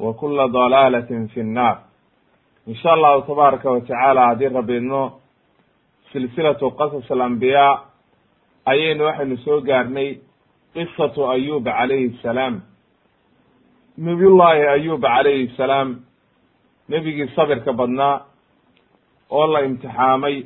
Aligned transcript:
wa 0.00 0.14
kula 0.14 0.48
dalaalatin 0.48 1.28
fi 1.32 1.40
nnaar 1.42 1.76
insha 2.66 2.92
allahu 2.92 3.22
tabaaraka 3.28 3.70
wa 3.70 3.80
tacaala 3.80 4.26
haddii 4.28 4.48
rabbi 4.58 4.76
idno 4.80 5.02
silsilatu 6.12 6.70
qasas 6.78 7.10
alambiyaa 7.10 7.74
ayaynu 8.72 9.04
waxaynu 9.08 9.36
soo 9.44 9.60
gaarnay 9.68 10.08
qisatu 10.74 11.20
ayub 11.34 11.64
calayhi 11.64 12.18
salaam. 12.22 12.54
Nabiyullaahi 13.98 14.62
ayub 14.76 15.00
calayhi 15.02 15.52
salaam 15.56 15.88
nebigii 16.88 17.28
sabirka 17.36 17.72
badnaa 17.72 18.14
oo 19.30 19.46
la 19.52 19.60
imtixaamay 19.68 20.36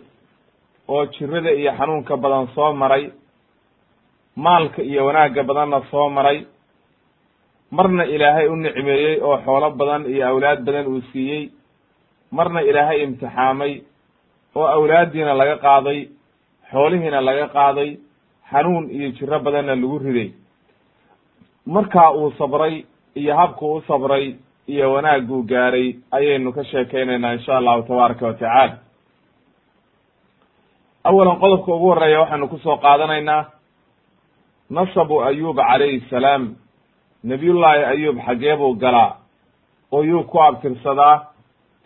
oo 0.89 1.05
jirada 1.15 1.51
iyo 1.53 1.73
xanuunka 1.79 2.17
badan 2.17 2.47
soo 2.55 2.73
maray 2.73 3.05
maalka 4.37 4.83
iyo 4.83 5.07
wanaagga 5.07 5.43
badanna 5.49 5.81
soo 5.91 6.09
maray 6.17 6.39
marna 7.77 8.05
ilaahay 8.15 8.47
u 8.49 8.57
nicmeeyey 8.57 9.17
oo 9.29 9.37
xoolo 9.45 9.69
badan 9.79 10.03
iyo 10.13 10.25
awlaad 10.31 10.61
badan 10.67 10.87
uu 10.93 11.01
siiyey. 11.13 11.43
Marna 12.37 12.61
ilaahay 12.71 12.99
imtixaamay 13.07 13.73
oo 14.59 14.67
awlaaddiina 14.77 15.33
laga 15.41 15.57
qaaday 15.67 15.99
xoolihiina 16.71 17.21
laga 17.29 17.47
qaaday 17.57 17.91
xanuun 18.51 18.85
iyo 18.97 19.09
jiro 19.17 19.39
badanna 19.45 19.75
lagu 19.81 19.99
riday. 20.05 20.29
Markaa 21.75 22.11
uu 22.19 22.31
sabray 22.39 22.85
iyo 23.21 23.33
habku 23.41 23.65
u 23.75 23.81
sabray 23.89 24.35
iyo 24.73 24.93
wanaagguu 24.93 25.43
gaaray 25.53 25.89
ayaynu 26.17 26.53
ka 26.57 26.63
sheekeynaynaa 26.71 27.33
insha 27.37 27.57
allahu 27.59 27.83
tabaaraka 27.89 28.27
wa 28.27 28.33
tacaala. 28.35 28.77
Awalan 31.05 31.37
qodobka 31.43 31.71
ugu 31.75 31.87
horreeya 31.91 32.21
waxaynu 32.21 32.49
ku 32.49 32.59
soo 32.59 32.77
qaadanaynaa 32.85 33.43
nasabu 34.71 35.21
ayuba 35.29 35.63
calayhi 35.71 36.01
salaam 36.11 36.57
nebiyullaahi 37.25 37.85
ayub 37.85 38.17
xaggee 38.27 38.57
buu 38.57 38.75
galaa 38.75 39.17
oo 39.93 40.03
yuu 40.03 40.23
ku 40.25 40.39
abtirsadaa 40.43 41.27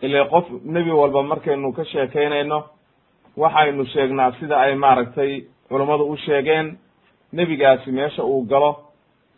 ile 0.01 0.25
qof 0.29 0.45
nebi 0.65 0.91
walba 0.91 1.23
markaynu 1.23 1.73
ka 1.73 1.85
sheekaynayno 1.85 2.63
waxaynu 3.37 3.85
sheegnaa 3.85 4.31
sida 4.39 4.59
ay 4.59 4.75
maaragtay 4.75 5.43
culummadu 5.69 6.03
u 6.11 6.17
sheegeen 6.17 6.77
nebigaasi 7.33 7.91
meesha 7.91 8.23
uu 8.23 8.41
galo 8.45 8.71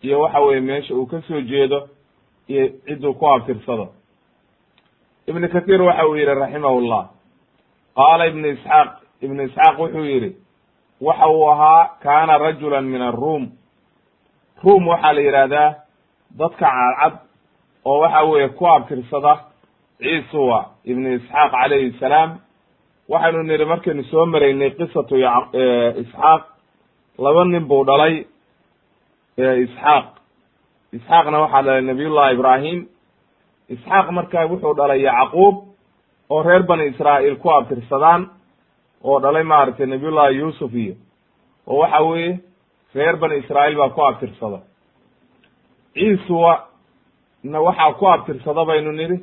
iyo 0.02 0.20
waxa 0.22 0.40
weye 0.40 0.62
meesha 0.62 0.94
uu 0.96 1.06
ka 1.06 1.22
soo 1.28 1.42
jeedo 1.42 1.88
iyo 2.48 2.70
cidduu 2.86 3.14
ku 3.14 3.28
abtirsado. 3.28 3.88
Ibnu 5.28 5.50
kathiir 5.50 5.82
waxa 5.82 6.08
uu 6.08 6.16
yihi 6.16 6.26
raximahullah. 6.26 7.10
Qaala 7.96 8.26
ibnu 8.28 8.48
isxaaq 8.48 8.90
ibnu 9.22 9.44
isxaaq 9.44 9.80
wuxuu 9.80 10.06
yihi 10.06 10.36
waxa 11.02 11.28
uu 11.30 11.50
ahaa 11.50 11.90
kaana 12.04 12.38
rajulan 12.38 12.86
min 12.86 13.02
aruum 13.02 13.52
ruum 14.64 14.88
waxaa 14.88 15.14
la 15.14 15.22
yidhaahdaa 15.22 15.76
dadka 16.40 16.66
cadcad 16.66 17.14
oo 17.86 18.00
waxa 18.02 18.22
weeye 18.30 18.50
ku 18.50 18.66
abtirsada 18.68 19.34
ciisuwa 20.00 20.60
ibnu 20.86 21.08
isxaaq 21.18 21.52
calayhi 21.52 21.92
salaam. 22.00 22.40
Waxaynu 23.10 23.44
nidhi 23.44 23.66
markaynu 23.66 24.04
soo 24.12 24.26
maraynay 24.26 24.72
qisatu 24.78 25.16
isxaaq. 26.02 26.42
Laba 27.20 27.44
nin 27.46 27.66
buu 27.68 27.84
dhalay 27.86 28.26
isxaaq. 29.38 30.06
Isxaaqna 30.94 31.38
waxaa 31.44 31.62
dhalay 31.66 31.82
nabiyullahi 31.82 32.34
ibraahim. 32.36 32.80
Isxaaq 33.70 34.08
marka 34.12 34.46
wuxuu 34.52 34.74
dhalay 34.80 35.02
yacquub 35.02 35.56
oo 36.30 36.42
reer 36.44 36.64
bani 36.64 36.86
israa'iil 36.92 37.36
ku 37.44 37.50
abtirsadaan 37.52 38.30
oo 39.04 39.20
dhalay 39.20 39.44
maaragtay 39.44 39.86
nabiyullahi 39.86 40.36
yuusuf 40.40 40.74
iyo 40.74 40.96
oo 41.68 41.78
waxa 41.82 42.02
weeye 42.04 42.40
reer 42.96 43.16
bani 43.18 43.36
israa'iil 43.44 43.78
baa 43.78 43.90
ku 43.90 44.02
abtirsada 44.06 44.60
ciisuwa 45.94 46.66
na 47.44 47.60
waxaa 47.62 47.94
ku 47.94 48.08
abtirsada 48.08 48.66
baynu 48.66 48.92
nidhi. 48.92 49.18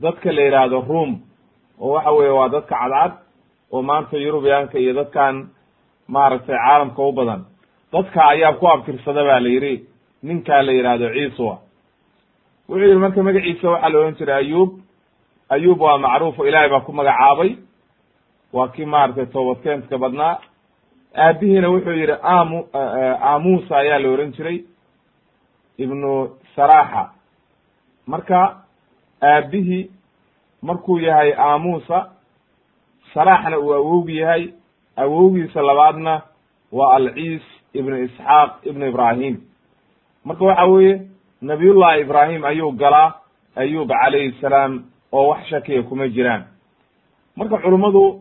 Dadka 0.00 0.32
la 0.32 0.42
yidhaahdo 0.42 0.80
room 0.88 1.20
oo 1.80 1.92
waxa 1.92 2.10
weeye 2.10 2.30
waa 2.32 2.48
dadka 2.48 2.76
cadcad 2.76 3.12
oo 3.72 3.82
maanta 3.82 4.16
yurubiyaanka 4.16 4.78
iyo 4.78 4.92
dadkan 4.94 5.48
maaragtay 6.08 6.56
caalamka 6.56 7.02
u 7.02 7.12
badan. 7.12 7.44
Dadka 7.92 8.24
ayaa 8.28 8.52
ku 8.52 8.66
abtirsada 8.68 9.24
ba 9.24 9.40
la 9.40 9.48
yidhi 9.48 9.84
ninkaa 10.22 10.62
la 10.62 10.72
yidhaahdo 10.72 11.08
ciisuwa. 11.12 11.58
Wuxuu 12.68 12.84
yihi 12.86 12.96
marka 12.98 13.22
magaciisa 13.22 13.70
waxaa 13.70 13.88
la 13.92 13.98
ohan 13.98 14.14
jiray 14.18 14.36
ayub 14.36 14.70
ayub 15.48 15.80
waa 15.80 15.98
macruufo 15.98 16.46
ilaahay 16.46 16.70
baa 16.70 16.80
ku 16.80 16.92
magacaabay. 16.92 17.56
Waa 18.52 18.68
kii 18.68 18.84
maaragtay 18.84 19.26
toobadkeenska 19.26 19.98
badnaa. 19.98 20.38
Aabihiina 21.16 21.68
wuxuu 21.68 21.92
yihi 21.92 22.12
amu 22.22 22.64
amusa 23.22 23.76
ayaa 23.76 23.98
la 23.98 24.08
ohan 24.08 24.32
jiray 24.32 24.64
ibnu 25.78 26.30
saraxa 26.56 27.10
marka 28.06 28.56
aabihii 29.22 29.90
markuu 30.62 30.98
yahay 30.98 31.32
amusa 31.34 32.10
saraxna 33.14 33.58
uu 33.58 33.72
awowgi 33.74 34.16
yahay. 34.16 34.52
Awowgiisa 34.96 35.62
labaadna 35.62 36.22
waa 36.72 36.94
alciis 36.96 37.42
ibnu 37.74 37.96
isxaaq 38.04 38.50
ibnu 38.64 38.88
ibrahim 38.88 39.40
marka 40.24 40.44
waxa 40.44 40.64
weeye 40.64 41.00
nabiyullahi 41.42 42.00
ibrahim 42.00 42.44
ayuu 42.44 42.72
galaa 42.72 43.14
ayub 43.56 43.88
calayhi 43.88 44.32
salaam 44.40 44.84
oo 45.12 45.28
wax 45.28 45.46
shakiya 45.48 45.82
kuma 45.82 46.08
jiraan. 46.08 46.44
Marka 47.36 47.58
culummadu 47.58 48.20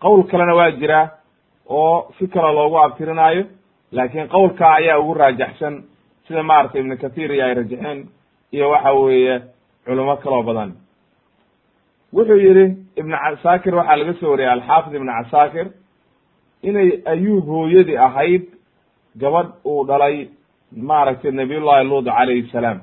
qowl 0.00 0.22
kalena 0.30 0.54
waa 0.54 0.70
jiraa 0.70 1.10
oo 1.68 2.12
si 2.18 2.26
kale 2.28 2.52
loogu 2.54 2.78
abtirinaayo 2.78 3.44
laakiin 3.92 4.28
qowlkaa 4.28 4.74
ayaa 4.74 4.98
ugu 4.98 5.14
raajaxsan 5.14 5.84
sida 6.32 6.42
maaragtay 6.42 6.80
ibnu 6.80 6.96
kathir 6.96 7.30
iyo 7.32 7.44
ay 7.44 7.54
rajaxeen 7.54 8.08
iyo 8.52 8.70
waxa 8.70 8.92
weeye 8.92 9.42
culimo 9.84 10.16
kaloo 10.16 10.42
badan. 10.42 10.70
Wuxuu 12.12 12.36
yihi 12.40 12.64
ibnu 12.96 13.16
casaakir 13.16 13.74
waxaa 13.74 13.96
laga 13.96 14.14
soo 14.20 14.30
wariyay 14.30 14.52
alxaafid 14.52 14.94
ibnu 14.94 15.12
casaakir 15.12 15.66
inay 16.62 16.88
ayuub 17.12 17.46
hooyadii 17.46 17.96
ahayd 17.96 18.44
gabadh 19.20 19.50
uu 19.64 19.84
dhalay 19.86 20.28
maaragtay 20.76 21.30
nabiyullahi 21.32 21.84
luud 21.88 22.04
calayhi 22.06 22.48
salaam. 22.52 22.80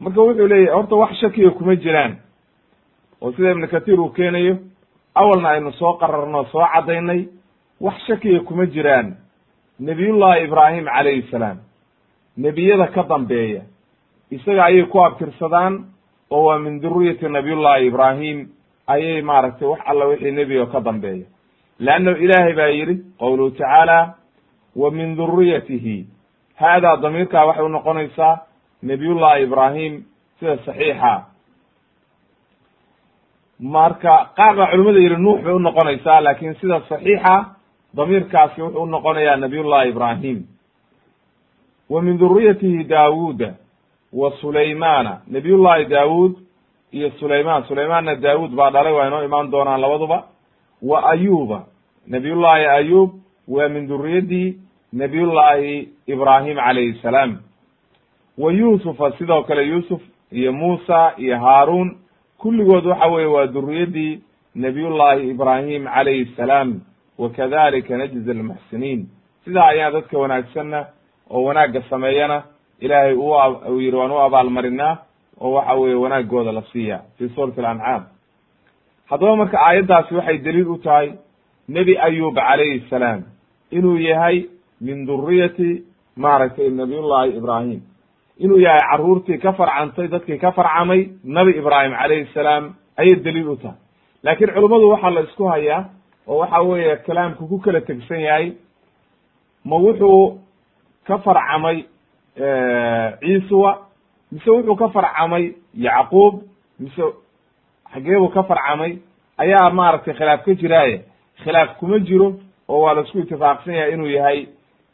Marka 0.00 0.20
wuxuu 0.20 0.46
leeyahy 0.48 0.74
horta 0.76 0.94
wax 0.96 1.12
shakiya 1.20 1.50
kuma 1.50 1.74
jiraan. 1.76 2.16
Oo 3.20 3.32
sida 3.32 3.50
ibnu 3.50 3.68
kathir 3.68 4.00
uu 4.00 4.10
keenayo 4.12 4.58
awalna 5.14 5.48
aynu 5.48 5.72
soo 5.72 5.92
qararno 6.00 6.44
soo 6.52 6.66
caddaynay 6.74 7.28
wax 7.80 7.96
shakiya 8.06 8.40
kuma 8.40 8.66
jiraan 8.66 9.16
nebiyullahi 9.80 10.44
ibraahim 10.44 10.84
calayhi 10.84 11.28
salaam. 11.30 11.58
Nebiyada 12.36 12.86
ka 12.94 13.02
dambeeya. 13.02 13.62
Isaga 14.30 14.64
ayay 14.64 14.86
ku 14.86 14.98
abtirsadaan 15.04 15.84
oo 16.30 16.44
waa 16.46 16.58
min 16.58 16.80
duriyati 16.80 17.28
nabiyullahi 17.28 17.86
ibraahim. 17.86 18.48
Ayay 18.86 19.22
maaragtay 19.22 19.68
wax 19.68 19.80
alla 19.86 20.04
wixii 20.06 20.32
nebi 20.32 20.58
oo 20.58 20.66
ka 20.66 20.80
dambeeya. 20.80 21.26
Leanno 21.78 22.16
ilaahay 22.16 22.54
baa 22.54 22.66
yidhi 22.72 22.94
qowluhu 23.18 23.50
tacaala 23.50 24.14
wa 24.76 24.90
min 24.90 25.16
duriyatihi 25.16 26.06
haadaa 26.56 26.96
damiirkaa 26.96 27.44
waxay 27.46 27.64
unoqonaysaa 27.64 28.40
nabiyullahi 28.82 29.42
ibraahim 29.42 30.04
sida 30.40 30.56
saxiixa. 30.64 31.24
Marka 33.60 34.30
qaar 34.36 34.56
baa 34.56 34.70
culimada 34.70 34.98
yidhi 35.00 35.16
nuux 35.16 35.42
bay 35.42 35.52
unoqonaysaa 35.52 36.20
laakin 36.20 36.54
sida 36.60 36.80
saxiixa 36.88 37.55
damiirkaasi 37.96 38.62
wuxuu 38.62 38.82
unoqonayaa 38.82 39.36
nabiyullahi 39.36 39.88
ibraahim. 39.90 40.42
Wa 41.90 42.02
min 42.02 42.18
duriyatihi 42.18 42.84
daawuuda 42.84 43.54
wa 44.12 44.32
sulaymana 44.40 45.20
nabiyullahi 45.26 45.84
daawuud 45.84 46.34
iyo 46.92 47.10
sulayman 47.10 47.64
sulaymanna 47.64 48.14
daawuud 48.14 48.50
baa 48.54 48.70
dhalay 48.70 48.92
waa 48.92 49.06
inoo 49.06 49.24
imaan 49.24 49.50
doonaan 49.50 49.80
labaduba. 49.80 50.24
Wa 50.82 51.10
ayuba 51.10 51.64
nabiyullahi 52.06 52.64
ayub 52.66 53.10
waa 53.48 53.68
min 53.68 53.88
duriyadii 53.88 54.58
nabiyullahi 54.92 55.88
ibraahim 56.06 56.56
calayhi 56.56 56.98
salaam. 57.02 57.38
Wa 58.38 58.52
yuusufa 58.52 59.12
sidoo 59.18 59.42
kale 59.42 59.62
yuusuf 59.62 60.02
iyo 60.32 60.52
muusa 60.52 61.12
iyo 61.18 61.38
haaruun. 61.38 61.96
Kulligood 62.38 62.86
waxa 62.86 63.06
weye 63.06 63.26
waa 63.26 63.46
duriyadii 63.46 64.20
nabiyullahi 64.54 65.30
ibraahim 65.30 65.84
calayhi 65.84 66.26
salaam 66.36 66.80
wa 67.18 67.30
kadalika 67.30 67.96
najzi 67.96 68.30
almuxsiniin 68.30 69.00
sidaa 69.44 69.66
ayaan 69.72 69.92
dadka 69.92 70.18
wanaagsanna 70.18 70.80
oo 71.30 71.42
wanaagga 71.44 71.82
sameeyana 71.90 72.42
ilaahay 72.80 73.14
uu 73.14 73.80
yidhi 73.80 73.96
waan 73.96 74.10
u 74.10 74.18
abaalmarinaa 74.26 74.96
oo 75.40 75.52
waxa 75.52 75.74
weeye 75.74 75.94
wanaagooda 75.94 76.52
la 76.52 76.62
siiya 76.72 77.00
fi 77.18 77.28
suurati 77.28 77.60
alancaam 77.60 78.02
haddaba 79.10 79.36
marka 79.36 79.56
aayaddaasi 79.66 80.14
waxay 80.14 80.38
daliil 80.38 80.68
u 80.68 80.78
tahay 80.78 81.12
nebi 81.68 81.98
ayub 81.98 82.34
calayhi 82.34 82.84
salaam 82.90 83.22
inuu 83.70 83.98
yahay 83.98 84.44
min 84.80 85.06
duriyati 85.06 85.82
maaragtay 86.16 86.70
nabiyullahi 86.70 87.36
ibraahim 87.36 87.80
inuu 88.38 88.58
yahay 88.58 88.80
carruurtii 88.90 89.38
ka 89.38 89.52
farcantay 89.52 90.08
dadkii 90.08 90.38
ka 90.38 90.52
farcamay 90.52 91.00
nabi 91.24 91.50
ibraahim 91.60 91.92
calayhi 92.00 92.28
salaam 92.34 92.74
ayay 92.96 93.16
daliil 93.26 93.48
u 93.48 93.56
tahay 93.56 93.78
laakiin 94.24 94.50
culummadu 94.54 94.88
waxaa 94.92 95.10
la 95.10 95.20
isku 95.20 95.44
hayaa 95.44 95.84
oo 96.28 96.38
waxa 96.38 96.60
weeye 96.62 96.96
kalaamku 96.96 97.46
ku 97.48 97.58
kala 97.58 97.80
tegsan 97.80 98.20
yahay 98.20 98.52
ma 99.64 99.76
wuxuu 99.76 100.38
ka 101.06 101.18
farcamay 101.18 101.84
ciisuwa 103.20 103.78
mise 104.32 104.50
wuxuu 104.50 104.76
ka 104.76 104.88
farcamay 104.88 105.52
yacquub 105.74 106.42
mise 106.80 107.02
xageebuu 107.92 108.28
ka 108.34 108.42
farcamay 108.42 108.98
ayaa 109.38 109.70
maaragtay 109.70 110.14
khilaaf 110.14 110.44
ka 110.44 110.54
jiraaye. 110.54 111.00
Khilaaf 111.44 111.76
kuma 111.78 111.98
jiro 111.98 112.34
oo 112.68 112.80
waa 112.82 112.94
la 112.94 113.00
isku 113.02 113.18
itifaaqsan 113.18 113.74
yahay 113.74 113.92
inuu 113.92 114.06
yahay 114.10 114.46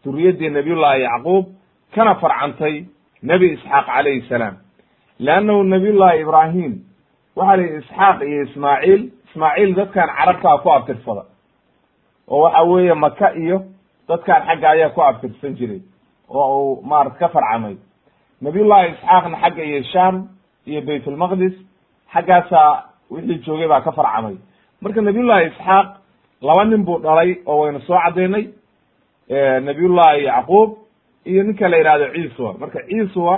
duriyadii 0.05 0.49
nabiyullahi 0.51 1.03
yacquub 1.03 1.47
kana 1.95 2.15
farcantay 2.15 2.85
nebi 3.23 3.47
isxaaq 3.55 3.87
calayhi 3.87 4.29
salaam. 4.29 4.57
Leannahu 5.19 5.63
nabiyullahi 5.65 6.21
ibraahim 6.21 6.73
waxaa 7.37 7.57
la 7.57 7.63
yidhi 7.63 7.79
isxaaq 7.79 8.23
iyo 8.23 8.43
ismaaciil 8.43 9.03
ismaaciil 9.33 9.75
dadkan 9.75 10.09
carabtaa 10.19 10.59
ku 10.63 10.69
abtirsada 10.73 11.25
oo 12.29 12.43
waxa 12.45 12.63
weeye 12.63 12.95
maka 12.95 13.33
iyo 13.35 13.63
dadkan 14.09 14.43
xagga 14.47 14.69
ayaa 14.71 14.91
ku 14.95 15.01
abtirsan 15.03 15.57
jiray. 15.57 15.81
Oo 16.29 16.75
uu 16.75 16.83
maarata 16.85 17.19
ka 17.19 17.29
farcamay. 17.29 17.77
Nabiyullahi 18.41 18.89
isxaaqna 18.93 19.37
xagga 19.43 19.63
iyo 19.65 19.83
sham 19.93 20.29
iyo 20.67 20.81
baytulmaqdis 20.87 21.53
xaggaasaa 22.13 22.85
wixii 23.11 23.39
joogay 23.45 23.69
baa 23.69 23.81
ka 23.81 23.93
farcamay. 23.93 24.37
Marka 24.81 25.01
nabiyullahi 25.01 25.47
isxaaq 25.51 25.87
laba 26.43 26.65
nin 26.65 26.85
buu 26.85 26.99
dhalay 26.99 27.37
oo 27.47 27.59
waynu 27.63 27.81
soo 27.87 27.99
caddaynay 28.05 28.45
nabiyullahi 29.61 30.25
yacquub 30.25 30.71
iyo 31.25 31.43
ninka 31.43 31.69
la 31.69 31.77
yihahdo 31.77 32.07
ciiswa 32.15 32.55
marka 32.61 32.79
ciiswa 32.89 33.35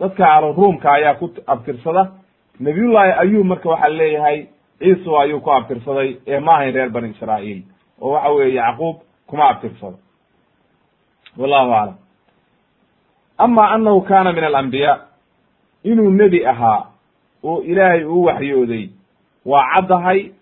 dadka 0.00 0.24
alo 0.34 0.52
ruumka 0.52 0.92
ayaa 0.92 1.14
ku 1.14 1.30
abtirsada. 1.46 2.12
Nabiyullahi 2.60 3.12
ayub 3.22 3.46
marka 3.46 3.68
waxaa 3.68 3.88
leeyahay 3.88 4.46
ciiswa 4.78 5.22
ayuu 5.22 5.40
ku 5.40 5.50
abtirsaday 5.52 6.16
ee 6.26 6.40
ma 6.40 6.52
ahayn 6.54 6.74
reer 6.74 6.90
bani 6.90 7.08
israa'iil. 7.08 7.62
Oo 8.00 8.10
waxa 8.12 8.30
weeye 8.30 8.54
yacquub 8.54 8.96
kuma 9.26 9.48
abtirsado. 9.48 9.98
Wallahu 11.36 11.72
aclam 11.72 11.96
ama 13.38 13.70
anahu 13.70 14.00
kana 14.02 14.32
min 14.32 14.44
alambiya 14.44 15.00
inuu 15.84 16.10
nebi 16.10 16.46
ahaa 16.46 16.86
oo 17.44 17.62
ilaahay 17.62 18.04
uu 18.04 18.24
waxyooday 18.24 18.90
waa 19.46 19.64
caddahay 19.74 20.32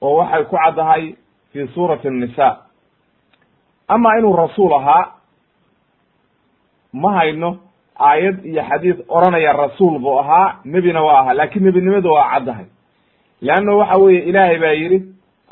oo 0.00 0.16
waxay 0.16 0.44
ku 0.44 0.56
caddahay 0.56 1.14
fi 1.52 1.68
suurati 1.74 2.08
الnisa 2.08 2.56
ama 3.88 4.18
inuu 4.18 4.36
rasuul 4.36 4.72
ahaa 4.74 5.12
ma 6.92 7.12
hayno 7.12 7.56
aayad 7.98 8.44
iyo 8.44 8.62
xadiid 8.62 9.04
oranaya 9.08 9.52
rasuul 9.52 9.98
buu 9.98 10.18
ahaa 10.20 10.60
nebina 10.64 11.02
waa 11.02 11.20
ahaa 11.20 11.34
laakiin 11.34 11.64
nebinimada 11.64 12.10
waa 12.10 12.30
caddahay 12.30 12.66
leanna 13.46 13.72
waxa 13.80 13.96
weeye 14.02 14.20
ilaahay 14.30 14.58
baa 14.64 14.72
yidhi 14.80 14.98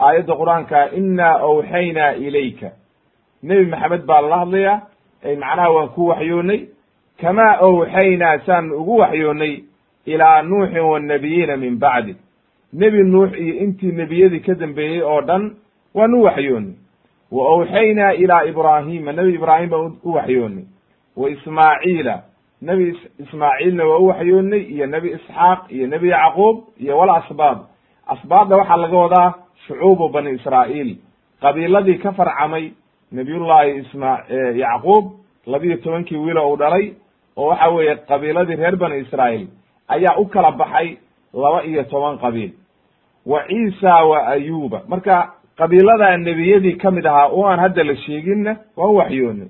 aayadda 0.07 0.35
qur'aanka 0.41 0.79
inaa 1.01 1.35
awxaynaa 1.49 2.13
ilayka 2.27 2.69
nebi 3.43 3.65
maxamed 3.73 4.03
baa 4.11 4.21
lala 4.25 4.39
hadlayaa 4.43 4.79
ay 5.27 5.35
macnaha 5.43 5.71
waan 5.77 5.89
ku 5.97 6.03
waxyoonay 6.11 6.61
kamaa 7.21 7.53
awxaynaa 7.67 8.39
saan 8.47 8.73
ugu 8.81 8.95
waxyoonay 9.03 9.55
ilaa 10.13 10.43
nuuxin 10.43 10.85
wannabiyiina 10.93 11.57
min 11.57 11.79
bacdi 11.85 12.15
nebi 12.73 13.03
nuux 13.13 13.31
iyo 13.45 13.55
intii 13.65 13.93
nebiyadii 14.01 14.41
ka 14.47 14.55
dambeeyey 14.55 15.03
oo 15.03 15.21
dhan 15.29 15.45
waan 15.95 16.15
u 16.15 16.23
waxyoonay 16.23 16.75
wa 17.33 17.43
awxaynaa 17.55 18.13
ilaa 18.13 18.45
ibraahima 18.51 19.13
nebi 19.13 19.35
ibraahim 19.35 19.71
baan 19.71 19.93
u 20.05 20.13
waxyoonay 20.15 20.65
wa 21.17 21.31
ismaaciila 21.31 22.15
nebi 22.63 22.85
ismaaciilna 23.19 23.85
waa 23.91 23.99
u 23.99 24.07
waxyoonay 24.07 24.61
iyo 24.75 24.87
nebi 24.87 25.09
isxaaq 25.17 25.61
iyo 25.71 25.87
nebi 25.87 26.09
yacquub 26.09 26.57
iyo 26.81 26.99
wal 26.99 27.11
asbaab 27.11 27.59
asbaabda 28.13 28.57
waxaa 28.57 28.77
laga 28.77 28.97
wadaa 28.97 29.35
shucuubu 29.67 30.09
bani 30.09 30.31
israa'iil. 30.31 30.97
Qabiiladii 31.43 31.99
ka 32.03 32.13
farcamay 32.13 32.71
nabiyullahi 33.13 33.71
isma 33.81 34.19
yacquub 34.63 35.05
labiyo 35.47 35.77
tobankii 35.77 36.17
wiilo 36.17 36.51
uu 36.51 36.57
dhalay 36.57 36.93
oo 37.37 37.47
waxa 37.49 37.69
weeye 37.71 37.95
qabiiladii 37.97 38.57
reer 38.57 38.77
bani 38.77 38.99
israa'iil 39.05 39.47
ayaa 39.89 40.17
u 40.19 40.27
kala 40.27 40.51
baxay 40.53 40.97
laba 41.35 41.65
iyo 41.65 41.83
toban 41.85 42.19
qabiil. 42.19 42.51
Wa 43.27 43.45
ciisa 43.49 44.05
wa 44.05 44.27
ayuba 44.27 44.83
marka 44.89 45.33
qabiiladaa 45.59 46.17
nebiyadii 46.17 46.73
ka 46.83 46.91
mid 46.91 47.07
ahaa 47.07 47.29
oo 47.29 47.47
aan 47.47 47.61
hadda 47.61 47.85
la 47.85 47.97
sheeginna 47.97 48.57
waa 48.77 48.87
u 48.89 48.97
waxyoonay. 48.97 49.49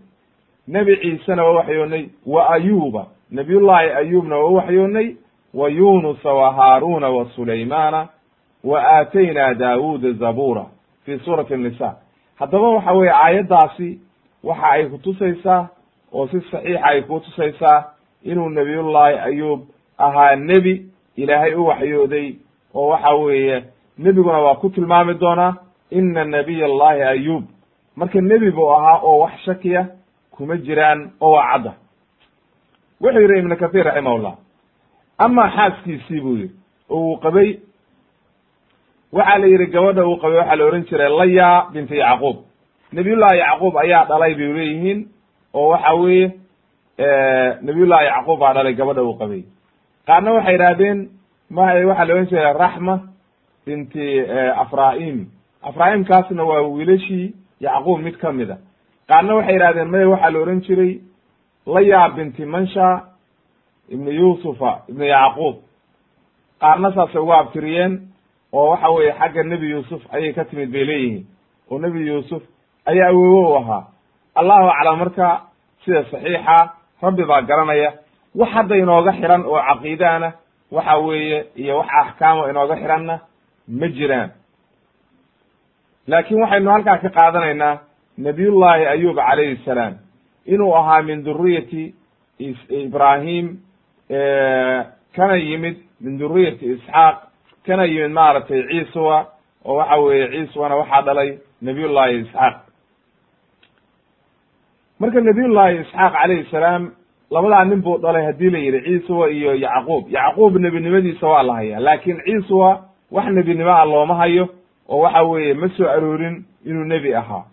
Nebi 0.68 0.96
ciisena 0.96 1.44
waa 1.44 1.52
waxyoonay 1.58 2.04
wa 2.26 2.50
ayuba 2.54 3.06
nabiyullahi 3.30 3.90
ayubna 3.90 4.36
waa 4.36 4.46
u 4.50 4.54
waxyoonay 4.54 5.08
wa 5.54 5.68
yunusa 5.68 6.32
wa 6.32 6.52
haaruna 6.52 7.08
wa 7.08 7.26
sulaymana 7.34 8.08
wa 8.64 8.80
aataynaa 8.84 9.54
daawuda 9.54 10.12
zabura 10.12 10.64
fi 11.04 11.18
suurati 11.18 11.54
الnisa 11.54 11.96
haddaba 12.38 12.68
waxa 12.68 12.92
weeye 12.92 13.12
aayaddaasi 13.12 14.00
waxa 14.44 14.70
ay 14.70 14.86
kutusaysaa 14.86 15.68
oo 16.12 16.26
si 16.28 16.40
saxiixa 16.40 16.84
ay 16.84 17.02
kutusaysaa 17.02 17.84
inuu 18.22 18.48
nabiyullahi 18.48 19.18
ayub 19.18 19.60
ahaa 19.98 20.36
nebi 20.36 20.86
ilaahay 21.16 21.54
u 21.54 21.66
waxyooday 21.66 22.34
oo 22.74 22.88
waxa 22.88 23.14
weeye 23.14 23.64
nebiguna 23.98 24.38
waa 24.38 24.54
ku 24.54 24.70
tilmaami 24.70 25.14
doonaa 25.14 25.54
ina 25.90 26.24
nabiy 26.24 26.64
allahi 26.64 27.02
ayub 27.02 27.44
marka 27.96 28.20
nebi 28.20 28.50
buu 28.50 28.70
ahaa 28.72 28.98
oo 29.02 29.18
wax 29.18 29.32
shakiya 29.44 29.86
kuma 30.30 30.56
jiraan 30.56 31.10
oo 31.20 31.30
waa 31.32 31.52
cadda 31.52 31.72
wuxuu 33.00 33.20
yidhi 33.20 33.38
ibnu 33.38 33.56
kathir 33.56 33.84
raximahullah 33.84 34.34
amaa 35.18 35.50
xaaskiisii 35.56 36.20
buu 36.20 36.36
yidhi 36.36 36.54
oo 36.90 36.98
uu 37.00 37.16
qabay 37.16 37.58
waxaa 39.12 39.38
la 39.38 39.46
yidhi 39.46 39.66
gabadha 39.66 40.06
uu 40.06 40.16
qabay 40.22 40.38
waxaa 40.38 40.56
la 40.56 40.64
ohan 40.64 40.84
jiray 40.88 41.08
laya 41.18 41.66
binti 41.72 41.96
yacquub. 41.96 42.36
Nabiyullahi 42.92 43.38
yacquub 43.38 43.74
ayaa 43.76 44.04
dhalay 44.10 44.34
bay 44.34 44.52
leeyihiin 44.56 45.00
oo 45.54 45.68
waxa 45.68 45.94
weeye 45.94 46.26
nabiyullahi 47.62 48.06
yacquub 48.06 48.38
baa 48.40 48.52
dhalay 48.54 48.74
gabadha 48.74 49.02
uu 49.02 49.18
qabay. 49.18 49.42
Qaarna 50.06 50.32
waxay 50.32 50.54
idhahdeen 50.54 50.98
ma 51.50 51.62
waxaa 51.90 52.04
la 52.04 52.14
ohan 52.14 52.26
jiray 52.30 52.52
raxma 52.62 52.94
binti 53.66 54.06
afraim 54.62 55.26
afraimkaasna 55.62 56.44
waa 56.44 56.62
wiilashii 56.62 57.34
yacquub 57.60 58.00
mid 58.00 58.16
ka 58.18 58.32
mid 58.32 58.50
a. 58.50 58.56
Qaarna 59.08 59.34
waxay 59.34 59.56
idhahdeen 59.56 59.88
maya 59.90 60.08
waxaa 60.08 60.30
la 60.30 60.38
ohan 60.40 60.60
jiray 60.66 61.00
laya 61.66 62.08
binti 62.16 62.44
mansha 62.44 62.86
ibnu 63.90 64.10
yusufa 64.10 64.82
ibnu 64.88 65.04
yacquub. 65.04 65.56
Qaarna 66.60 66.92
saasay 66.94 67.20
uga 67.22 67.38
abtiriyeen 67.38 67.92
oo 68.52 68.70
waxa 68.70 68.88
weeye 68.90 69.12
xagga 69.12 69.42
nebi 69.42 69.70
yuusuf 69.70 70.02
ayay 70.14 70.32
ka 70.32 70.44
timid 70.44 70.70
bay 70.72 70.84
leeyihiin. 70.84 71.26
Oo 71.70 71.78
nebi 71.78 72.06
yuusuf 72.06 72.42
ayaa 72.86 73.08
awoowo 73.08 73.52
u 73.52 73.56
ahaa. 73.56 73.84
Allahu 74.34 74.68
aclam 74.68 74.98
marka 74.98 75.40
sida 75.84 76.04
saxiixa 76.10 76.72
rabbi 77.02 77.24
baa 77.24 77.42
garanaya 77.42 77.92
wax 78.34 78.50
hadda 78.52 78.76
inooga 78.76 79.12
xiran 79.12 79.44
oo 79.46 79.60
caqiidaana 79.68 80.32
waxa 80.70 80.96
weeye 80.98 81.46
iyo 81.56 81.78
wax 81.78 81.88
axkaamo 82.00 82.48
inooga 82.50 82.76
xiranna 82.76 83.20
ma 83.68 83.88
jiraan. 83.88 84.30
Laakiin 86.08 86.40
waxaynu 86.42 86.70
halkaa 86.70 86.98
ka 86.98 87.08
qaadanaynaa 87.08 87.78
nabiyullaahi 88.18 88.86
ayub 88.86 89.16
calayhi 89.16 89.56
salaam 89.64 89.94
inuu 90.46 90.74
ahaa 90.76 91.02
min 91.02 91.24
duriyati 91.24 91.94
ibrahim 92.70 93.58
kana 95.16 95.36
yimid 95.36 95.76
min 96.00 96.18
duriyati 96.18 96.66
isxaaq 96.74 97.16
kana 97.66 97.84
yimid 97.84 98.10
maaragtay 98.12 98.62
ciisuwa 98.68 99.26
oo 99.64 99.74
waxa 99.76 99.96
weeye 99.96 100.28
ciisuwana 100.28 100.76
waxaa 100.76 101.02
dhalay 101.02 101.38
nabiyullahi 101.62 102.18
isxaaq. 102.20 102.56
Marka 105.00 105.20
nabiyullahi 105.20 105.76
isxaaq 105.82 106.12
calayhi 106.12 106.46
salaam 106.50 106.90
labadaa 107.30 107.64
nin 107.64 107.82
buu 107.82 107.98
dhalay 107.98 108.24
haddii 108.26 108.50
la 108.50 108.58
yidhi 108.58 108.80
ciisuwa 108.86 109.30
iyo 109.30 109.54
yacquub. 109.54 110.10
Yacquub 110.10 110.56
nebinimadiisa 110.56 111.26
waa 111.26 111.42
la 111.42 111.54
hayaa 111.54 111.80
laakin 111.80 112.20
ciisuwa 112.24 112.84
wax 113.10 113.26
nebinimo 113.26 113.70
ah 113.70 113.84
looma 113.84 114.14
hayo 114.14 114.48
oo 114.88 114.98
waxa 114.98 115.22
weeye 115.22 115.54
ma 115.54 115.68
soo 115.76 115.88
aroorin 115.88 116.44
inuu 116.66 116.84
nebi 116.84 117.14
ahaa. 117.14 117.44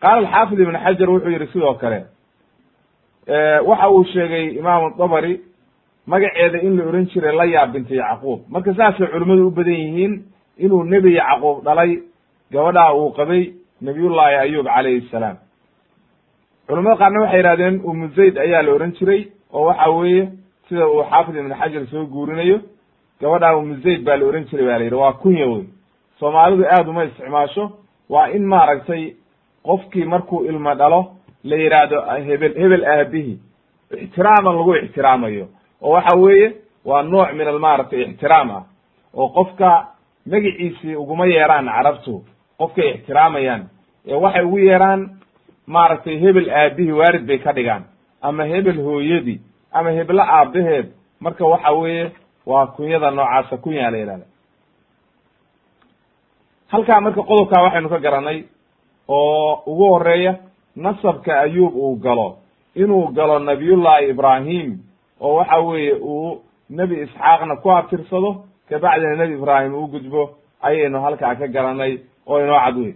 Qaala 0.00 0.18
alxaafid 0.18 0.60
ibn 0.60 0.76
xajar 0.84 1.10
wuxuu 1.10 1.30
yidhi 1.30 1.46
sidoo 1.52 1.74
kale 1.74 2.04
waxa 3.66 3.90
uu 3.90 4.04
sheegay 4.04 4.46
imaamu 4.58 4.94
dabari 4.98 5.40
magaceeda 6.06 6.58
in 6.62 6.76
la 6.76 6.84
ohan 6.84 7.06
jiray 7.06 7.36
layaa 7.36 7.66
binta 7.66 7.94
yacquub. 7.94 8.40
Marka 8.50 8.74
saasay 8.74 9.06
culimmadu 9.06 9.46
u 9.46 9.50
badan 9.50 9.74
yihiin 9.74 10.22
inuu 10.58 10.84
nebi 10.84 11.14
yacquub 11.14 11.64
dhalay 11.64 12.02
gabadhaa 12.52 12.94
uu 12.94 13.10
qabay 13.12 13.52
nabiyullaahi 13.80 14.36
ayub 14.36 14.66
calayhi 14.66 15.08
salaam. 15.10 15.36
Culamada 16.66 16.96
qaarna 16.96 17.20
waxay 17.20 17.40
yihahdeen 17.42 17.80
umu 17.84 18.08
zayd 18.16 18.38
ayaa 18.38 18.62
la 18.62 18.72
ohan 18.72 18.92
jiray 18.98 19.28
oo 19.52 19.64
waxa 19.66 19.90
weeye 19.90 20.28
sida 20.68 20.86
uu 20.88 21.02
xaafid 21.10 21.36
ibn 21.36 21.54
xajar 21.54 21.86
soo 21.90 22.06
guurinayo 22.06 22.60
gabadhaa 23.20 23.56
umu 23.56 23.74
zayd 23.84 24.04
baa 24.04 24.16
la 24.16 24.26
ohan 24.26 24.44
jiray 24.50 24.66
ba 24.66 24.78
la 24.78 24.84
yidhi 24.84 24.96
waa 24.96 25.12
kunya 25.12 25.46
wey 25.46 25.64
soomaalidu 26.18 26.64
aad 26.66 26.88
uma 26.88 27.04
isticmaasho. 27.04 27.72
Waa 28.08 28.28
in 28.36 28.44
maaragtay 28.44 29.14
qofkii 29.64 30.04
markuu 30.04 30.44
ilmo 30.44 30.74
dhalo 30.74 31.00
la 31.44 31.56
yidhaahdo 31.56 31.98
hebel 32.26 32.54
hebel 32.54 32.84
aabihi. 32.84 33.38
Ixtiraaman 33.92 34.56
lagu 34.56 34.74
ixtiraamayo 34.76 35.46
oo 35.82 35.92
waxa 35.96 36.16
weeye 36.22 36.48
waa 36.84 37.02
nooc 37.02 37.32
min 37.38 37.48
almaaragtay 37.48 38.00
ixtiraam 38.02 38.50
ah 38.50 38.62
oo 39.14 39.28
qofka 39.28 39.70
magiciisii 40.32 40.94
uguma 40.96 41.26
yeeraan 41.26 41.66
carabtu 41.76 42.14
qofkay 42.58 42.88
ixtiraamayaan 42.94 43.62
ee 44.10 44.14
waxay 44.24 44.44
ugu 44.44 44.58
yeeraan 44.58 45.00
maaragtay 45.66 46.16
hebel 46.24 46.48
aabihii 46.50 46.92
waarid 47.00 47.24
bay 47.26 47.38
ka 47.38 47.52
dhigaan 47.52 47.84
ama 48.22 48.44
hebel 48.44 48.78
hooyadii 48.86 49.40
ama 49.72 49.90
heblo 49.90 50.22
aabaheed 50.22 50.86
marka 51.20 51.44
waxa 51.52 51.70
weeye 51.80 52.10
waa 52.46 52.66
kunyada 52.66 53.10
noocaasa 53.10 53.56
kunyaa 53.56 53.90
la 53.90 53.98
yidhahda. 53.98 54.26
Halkaa 56.72 57.00
marka 57.00 57.22
qodobkaa 57.22 57.62
waxaynu 57.64 57.88
ka 57.88 57.98
garanay 57.98 58.38
oo 59.08 59.62
ugu 59.70 59.84
horreeya 59.92 60.32
nasabka 60.76 61.40
ayuub 61.40 61.74
uu 61.76 61.96
galo 61.96 62.28
inuu 62.74 63.06
galo 63.16 63.38
nabiyullahi 63.38 64.08
ibrahim 64.10 64.68
oo 65.24 65.34
waxa 65.38 65.58
weeye 65.68 65.94
uu 66.12 66.40
nebi 66.78 66.94
isxaaqna 67.04 67.54
ku 67.62 67.68
abtirsado 67.70 68.30
kabacdina 68.68 69.16
nebi 69.22 69.34
ibraahim 69.38 69.74
uu 69.74 69.86
gudbo 69.94 70.22
ayaynu 70.66 70.98
halkaa 71.04 71.34
ka 71.40 71.46
garanay 71.54 71.92
oo 72.26 72.38
inoo 72.44 72.60
cad 72.64 72.76
wey 72.82 72.94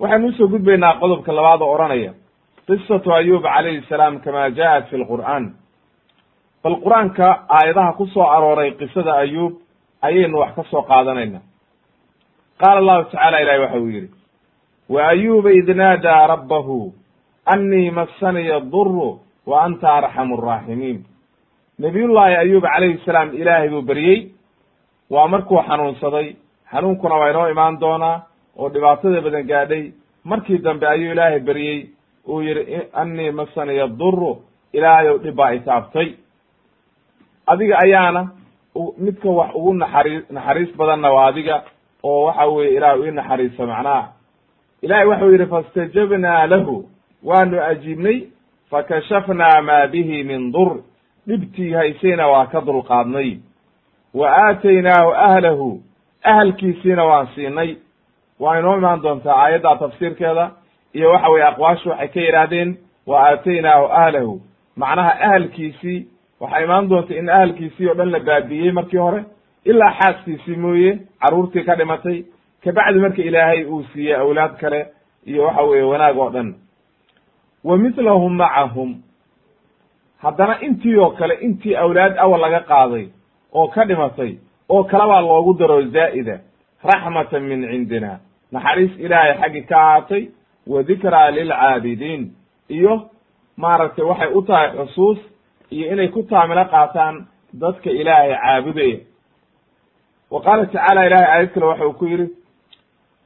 waxaynu 0.00 0.26
u 0.28 0.32
soo 0.32 0.48
gudbaynaa 0.52 0.98
qodobka 1.00 1.32
labaad 1.32 1.62
oo 1.62 1.74
odhanaya. 1.74 2.12
Qisatu 2.66 3.12
ayub 3.14 3.42
calayhi 3.42 3.82
salaam 3.88 4.20
kama 4.20 4.50
ja'at 4.58 4.84
fi 4.90 4.96
lqur'aan 5.02 5.44
bal 6.62 6.76
qur'aanka 6.84 7.26
aayadaha 7.56 7.92
ku 7.98 8.06
soo 8.06 8.26
arooray 8.36 8.70
qisada 8.80 9.12
ayub 9.24 9.52
ayaynu 10.02 10.38
wax 10.38 10.52
ka 10.56 10.62
soo 10.70 10.82
qaadanayna. 10.82 11.40
Qaala 12.60 12.78
allahu 12.82 13.04
tacala 13.10 13.40
ilahi 13.42 13.60
waxa 13.64 13.78
uu 13.80 13.90
yidhi 13.96 14.10
wa 14.88 15.00
ayuba 15.08 15.50
id 15.52 15.68
naadaa 15.80 16.26
rabbahu 16.26 16.92
annii 17.46 17.90
massaniya 17.90 18.60
duru 18.60 19.20
wa 19.50 19.56
anta 19.66 19.88
arxamu 19.98 20.34
araaximiin 20.38 20.98
nabiyullaahi 21.84 22.34
ayub 22.44 22.62
calayhi 22.74 22.98
salaam 23.06 23.28
ilaahay 23.40 23.68
buu 23.74 23.82
beryey 23.90 24.18
waa 25.10 25.28
markuu 25.28 25.60
xanuunsaday. 25.68 26.28
Xanuunkuna 26.70 27.14
waa 27.20 27.30
inoo 27.30 27.48
imaan 27.54 27.80
doonaa 27.80 28.16
oo 28.58 28.68
dhibaatada 28.74 29.20
badan 29.26 29.46
gaadhay. 29.50 29.84
Markii 30.24 30.58
dambe 30.58 30.86
ayuu 30.88 31.12
ilaahay 31.12 31.40
beryey 31.40 31.78
uu 32.28 32.40
yidhi 32.42 32.78
annii 33.00 33.30
massaniya 33.30 33.86
duru 34.00 34.32
ilaahayow 34.72 35.16
dhib 35.24 35.34
baa 35.36 35.52
itaabtay 35.58 36.08
adiga 37.46 37.78
ayaana 37.84 38.22
midka 38.98 39.28
wax 39.38 39.50
ugu 39.54 39.74
naxari 39.74 40.22
naxariis 40.30 40.76
badanna 40.76 41.10
waa 41.16 41.26
adiga 41.30 41.56
oo 42.04 42.24
waxa 42.26 42.46
weye 42.46 42.70
ilaah 42.76 42.96
ii 43.06 43.10
naxariiso 43.10 43.66
macnaha. 43.66 44.12
Ilahay 44.82 45.06
waxau 45.06 45.30
yidhi 45.32 45.46
faاstajabnaa 45.46 46.46
lahu. 46.46 46.76
Waanu 47.24 47.56
ajiibnay 47.70 48.18
fakashafnaa 48.70 49.62
maa 49.62 49.86
bihi 49.86 50.24
min 50.24 50.52
dur 50.52 50.80
dhibtii 51.28 51.72
haysayna 51.72 52.28
waa 52.28 52.46
ka 52.46 52.60
dulqaadnay. 52.60 53.38
wa 54.14 54.28
aataynaahu 54.30 55.10
ahlahu 55.14 55.82
ahalkiisiina 56.24 57.04
waan 57.04 57.28
siinay. 57.34 57.76
waa 58.40 58.58
inoo 58.58 58.76
imaan 58.76 59.02
doontaa 59.02 59.36
aayadda 59.42 59.76
tafsiirkeeda. 59.76 60.50
iyo 60.94 61.10
waxa 61.12 61.28
weye 61.28 61.44
aqwaashu 61.44 61.88
waxay 61.88 62.08
ka 62.08 62.20
yidhaahdeen 62.20 62.76
wa 63.06 63.16
aataynaahu 63.28 63.86
ahlahu 63.86 64.40
macnaha 64.76 65.12
ahalkiisii 65.26 66.06
waxaa 66.40 66.60
imaan 66.64 66.88
doonta 66.90 67.14
in 67.14 67.28
ahalkiisii 67.28 67.88
oo 67.88 67.94
dhan 67.94 68.10
la 68.10 68.20
baabi'iyey 68.20 68.72
markii 68.72 68.98
hore 68.98 69.24
ilaa 69.64 69.92
xaaskiisii 70.00 70.56
mooye 70.56 70.98
carruurtii 71.20 71.64
ka 71.64 71.74
dhimatay 71.76 72.24
kabacdi 72.64 72.98
marka 73.00 73.22
ilaahay 73.22 73.64
uu 73.64 73.82
siiyey 73.92 74.16
awlaad 74.16 74.56
kale 74.60 74.86
iyo 75.26 75.44
waxa 75.44 75.62
weeye 75.62 75.84
wanaag 75.84 76.18
oo 76.18 76.30
dhan 76.30 76.54
wa 77.64 77.78
mithlahum 77.78 78.36
macahum 78.36 79.02
haddana 80.22 80.60
intii 80.60 80.96
oo 80.98 81.10
kale 81.10 81.34
intii 81.34 81.76
awlaad 81.76 82.18
awal 82.18 82.40
laga 82.40 82.60
qaaday 82.60 83.08
oo 83.52 83.68
ka 83.68 83.84
dhimatay 83.84 84.38
oo 84.68 84.84
kalebaa 84.84 85.20
loogu 85.20 85.54
daro 85.58 85.82
zaa'ida 85.82 86.40
raxmatan 86.84 87.42
min 87.42 87.60
cindina. 87.70 88.18
Naxariis 88.52 88.92
ilaahay 88.98 89.34
xaggi 89.40 89.62
ka 89.68 89.76
ahaatay 89.80 90.22
wa 90.66 90.82
dikraa 90.82 91.30
lilcaabidiin 91.30 92.32
iyo 92.68 93.10
maaragtay 93.56 94.04
waxay 94.04 94.30
u 94.34 94.42
tahay 94.42 94.68
xusuus 94.76 95.18
iyo 95.70 95.92
inay 95.92 96.08
ku 96.08 96.22
taamilo 96.22 96.64
qaataan 96.64 97.26
dadka 97.52 97.90
ilaahay 97.90 98.32
caabudaya 98.34 98.98
wa 100.30 100.40
qaala 100.42 100.66
tacaala 100.66 101.06
ilahay 101.06 101.26
aayad 101.26 101.50
kale 101.54 101.66
waxa 101.66 101.86
uu 101.86 101.92
ku 101.92 102.06
yidhi 102.06 102.26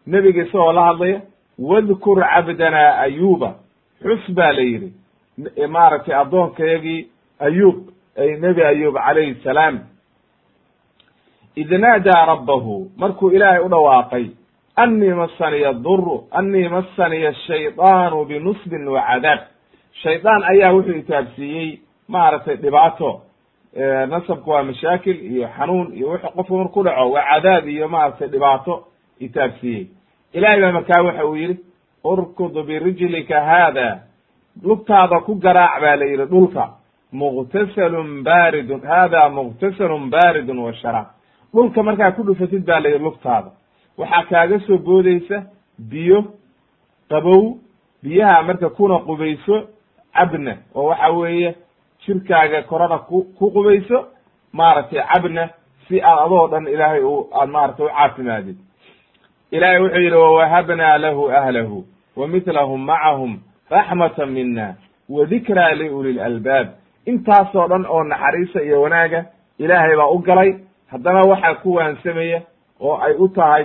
nebiga 0.06 0.42
isagoo 0.42 0.72
la 0.72 0.84
hadlaya 0.84 1.20
wadkur 1.58 2.18
cabdanaa 2.34 2.98
ayuba 3.00 3.54
xus 4.02 4.30
baa 4.36 4.52
la 4.52 4.62
yidhi. 4.62 4.92
Maaragtay 5.68 6.14
addoonkayagii 6.14 7.00
ayub 7.40 7.76
ay 8.18 8.36
nebi 8.40 8.62
ayub 8.62 8.94
calayhi 8.94 9.34
salaam. 9.44 9.80
Id 11.56 11.70
naadaa 11.72 12.26
rabbahu 12.26 12.90
markuu 12.96 13.30
ilaahay 13.30 13.60
u 13.64 13.68
dhawaaqay 13.68 14.26
annii 14.76 15.14
masaniya 15.14 15.72
duru 15.72 16.24
annii 16.30 16.68
masaniya 16.68 17.34
shaydaanu 17.34 18.24
binusbin 18.24 18.88
wa 18.88 19.02
cadaab. 19.08 19.40
Shaydaan 20.02 20.42
ayaa 20.44 20.72
wuxuu 20.72 20.96
itaabsiiyey 21.02 21.78
maaragtay 22.08 22.56
dhibaato 22.56 23.20
nasabku 24.08 24.50
waa 24.50 24.62
mashaakil 24.62 25.16
iyo 25.32 25.48
xanuun 25.56 25.92
iyo 25.96 26.08
wuxuu 26.08 26.30
qofka 26.36 26.54
mar 26.56 26.68
ku 26.74 26.82
dhaco 26.82 27.10
waa 27.10 27.24
cadaab 27.30 27.68
iyo 27.68 27.88
maaragtay 27.88 28.28
dhibaato 28.28 28.84
itaabsiiyey. 29.20 29.86
Ilahay 30.32 30.60
baa 30.60 30.72
markaa 30.72 31.02
waxa 31.02 31.24
uu 31.26 31.36
yidhi 31.36 31.56
urkud 32.04 32.54
birijlika 32.66 33.40
haada. 33.40 33.98
Lugtaada 34.62 35.20
ku 35.26 35.34
garaac 35.34 35.80
baa 35.82 35.96
la 35.96 36.04
yidhi 36.04 36.26
dhulka. 36.32 36.64
Muqtasalun 37.12 38.22
baaridun 38.24 38.80
hada 38.86 39.28
muqtasalun 39.28 40.10
baaridun 40.10 40.58
wa 40.58 40.72
sharaab 40.72 41.06
dhulka 41.54 41.82
markaa 41.82 42.10
ku 42.16 42.22
dhufatid 42.26 42.64
baa 42.66 42.80
la 42.80 42.88
yidhi 42.88 43.04
lugtaada. 43.04 43.50
Waxaa 43.98 44.24
kaaga 44.30 44.58
soo 44.66 44.78
boodeysa 44.78 45.42
biyo 45.90 46.24
qabow 47.10 47.56
biyaha 48.02 48.42
marka 48.42 48.68
kuna 48.70 48.98
qubayso 49.06 49.56
cabna 50.14 50.56
oo 50.74 50.86
waxa 50.88 51.10
weeye 51.10 51.54
jirkaaga 52.04 52.62
korana 52.62 52.98
ku 52.98 53.16
ku 53.38 53.50
qubayso 53.54 53.98
maaragtay 54.52 55.02
cabna 55.12 55.48
si 55.88 56.00
aad 56.00 56.18
adoo 56.26 56.48
dhan 56.48 56.66
ilaahay 56.74 57.02
u 57.04 57.28
aad 57.40 57.48
maaragtay 57.48 57.86
u 57.86 57.88
caafimaadid. 57.88 58.56
Ilahay 59.50 59.78
wuxuu 59.82 60.00
yidhi 60.06 60.16
wawahabnaa 60.16 60.98
lahu 60.98 61.30
ahlahu 61.30 61.84
wa 62.16 62.28
mitlahum 62.28 62.84
macahum 62.84 63.40
raxmatan 63.70 64.30
mina 64.30 64.74
wa 65.08 65.26
dikraa 65.26 65.74
liuli 65.74 66.12
lalbaab 66.12 66.66
intaasoo 67.06 67.68
dhan 67.68 67.86
oo 67.86 68.04
naxariisa 68.04 68.62
iyo 68.62 68.82
wanaaga 68.82 69.24
ilaahay 69.58 69.96
baa 69.96 70.10
u 70.14 70.18
galay 70.18 70.50
haddana 70.90 71.20
waxaa 71.30 71.54
ku 71.54 71.74
waansamaya 71.74 72.42
oo 72.80 72.96
ay 72.96 73.14
u 73.18 73.28
tahay 73.28 73.64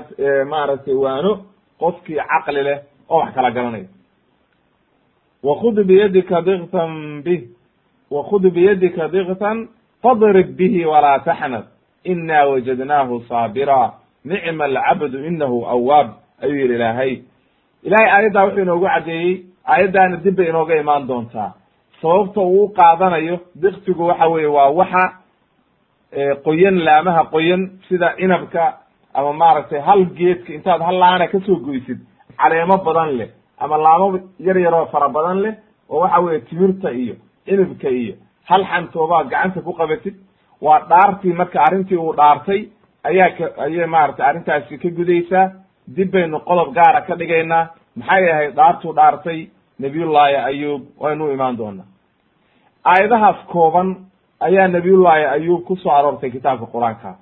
maaragtay 0.50 0.94
waano 0.94 1.46
qofkii 1.80 2.16
caqli 2.32 2.64
leh 2.64 2.80
oo 3.10 3.20
wax 3.20 3.34
kala 3.36 3.52
garanaya 3.52 3.88
wakud 5.44 5.84
biyadika 5.88 6.42
diktan 6.42 7.22
bih 7.24 7.42
wakud 8.12 8.50
biyadika 8.54 9.08
diktan 9.08 9.68
fadrib 10.02 10.56
bihi 10.58 10.86
walaa 10.86 11.20
taxnad 11.20 11.66
inaa 12.04 12.46
wajadnaahu 12.46 13.22
saabira 13.30 13.94
nicma 14.26 14.66
alcabdu 14.66 15.26
inahu 15.28 15.66
awaab 15.66 16.08
ayuu 16.42 16.58
yidhi 16.58 16.76
ilaahay 16.76 17.22
ilahay 17.88 18.08
aayaddaa 18.16 18.46
wuxuu 18.46 18.62
inoogu 18.66 18.88
caddeeyey 18.94 19.34
aayaddaana 19.74 20.18
dib 20.26 20.36
bay 20.38 20.48
inooga 20.52 20.76
imaan 20.84 21.08
doontaa. 21.10 21.50
Sababta 22.02 22.42
uu 22.42 22.68
qaadanayo 22.80 23.36
diktigu 23.64 24.04
waxa 24.10 24.28
weeye 24.34 24.48
waa 24.58 24.70
waxa 24.80 25.04
qoyan 26.46 26.78
laamaha 26.86 27.24
qoyan 27.34 27.62
sida 27.88 28.08
cinabka 28.20 28.64
ama 29.14 29.32
maaragtay 29.42 29.80
hal 29.88 30.02
geedka 30.18 30.54
intaad 30.58 30.82
hal 30.88 30.98
laana 31.04 31.28
ka 31.32 31.40
soo 31.46 31.58
goysid 31.66 32.00
caleemo 32.40 32.78
badan 32.88 33.10
leh 33.20 33.30
ama 33.64 33.78
laamo 33.86 34.08
yar 34.48 34.58
yaroo 34.66 34.86
fara 34.94 35.10
badan 35.18 35.38
leh 35.46 35.54
oo 35.90 36.00
waxa 36.04 36.20
weeye 36.26 36.40
timirta 36.50 36.90
iyo 36.92 37.16
cinibka 37.46 37.90
iyo 37.90 38.14
hal 38.50 38.64
xantoobaad 38.72 39.28
gacanta 39.32 39.62
ku 39.62 39.74
qabatid 39.80 40.16
waa 40.62 40.80
dhaartii 40.90 41.34
marka 41.40 41.58
arrintii 41.68 41.98
uu 41.98 42.14
dhaartay 42.20 42.62
ayaa 43.10 43.30
ka 43.38 43.46
ayay 43.64 43.88
maaragtay 43.96 44.26
arrintaasi 44.30 44.78
ka 44.84 44.90
gudaysaa 44.98 45.46
dib 45.96 46.12
baynu 46.12 46.40
qodob 46.40 46.74
gaara 46.74 47.02
ka 47.08 47.16
dhigaynaa. 47.16 47.70
Maxay 47.96 48.32
ahayd 48.32 48.56
dhaartuu 48.56 48.94
dhaartay? 48.96 49.48
Nabiyullaahi 49.80 50.36
ayuub 50.36 50.82
waynu 51.00 51.32
imaan 51.34 51.58
doonaa. 51.58 51.86
Aayadahaas 52.86 53.38
kooban 53.52 53.96
ayaa 54.40 54.68
nabiyullaahi 54.68 55.26
ayuub 55.26 55.64
ku 55.66 55.76
soo 55.76 55.92
aroortay 55.92 56.32
kitaabka 56.32 56.66
qur'aanka. 56.74 57.16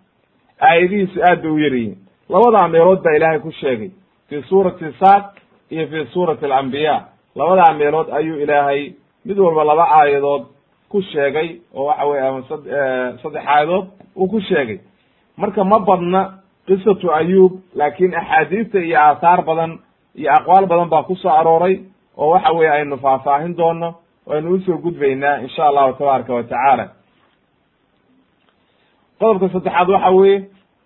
Aayadihiisu 0.62 1.20
aad 1.30 1.42
bay 1.42 1.52
u 1.52 1.58
yaryihiin 1.58 1.98
labadaa 2.30 2.68
meelood 2.68 3.02
baa 3.04 3.16
ilaahay 3.18 3.40
ku 3.40 3.52
sheegay. 3.52 3.92
Fii 4.30 4.42
suurati 4.50 4.86
saad 5.00 5.24
iyo 5.72 5.88
fii 5.88 6.06
suurati 6.14 6.46
alambiya 6.46 6.96
labadaa 7.36 7.74
meelood 7.74 8.10
ayuu 8.14 8.40
ilaahay 8.44 8.94
mid 9.26 9.38
walba 9.40 9.64
laba 9.64 9.84
aayadood 10.00 10.44
ku 10.90 11.02
sheegay 11.02 11.60
oo 11.74 11.86
waxa 11.86 12.06
weye 12.06 12.22
ama 12.28 12.42
saddex 13.22 13.44
aayadood 13.48 13.86
uu 14.16 14.28
ku 14.28 14.40
sheegay. 14.42 14.80
Marka 15.38 15.64
ma 15.64 15.80
badna 15.80 16.22
qisatu 16.68 17.12
ayuub 17.20 17.52
laakiin 17.80 18.16
axaadiista 18.22 18.80
iyo 18.80 19.00
aathaar 19.00 19.42
badan 19.50 19.72
iyo 20.20 20.30
aqwaal 20.38 20.66
badan 20.72 20.90
baa 20.94 21.04
ku 21.04 21.16
soo 21.16 21.30
arooray 21.40 21.76
oo 22.18 22.30
waxa 22.34 22.52
weye 22.58 22.70
aynu 22.72 22.98
faahfaahin 22.98 23.54
doono 23.58 23.90
waynu 24.30 24.54
u 24.56 24.60
soo 24.66 24.78
gudbaynaa 24.78 25.38
insha 25.46 25.68
allahu 25.68 25.94
tabaaraka 26.00 26.34
wa 26.34 26.44
tacaala. 26.44 26.86
Qodobka 29.20 29.48
saddexaad 29.54 29.90
waxa 29.90 30.12
weeye 30.18 30.38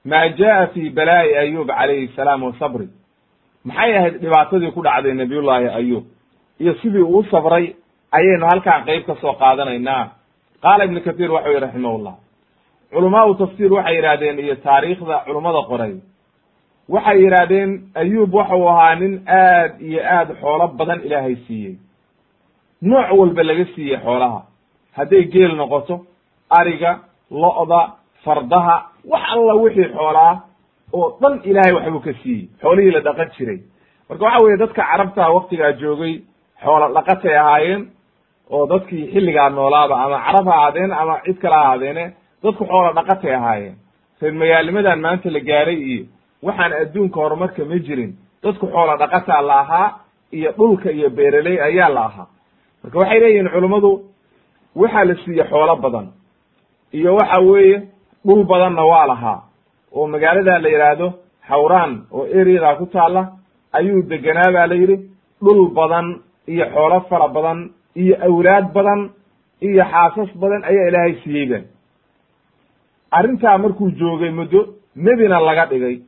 maa 0.05 0.27
jaa 0.39 0.67
fi 0.73 0.89
balaa'i 0.89 1.35
ayub 1.43 1.67
calayhi 1.67 2.07
salaam 2.15 2.43
wa 2.43 2.53
sabri. 2.59 2.87
Maxay 3.65 3.91
ahayd 3.97 4.15
dhibaatadii 4.21 4.71
ku 4.75 4.81
dhacday 4.83 5.13
nabiyullaahi 5.13 5.67
ayub? 5.79 6.03
Iyo 6.59 6.73
sidii 6.81 7.01
uu 7.13 7.23
sabray 7.31 7.75
ayaynu 8.11 8.45
halkaan 8.51 8.85
qeyb 8.85 9.03
ka 9.07 9.15
soo 9.21 9.33
qaadanaynaa. 9.33 10.03
Qaala 10.63 10.83
ibnu 10.85 11.01
kathiir 11.01 11.31
waxau 11.31 11.51
yihi 11.51 11.61
raximahullah 11.65 12.15
culamaau 12.93 13.33
tafsiir 13.35 13.71
waxay 13.73 13.95
yidhahdeen 13.95 14.39
iyo 14.39 14.55
taariikhda 14.55 15.15
culummada 15.25 15.61
qoray. 15.69 15.93
Waxay 16.93 17.17
yidhaahdeen 17.23 17.69
ayub 18.01 18.33
waxau 18.33 18.67
ahaa 18.69 18.95
nin 19.01 19.13
aad 19.27 19.71
iyo 19.87 19.99
aad 20.17 20.29
xoolo 20.41 20.67
badan 20.79 20.99
ilaahay 21.07 21.35
siiyey. 21.47 21.75
Nooc 22.81 23.09
walba 23.19 23.43
laga 23.43 23.65
siiyey 23.75 23.97
xoolaha. 24.05 24.39
Hadday 24.97 25.23
geel 25.33 25.53
noqoto 25.55 25.95
ariga 26.59 26.91
lo'da 27.41 27.81
fardaha 28.23 28.75
wax 29.11 29.23
alla 29.35 29.53
wixii 29.63 29.89
xoolaa 29.95 30.33
oo 30.93 31.07
dhan 31.21 31.33
ilaahay 31.49 31.73
waxbuu 31.77 31.99
ka 32.07 32.13
siiyey. 32.21 32.49
Xoolihii 32.61 32.91
la 32.95 33.01
dhaqan 33.07 33.29
jiray. 33.37 33.59
Marka 34.09 34.23
waxa 34.25 34.43
weeye 34.43 34.57
dadka 34.63 34.81
carabta 34.89 35.29
waktigaa 35.37 35.71
joogay 35.81 36.13
xoola 36.63 36.87
dhaqatay 36.95 37.35
ahaayeen 37.37 37.81
oo 38.53 38.65
dadkii 38.71 39.11
xilligaa 39.13 39.49
noolaaba 39.49 39.95
ama 40.03 40.17
carab 40.25 40.45
ha 40.49 40.55
ahaadeen 40.59 40.91
ama 41.01 41.15
cid 41.25 41.37
kale 41.41 41.55
ha 41.55 41.61
ahaadeene 41.65 42.05
dadku 42.43 42.63
xoola 42.65 42.91
dhaqatay 42.97 43.33
ahaayeen. 43.35 43.75
Reer 44.21 44.33
magaalnimadan 44.33 44.99
maanta 45.05 45.29
la 45.31 45.39
gaaray 45.39 45.77
iyo 45.91 46.05
waxaan 46.43 46.73
adduunka 46.81 47.17
horumarka 47.21 47.65
ma 47.65 47.77
jirin. 47.85 48.11
Dadku 48.43 48.65
xoola 48.67 48.97
dhaqataa 49.01 49.41
la 49.41 49.55
ahaa 49.63 49.89
iyo 50.31 50.51
dhulka 50.57 50.91
iyo 50.91 51.09
beeraley 51.09 51.57
ayaa 51.61 51.89
la 51.89 52.01
ahaa. 52.09 52.27
Marka 52.83 52.97
waxay 52.99 53.19
leeyihiin 53.19 53.49
culummadu 53.53 53.91
waxaa 54.75 55.03
la 55.05 55.15
siiye 55.15 55.43
xoolo 55.49 55.75
badan 55.75 56.07
iyo 56.93 57.15
waxa 57.15 57.39
weeye 57.41 57.77
dhul 58.25 58.43
badanna 58.51 58.83
waa 58.91 59.05
lahaa. 59.07 59.39
Oo 59.95 60.07
magaalada 60.07 60.59
la 60.59 60.69
yidhaahdo 60.69 61.07
xawraan 61.49 61.91
oo 62.11 62.25
ereyadaa 62.39 62.75
ku 62.75 62.85
taalla 62.85 63.21
ayuu 63.73 64.01
degenaa 64.09 64.51
baa 64.55 64.67
la 64.67 64.75
yidhi. 64.75 64.97
Dhul 65.43 65.61
badan 65.77 66.07
iyo 66.47 66.65
xoolo 66.73 66.99
fara 67.09 67.27
badan 67.27 67.59
iyo 67.95 68.15
awlaad 68.27 68.65
badan 68.73 69.01
iyo 69.61 69.83
xaasas 69.91 70.29
badan 70.41 70.61
ayaa 70.69 70.87
ilaahay 70.89 71.13
siiyey 71.23 71.45
ba 71.51 71.59
arrintaa 73.11 73.57
markuu 73.57 73.91
joogay 73.91 74.31
muddo 74.31 74.59
nebina 74.95 75.39
laga 75.39 75.65
dhigay. 75.65 76.01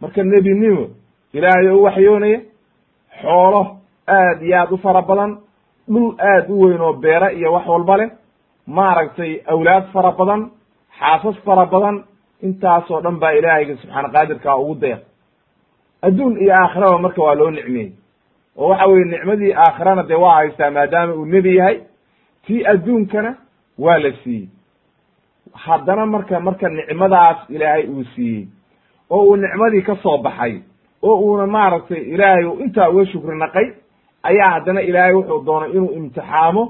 Marka 0.00 0.22
nebinimo 0.24 0.88
ilaahay 1.32 1.68
u 1.68 1.82
waxyoonaya 1.82 2.40
xoolo 3.20 3.76
aad 4.08 4.42
iyo 4.42 4.56
aad 4.60 4.72
u 4.72 4.76
fara 4.78 5.02
badan 5.02 5.38
dhul 5.88 6.14
aad 6.18 6.50
u 6.50 6.60
weyn 6.62 6.80
oo 6.80 6.92
beera 6.92 7.32
iyo 7.32 7.52
wax 7.52 7.66
walba 7.66 7.96
leh 7.96 8.10
maaragtay 8.66 9.40
awlaad 9.46 9.84
fara 9.92 10.10
badan 10.12 10.50
xaasas 10.98 11.36
fara 11.44 11.66
badan 11.66 12.04
intaasoo 12.42 13.00
dhan 13.00 13.18
baa 13.20 13.32
ilaahayga 13.32 13.76
subxaana 13.76 14.08
qaadirkaa 14.08 14.56
ugu 14.56 14.74
deeq 14.80 15.00
adduun 16.02 16.36
iyo 16.42 16.52
aakhiraba 16.54 16.98
marka 16.98 17.22
waa 17.22 17.34
loo 17.34 17.50
nicmeeyey. 17.50 17.92
Oo 18.56 18.68
waxa 18.68 18.86
weye 18.86 19.04
nicmadii 19.04 19.52
aakhirana 19.52 20.02
dee 20.08 20.14
waa 20.24 20.34
haystaa 20.34 20.70
maadaama 20.70 21.14
uu 21.14 21.24
nebi 21.26 21.56
yahay 21.56 21.80
tii 22.46 22.64
adduunkana 22.72 23.34
waa 23.78 23.98
la 23.98 24.12
siiyey 24.22 24.48
haddana 25.54 26.06
marka 26.06 26.40
marka 26.40 26.68
nicmadaas 26.68 27.36
ilaahay 27.48 27.86
uu 27.88 28.04
siiyey 28.14 28.46
oo 29.10 29.22
uu 29.28 29.36
nicmadii 29.36 29.82
ka 29.82 29.96
soo 30.02 30.18
baxay 30.18 30.60
oo 31.02 31.16
uuna 31.20 31.46
maaragtay 31.46 32.02
ilaahay 32.14 32.44
intaa 32.64 32.88
uga 32.90 33.06
shukri 33.06 33.38
naqay 33.38 33.66
ayaa 34.22 34.50
haddana 34.50 34.80
ilaahay 34.82 35.14
wuxuu 35.14 35.44
doonay 35.46 35.70
inuu 35.70 35.92
imtixaamo 35.98 36.62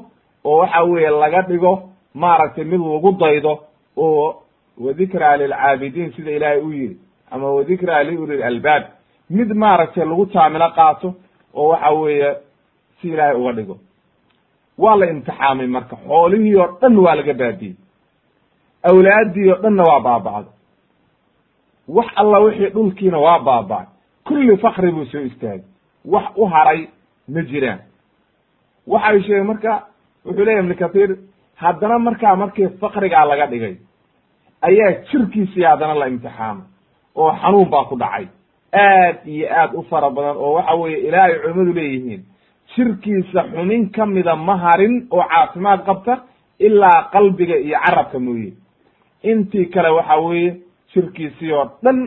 oo 0.45 0.59
waxa 0.59 0.83
weeye 0.83 1.11
laga 1.11 1.43
dhigo 1.43 1.73
maaragtay 2.15 2.65
mid 2.65 2.81
lagu 2.81 3.13
daydo 3.13 3.53
oo 3.97 4.43
wadikraa 4.85 5.37
lilcaabidiin 5.37 6.13
sida 6.17 6.31
ilaahay 6.31 6.61
u 6.61 6.73
yidhi 6.73 6.97
ama 7.31 7.51
wadikraa 7.51 8.03
liuli 8.03 8.43
albaab 8.43 8.83
mid 9.31 9.51
maaragtay 9.63 10.05
lagu 10.05 10.27
taamilo 10.27 10.69
qaato 10.79 11.15
oo 11.55 11.69
waxa 11.69 11.91
weeye 11.91 12.31
si 13.01 13.09
ilaahay 13.09 13.37
uga 13.41 13.53
dhigo. 13.53 13.77
Waa 14.79 14.97
la 14.97 15.07
imtixaamay 15.11 15.67
marka 15.67 15.97
xoolihii 16.07 16.57
oo 16.57 16.69
dhan 16.81 16.99
waa 16.99 17.15
laga 17.15 17.35
baabiyey 17.35 17.75
awlaaddii 18.91 19.51
oo 19.53 19.59
dhanna 19.63 19.83
waa 19.91 20.01
baaba'day 20.01 20.53
wax 21.97 22.07
alla 22.17 22.39
wixii 22.45 22.71
dhulkiina 22.75 23.19
waa 23.19 23.39
baaba'ay 23.49 23.87
kulli 24.27 24.57
fakri 24.57 24.91
buu 24.93 25.05
soo 25.05 25.21
istaagay. 25.21 25.61
Wax 26.05 26.25
u 26.37 26.45
haray 26.47 26.89
ma 27.29 27.41
jiraan. 27.43 27.79
Waxay 28.87 29.21
sheegeen 29.23 29.47
marka 29.47 29.73
wuxuu 30.25 30.45
leyahy 30.45 30.61
ibnu 30.63 30.75
kathiir 30.83 31.11
haddana 31.63 31.99
markaa 31.99 32.37
markii 32.37 32.69
fakrigaa 32.81 33.25
laga 33.25 33.47
dhigay 33.47 33.75
ayaa 34.63 34.93
jirkiisii 35.11 35.63
haddana 35.65 35.95
la 35.95 36.07
imtixaamay 36.09 36.67
oo 37.15 37.33
xanuun 37.41 37.69
baa 37.71 37.85
ku 37.85 37.97
dhacay. 37.97 38.27
Aad 38.73 39.17
iyo 39.27 39.47
aad 39.61 39.71
u 39.75 39.83
fara 39.91 40.11
badan 40.11 40.37
oo 40.37 40.53
waxa 40.57 40.75
weeye 40.75 40.99
ilaa 41.09 41.25
ay 41.25 41.35
culimmadu 41.43 41.73
leeyihiin 41.73 42.23
jirkiisa 42.77 43.41
xumin 43.53 43.91
ka 43.91 44.07
mida 44.07 44.37
ma 44.37 44.57
harin 44.57 45.07
oo 45.11 45.23
caafimaad 45.31 45.85
qabta 45.87 46.19
ilaa 46.59 47.09
qalbiga 47.13 47.57
iyo 47.57 47.79
carabka 47.85 48.19
mooye 48.19 48.53
intii 49.31 49.67
kale 49.75 49.89
waxa 49.99 50.17
weeye 50.25 50.51
jirkiisii 50.95 51.53
oo 51.53 51.65
dhan 51.85 51.99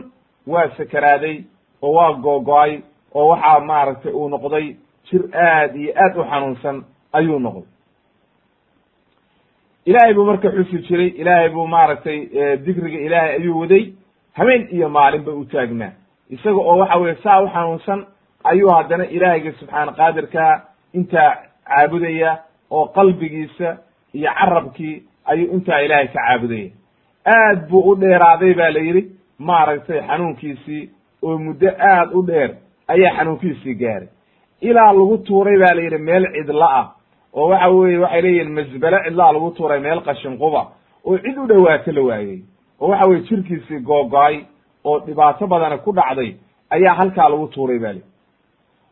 waa 0.46 0.68
sakaraaday 0.76 1.36
oo 1.82 1.92
waa 1.96 2.12
googo-ay 2.24 2.72
oo 3.14 3.26
waxaa 3.32 3.60
maaragtay 3.70 4.12
uu 4.12 4.28
noqday 4.28 4.66
jir 5.10 5.22
aad 5.46 5.76
iyo 5.76 5.92
aad 6.04 6.16
u 6.20 6.24
xanuunsan 6.30 6.76
ayuu 7.12 7.38
noqday. 7.38 7.66
Ilaahay 9.86 10.14
buu 10.14 10.24
marka 10.24 10.48
xusi 10.56 10.78
jiray 10.88 11.08
ilaahay 11.20 11.48
buu 11.54 11.66
maaragtay 11.66 12.18
dikriga 12.64 12.98
ilaahay 13.06 13.32
ayuu 13.38 13.60
waday 13.60 13.84
habeen 14.38 14.68
iyo 14.76 14.88
maalinba 14.88 15.32
u 15.32 15.44
taagnaa. 15.44 15.92
Isaga 16.30 16.60
oo 16.60 16.76
waxa 16.78 16.96
weye 17.02 17.14
saa 17.24 17.40
u 17.42 17.48
xanuunsan 17.54 18.00
ayuu 18.44 18.70
haddana 18.70 19.04
ilaahayga 19.06 19.52
subxaana 19.52 19.92
qaadirkaa 19.92 20.52
intaa 20.98 21.30
caabudaya 21.68 22.30
oo 22.70 22.86
qalbigiisa 22.96 23.68
iyo 24.14 24.30
carabkii 24.38 24.94
ayuu 25.24 25.52
intaa 25.54 25.80
ilaahay 25.80 26.06
ka 26.08 26.20
caabudaya 26.26 26.70
aad 27.36 27.68
buu 27.70 27.82
u 27.90 27.94
dheeraaday 28.00 28.54
ba 28.54 28.70
la 28.70 28.80
yidhi 28.80 29.02
maaragtay 29.38 30.00
xanuunkiisii 30.08 30.82
oo 31.22 31.38
muddo 31.38 31.68
aad 31.92 32.08
u 32.18 32.22
dheer 32.28 32.50
ayaa 32.88 33.16
xanuunkiisii 33.16 33.74
gaaray. 33.74 34.08
Ilaa 34.60 34.92
lagu 34.92 35.18
tuuray 35.26 35.58
ba 35.58 35.74
la 35.74 35.82
yidhi 35.82 35.98
meel 35.98 36.24
cidla 36.34 36.68
ah 36.80 36.86
oo 37.34 37.48
waxa 37.50 37.68
weye 37.68 37.98
waxay 37.98 38.22
leeyihiin 38.22 38.52
masbele 38.56 38.98
cidlaa 39.04 39.32
lagu 39.32 39.50
tuuray 39.56 39.80
meel 39.80 40.00
qashinquba 40.06 40.62
oo 41.06 41.18
cid 41.18 41.36
u 41.38 41.46
dhowaato 41.46 41.92
la 41.92 42.02
waayey. 42.08 42.38
Oo 42.80 42.88
waxa 42.90 43.06
weye 43.06 43.20
jirkiisii 43.28 43.80
googo-ay 43.88 44.36
oo 44.84 44.98
dhibaato 45.06 45.46
badana 45.46 45.78
ku 45.78 45.92
dhacday 45.92 46.30
ayaa 46.70 46.94
halkaa 46.94 47.28
lagu 47.28 47.46
tuuray 47.54 47.78
ba 47.78 47.92
li 47.92 48.02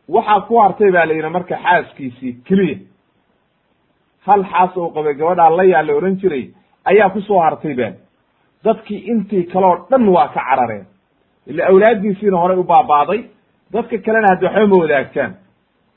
waxaa 0.09 0.41
ku 0.47 0.59
hartay 0.61 0.91
ba 0.91 1.05
la 1.05 1.13
yidhi 1.13 1.29
marka 1.29 1.55
xaaskiisii 1.63 2.33
keliya. 2.47 2.77
Hal 4.25 4.43
xaas 4.51 4.77
oo 4.77 4.89
qabay 4.95 5.13
gabadhaa 5.19 5.49
layaa 5.57 5.83
la 5.87 5.93
ohan 5.95 6.15
jiray 6.21 6.45
ayaa 6.85 7.09
ku 7.09 7.21
soo 7.21 7.39
hartay 7.39 7.73
ba 7.73 7.87
dadkii 8.65 8.99
intii 9.11 9.43
kaleoo 9.53 9.87
dhan 9.89 10.07
waa 10.15 10.27
ka 10.27 10.41
carareen. 10.49 10.85
Ila 11.47 11.65
awlaaddiisiina 11.71 12.37
horay 12.37 12.57
u 12.57 12.63
baabaaday 12.63 13.21
dadka 13.73 13.97
kalena 14.05 14.27
haddi 14.31 14.45
waxba 14.45 14.67
ma 14.67 14.77
wadaagtaan. 14.83 15.31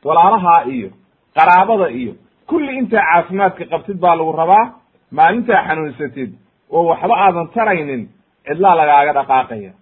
Walaalahaa 0.04 0.62
iyo 0.74 0.88
qaraabada 1.36 1.88
iyo 2.00 2.12
kulli 2.48 2.72
intaa 2.78 3.02
caafimaadka 3.10 3.64
qabtid 3.72 3.98
baa 4.00 4.14
lagu 4.18 4.32
rabaa 4.32 4.64
maalintaa 5.10 5.64
xanuunsatid 5.68 6.30
oo 6.70 6.84
waxba 6.90 7.14
aadan 7.24 7.48
taraynin 7.54 8.02
cidlaa 8.46 8.74
lagaaga 8.80 9.12
dhaqaaqaya. 9.18 9.72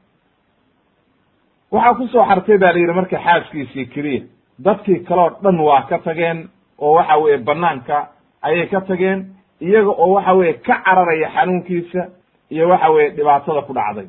Waxaa 1.73 1.95
ku 1.99 2.07
soo 2.13 2.25
xartay 2.29 2.59
baa 2.59 2.73
la 2.73 2.79
yidhi 2.81 2.95
marka 2.99 3.19
xaaskiisii 3.27 3.87
keliya 3.95 4.23
dadkii 4.65 5.05
kaleo 5.09 5.29
dhan 5.43 5.59
waa 5.61 5.83
ka 5.89 5.99
tageen 5.99 6.49
oo 6.79 6.93
waxa 6.99 7.17
weeye 7.23 7.39
banaanka 7.49 7.97
ayay 8.43 8.67
ka 8.73 8.81
tageen 8.81 9.21
iyaga 9.61 9.91
oo 10.03 10.13
waxa 10.17 10.33
weeye 10.39 10.53
ka 10.67 10.75
cararaya 10.85 11.29
xanuunkiisa 11.35 12.03
iyo 12.51 12.69
waxa 12.69 12.91
weeye 12.91 13.11
dhibaatada 13.17 13.63
ku 13.63 13.73
dhacday. 13.75 14.07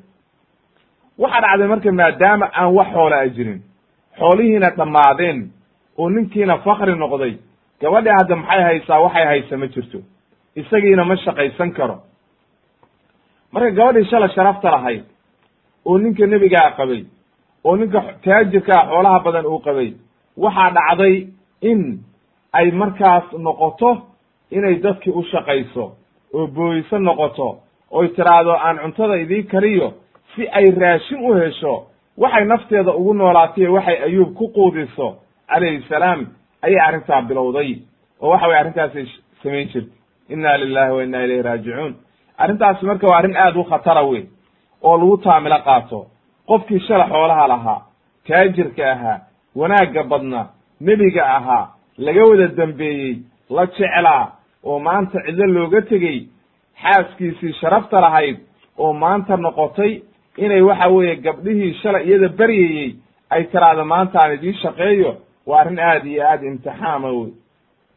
Waxaa 1.18 1.42
dhacday 1.42 1.68
marka 1.68 1.92
maadaama 1.92 2.46
aan 2.60 2.74
wax 2.78 2.88
xoola 2.94 3.18
a 3.20 3.28
jirin 3.36 3.62
xoolihiina 4.20 4.70
dhammaadeen 4.78 5.52
oo 5.98 6.10
ninkiina 6.10 6.58
fakri 6.66 6.96
noqday 6.96 7.34
gabadhi 7.82 8.10
hadda 8.18 8.36
maxay 8.36 8.62
haysaa 8.64 9.00
waxay 9.06 9.26
haysa 9.26 9.58
ma 9.58 9.68
jirto. 9.68 10.00
Isagiina 10.56 11.04
ma 11.06 11.16
shaqaysan 11.16 11.72
karo. 11.78 11.98
Marka 13.52 13.72
gabadhii 13.72 14.10
shala 14.10 14.30
sharafta 14.30 14.72
lahayd 14.72 15.04
oo 15.86 15.98
ninka 15.98 16.26
nebigaa 16.28 16.72
qabay 16.78 17.04
oo 17.64 17.76
ninka 17.76 18.00
taajirkaa 18.24 18.82
xoolaha 18.90 19.20
badan 19.26 19.46
uu 19.46 19.60
qabay 19.68 19.90
waxaa 20.38 20.70
dhacday 20.78 21.16
in 21.62 21.82
ay 22.54 22.72
markaas 22.72 23.26
noqoto 23.46 23.92
inay 24.52 24.76
dadkii 24.84 25.12
u 25.20 25.24
shaqayso 25.32 25.86
oo 26.34 26.48
booyso 26.48 26.98
noqoto 27.00 27.48
oy 27.92 28.08
tiraahdo 28.16 28.52
aan 28.66 28.78
cuntada 28.84 29.16
idii 29.18 29.44
kariyo 29.44 29.94
si 30.36 30.48
ay 30.48 30.66
raashin 30.82 31.20
u 31.30 31.34
hesho 31.34 31.74
waxay 32.18 32.46
nafteeda 32.46 32.92
ugu 33.00 33.14
noolaatay 33.14 33.68
waxay 33.68 33.98
ayuub 34.08 34.34
ku 34.38 34.48
quudiso 34.56 35.08
calayhi 35.48 35.84
salaam 35.90 36.28
ayay 36.62 36.80
arrintaa 36.88 37.22
bilowday 37.22 37.72
oo 38.22 38.30
waxa 38.30 38.48
weye 38.48 38.60
arrintaasay 38.60 39.06
samayn 39.44 39.68
jirtay. 39.72 39.94
Inna 40.30 40.58
lilahi 40.58 40.92
wa 40.92 41.04
inna 41.04 41.24
ilayhi 41.26 41.42
raajicuun. 41.42 41.96
Arrintaasi 42.38 42.86
marka 42.86 43.08
waa 43.08 43.18
arrin 43.18 43.36
aad 43.38 43.56
u 43.58 43.64
khatara 43.64 44.02
wey 44.04 44.24
oo 44.84 44.98
lagu 44.98 45.18
taamilo 45.18 45.58
qaato. 45.66 46.06
Qofkii 46.48 46.80
shala 46.80 47.06
xoolaha 47.10 47.48
lahaa 47.48 47.82
taajirka 48.28 48.92
ahaa 48.92 49.20
wanaagga 49.56 50.04
badna 50.04 50.42
nebiga 50.82 51.24
ahaa 51.38 51.68
laga 51.98 52.26
wada 52.26 52.48
dambeeyey 52.48 53.18
la 53.50 53.66
jeclaa 53.66 54.26
oo 54.64 54.80
maanta 54.80 55.20
cidlo 55.26 55.46
looga 55.46 55.82
tegey 55.82 56.28
xaaskiisii 56.82 57.54
sharafta 57.54 58.02
lahayd 58.02 58.38
oo 58.78 58.94
maanta 58.94 59.38
noqotay 59.38 60.02
inay 60.38 60.62
waxa 60.62 60.88
weeye 60.88 61.16
gabdhihii 61.16 61.74
shalay 61.82 62.04
iyada 62.08 62.30
baryayey 62.30 62.96
ay 63.30 63.44
tiraahdo 63.44 63.86
maanta 63.86 64.20
aan 64.24 64.34
idiin 64.34 64.54
shaqeeyo 64.64 65.16
waa 65.46 65.60
arrin 65.62 65.80
aad 65.80 66.06
iyo 66.06 66.24
aad 66.28 66.44
imtixaama 66.44 67.08
wey 67.12 67.32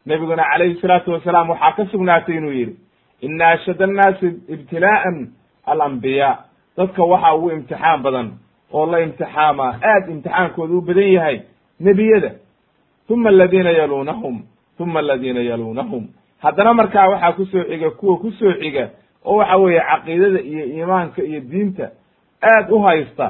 nebiguna 0.05 0.43
calayhi 0.51 0.81
salaatu 0.81 1.11
wasalaam 1.11 1.49
waxaa 1.49 1.71
ka 1.77 1.85
sugnaatay 1.91 2.35
inuu 2.37 2.51
yidhi 2.51 2.75
ina 3.21 3.47
ashad 3.49 3.81
annaasi 3.81 4.27
ibtilaa'an 4.53 5.27
alambiyaa 5.65 6.37
dadka 6.77 7.03
waxaa 7.03 7.33
ugu 7.35 7.51
imtixaan 7.51 8.01
badan 8.03 8.29
oo 8.73 8.85
la 8.91 8.99
imtixaamaa 8.99 9.71
aad 9.91 10.09
imtixaankooda 10.09 10.73
u 10.73 10.81
badan 10.81 11.11
yahay 11.13 11.37
nebiyada. 11.79 12.31
Uma 13.09 13.29
aladiina 13.29 13.71
yaluunahum 13.71 14.43
uma 14.79 14.99
aladiina 14.99 15.41
yaluunahum 15.41 16.07
haddana 16.43 16.73
markaa 16.73 17.07
waxaa 17.11 17.31
ku 17.37 17.45
soo 17.45 17.63
xiga 17.69 17.89
kuwa 17.99 18.17
ku 18.21 18.31
soo 18.31 18.53
xiga 18.61 18.89
oo 19.25 19.35
waxa 19.37 19.57
weeye 19.57 19.81
caqiidada 19.89 20.39
iyo 20.41 20.63
iimaanka 20.65 21.21
iyo 21.23 21.39
diinta 21.51 21.85
aad 22.51 22.71
u 22.71 22.79
haysta 22.85 23.27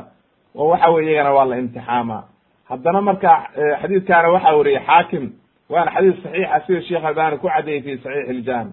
oo 0.55 0.67
waxa 0.71 0.89
weye 0.93 1.11
iyagana 1.11 1.33
waa 1.37 1.45
la 1.45 1.57
imtixaamaa. 1.57 2.23
Haddana 2.69 3.01
markaa 3.01 3.37
xadiidkaana 3.81 4.29
waxaa 4.29 4.55
wariyey 4.57 4.81
xaakim 4.87 5.25
waana 5.69 5.91
xadiis 5.95 6.17
saxiixa 6.23 6.59
sida 6.67 6.81
sheekh 6.81 7.05
albani 7.05 7.37
ku 7.37 7.47
caddeeyey 7.47 7.81
fi 7.81 7.97
saxiix 8.03 8.29
iljaami 8.29 8.71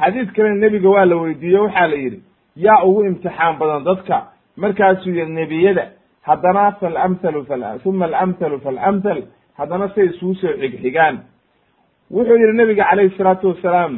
xadiid 0.00 0.28
kalena 0.36 0.54
nebiga 0.64 0.88
waa 0.90 1.04
la 1.04 1.16
weydiiye 1.16 1.58
waxaa 1.58 1.86
la 1.86 1.96
yidhi 1.96 2.20
yaa 2.56 2.82
ugu 2.84 3.04
imtixaan 3.04 3.58
badan 3.58 3.84
dadka 3.84 4.16
markaasuu 4.56 5.10
yihi 5.10 5.30
nebiyada 5.32 5.84
haddana 6.22 6.72
falamhalu 6.80 7.46
uma 7.84 8.04
alamhalu 8.06 8.60
faalamhal 8.60 9.22
haddana 9.58 9.88
say 9.94 10.04
isugu 10.06 10.34
soo 10.34 10.52
xigxigaan 10.60 11.16
wuxuu 12.14 12.36
yihi 12.42 12.56
nebiga 12.56 12.84
calayhi 12.90 13.16
salaatu 13.18 13.48
wasalaam 13.52 13.94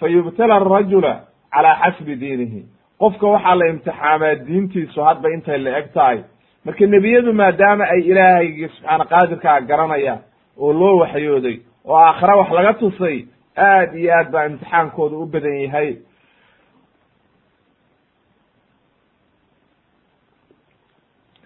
fayubtala 0.00 0.54
arajula 0.60 1.12
calaa 1.54 1.76
xasbi 1.82 2.14
diinihi. 2.22 2.60
Qofka 3.00 3.26
waxaa 3.34 3.54
la 3.60 3.66
imtixaamaa 3.72 4.34
diintiisu 4.46 5.00
hadba 5.08 5.28
intay 5.34 5.58
la 5.58 5.78
eg 5.78 5.86
tahay. 5.94 6.18
Marka 6.64 6.86
nebiyadu 6.86 7.32
maadaama 7.32 7.84
ay 7.94 8.00
ilaahaygi 8.10 8.68
subxaana 8.68 9.04
qaadirkaa 9.12 9.60
garanaya 9.68 10.14
oo 10.62 10.72
loo 10.80 10.96
waxyooday 11.02 11.56
oo 11.88 11.96
aakhira 12.06 12.36
wax 12.40 12.50
laga 12.58 12.72
tusay 12.80 13.16
aad 13.56 13.90
iyo 14.00 14.10
aad 14.18 14.28
baa 14.34 14.46
imtixaankooda 14.50 15.16
u 15.16 15.26
badan 15.26 15.56
yahay. 15.64 15.90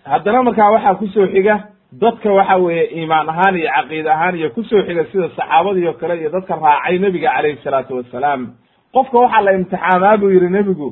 Haddana 0.04 0.42
markaa 0.42 0.70
waxaa 0.74 0.94
ku 0.98 1.07
soo 1.14 1.26
xiga 1.33 1.54
dadka 1.92 2.33
waxa 2.33 2.57
weeye 2.57 2.85
iimaan 2.98 3.29
ahaan 3.29 3.57
iyo 3.57 3.70
caqiide 3.77 4.11
ahaan 4.11 4.37
iyo 4.37 4.51
ku 4.51 4.62
soo 4.64 4.83
xiga 4.87 5.05
sida 5.12 5.29
saxaabadii 5.37 5.87
o 5.88 5.92
kale 5.94 6.14
iyo 6.20 6.31
dadka 6.31 6.57
raacay 6.57 6.98
nebiga 6.98 7.31
calayhi 7.37 7.59
salaatu 7.64 7.96
wasalaam. 7.96 8.53
Qofka 8.92 9.18
waxaa 9.18 9.40
la 9.42 9.53
imtixaamaa 9.53 10.16
buu 10.20 10.31
yihi 10.31 10.48
nebigu 10.51 10.88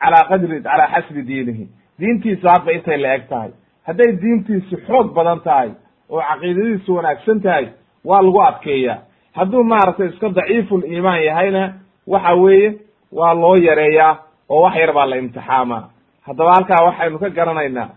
calaa 0.00 0.24
qadri 0.28 0.62
calaa 0.62 0.88
xasbi 0.94 1.22
diinihi. 1.22 1.68
Diintiisu 1.98 2.46
hadba 2.48 2.72
intay 2.72 2.98
la 2.98 3.14
eg 3.14 3.28
tahay. 3.28 3.50
Hadday 3.86 4.12
diintiisu 4.22 4.76
xoog 4.86 5.14
badan 5.14 5.40
tahay 5.46 5.70
oo 6.10 6.20
caqiidadiisu 6.20 6.94
wanaagsan 6.96 7.40
tahay 7.40 7.66
waa 8.04 8.22
lagu 8.22 8.40
adkeeyaa. 8.42 8.98
Hadduu 9.36 9.64
maaragtay 9.64 10.06
iska 10.08 10.28
daciiful 10.28 10.82
iimaan 10.84 11.22
yahayna 11.24 11.62
waxa 12.06 12.34
weeye 12.34 12.78
waa 13.12 13.34
loo 13.34 13.56
yareeyaa 13.56 14.18
oo 14.48 14.62
wax 14.62 14.74
yar 14.76 14.92
baa 14.92 15.06
la 15.06 15.16
imtixaamaa. 15.16 15.82
Haddaba 16.26 16.50
halkaa 16.54 16.84
waxaynu 16.86 17.18
ka 17.18 17.28
garanaynaa 17.30 17.88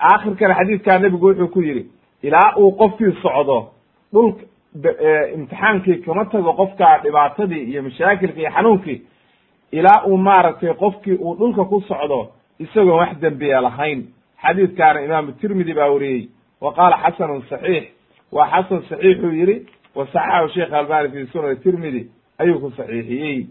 aakhirkana 0.00 0.54
xadiidkaa 0.54 0.98
nebigu 0.98 1.26
wuxuu 1.26 1.48
ku 1.48 1.60
yidhi 1.62 1.86
ilaa 2.22 2.54
uu 2.58 2.72
qofkii 2.72 3.12
socdo 3.22 3.70
dhulka 4.12 4.42
imtixaankii 5.34 5.96
kama 6.04 6.24
tago 6.24 6.52
qofka 6.52 6.98
dhibaatadii 7.02 7.64
iyo 7.70 7.82
mashaakilkii 7.82 8.40
iyo 8.40 8.50
xanuunkii 8.50 9.02
ilaa 9.72 10.02
uu 10.06 10.16
maaragtay 10.16 10.74
qofkii 10.74 11.14
uu 11.14 11.34
dhulka 11.36 11.64
ku 11.64 11.80
socdo 11.80 12.28
isagoon 12.58 12.98
wax 12.98 13.16
dembiya 13.20 13.60
lahayn. 13.60 14.06
Xadiidkaana 14.42 15.00
imaamu 15.00 15.32
tirmidi 15.32 15.74
baa 15.74 15.90
wariyey 15.90 16.28
wa 16.60 16.72
qaala 16.74 16.96
xasanun 17.02 17.42
saxiix. 17.50 17.84
Waa 18.32 18.46
xasan 18.50 18.82
saxiixuu 18.88 19.30
yidhi 19.32 19.66
wa 19.94 20.06
saxaxahu 20.06 20.48
sheekh 20.48 20.72
albani 20.72 21.08
fi 21.08 21.26
sunan 21.32 21.56
tirmidi 21.56 22.10
ayuu 22.38 22.60
ku 22.60 22.70
saxiixiyey. 22.76 23.46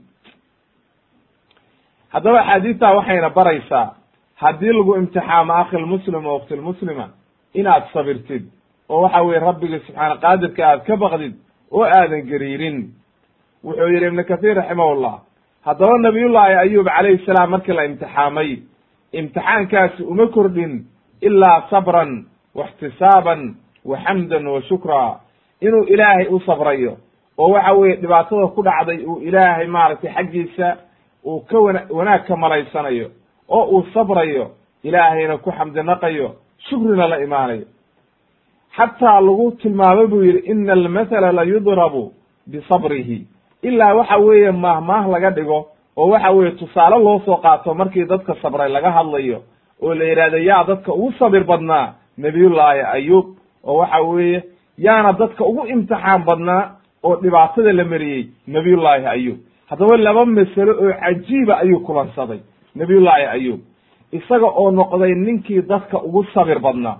Haddaba 2.13 2.39
axaadiistaa 2.41 2.93
waxayna 2.95 3.29
baraysaa 3.29 3.93
haddii 4.41 4.73
lagu 4.77 4.95
imtixaamo 5.01 5.53
akhilmuslim 5.53 6.25
oo 6.25 6.35
uktilmuslima 6.41 7.05
inaad 7.53 7.83
sabirtid 7.93 8.43
oo 8.89 9.01
waxa 9.01 9.21
weye 9.27 9.39
rabbigii 9.39 9.79
subxaana 9.87 10.15
qaadirka 10.23 10.61
aad 10.69 10.81
ka 10.87 10.95
baqdid 10.97 11.33
oo 11.71 11.83
aadan 11.83 12.21
gariirin. 12.29 12.77
Wuxuu 13.63 13.87
yidhi 13.93 14.07
ibnu 14.07 14.23
kathiir 14.25 14.55
raximahullah 14.57 15.15
haddaba 15.65 15.97
nabiyullaahi 15.97 16.53
ayub 16.65 16.87
calayhi 16.87 17.25
salaam 17.25 17.49
markii 17.53 17.73
la 17.77 17.83
imtixaamay 17.85 18.49
imtixaankaasi 19.19 20.03
uma 20.03 20.27
kordhin 20.27 20.73
ilaa 21.21 21.67
sabran 21.69 22.25
waxtisaaban 22.55 23.55
wa 23.85 23.97
xamdan 24.05 24.47
wa 24.47 24.61
shukra 24.61 25.19
inuu 25.61 25.83
ilaahay 25.93 26.25
u 26.29 26.39
sabrayo 26.39 26.97
oo 27.37 27.49
waxa 27.53 27.73
weeye 27.73 27.95
dhibaatada 27.95 28.47
ku 28.47 28.63
dhacday 28.63 29.05
uu 29.05 29.19
ilaahay 29.21 29.67
maaragtay 29.67 30.11
xaggiisa 30.13 30.77
uu 31.25 31.39
ka 31.49 31.59
wana 31.59 31.81
wanaag 31.89 32.25
ka 32.27 32.35
malaysanayo 32.35 33.07
oo 33.51 33.63
uu 33.75 33.83
sabrayo 33.93 34.45
ilaahayna 34.83 35.37
ku 35.37 35.51
xamdinaqayo 35.51 36.27
shukrina 36.67 37.07
la 37.07 37.17
imaanayo. 37.25 37.65
Xataa 38.77 39.21
lagu 39.21 39.51
tilmaamo 39.61 40.07
buu 40.07 40.23
yidhi 40.23 40.41
ina 40.51 40.73
almathala 40.73 41.31
la 41.31 41.43
yudrabu 41.43 42.11
bisabrihi. 42.47 43.27
Ilaa 43.63 43.93
waxa 43.93 44.17
weeye 44.17 44.51
maahmaah 44.51 45.07
laga 45.13 45.29
dhigo 45.31 45.59
oo 45.97 46.07
waxa 46.09 46.31
weeye 46.31 46.51
tusaale 46.51 46.97
loo 47.03 47.19
soo 47.25 47.37
qaato 47.43 47.73
markii 47.73 48.05
dadka 48.05 48.35
sabray 48.41 48.69
laga 48.71 48.91
hadlayo 48.91 49.43
oo 49.81 49.93
la 49.93 50.05
yidhahdo 50.05 50.37
yaa 50.37 50.63
dadka 50.63 50.93
ugu 50.93 51.11
sabir 51.19 51.43
badnaa 51.43 51.93
nabiyullaahi 52.17 52.81
ayub 52.97 53.25
oo 53.63 53.77
waxa 53.77 54.01
weeye 54.01 54.43
yaana 54.77 55.13
dadka 55.13 55.43
ugu 55.45 55.67
imtixaan 55.67 56.23
badnaa 56.25 56.63
oo 57.03 57.15
dhibaatada 57.21 57.73
la 57.73 57.83
mariyey 57.83 58.23
nabiyullaahi 58.47 59.05
ayub 59.05 59.37
haddaba 59.69 59.97
laba 59.97 60.25
masalo 60.25 60.71
oo 60.83 60.93
cajiiba 61.03 61.53
ayuu 61.63 61.79
kulansaday 61.79 62.39
nabiyullaahi 62.75 63.25
ayub 63.25 63.59
isaga 64.11 64.47
oo 64.61 64.71
noqday 64.71 65.13
ninkii 65.15 65.61
dadka 65.61 65.97
ugu 66.07 66.23
sabir 66.33 66.59
badnaa 66.59 66.97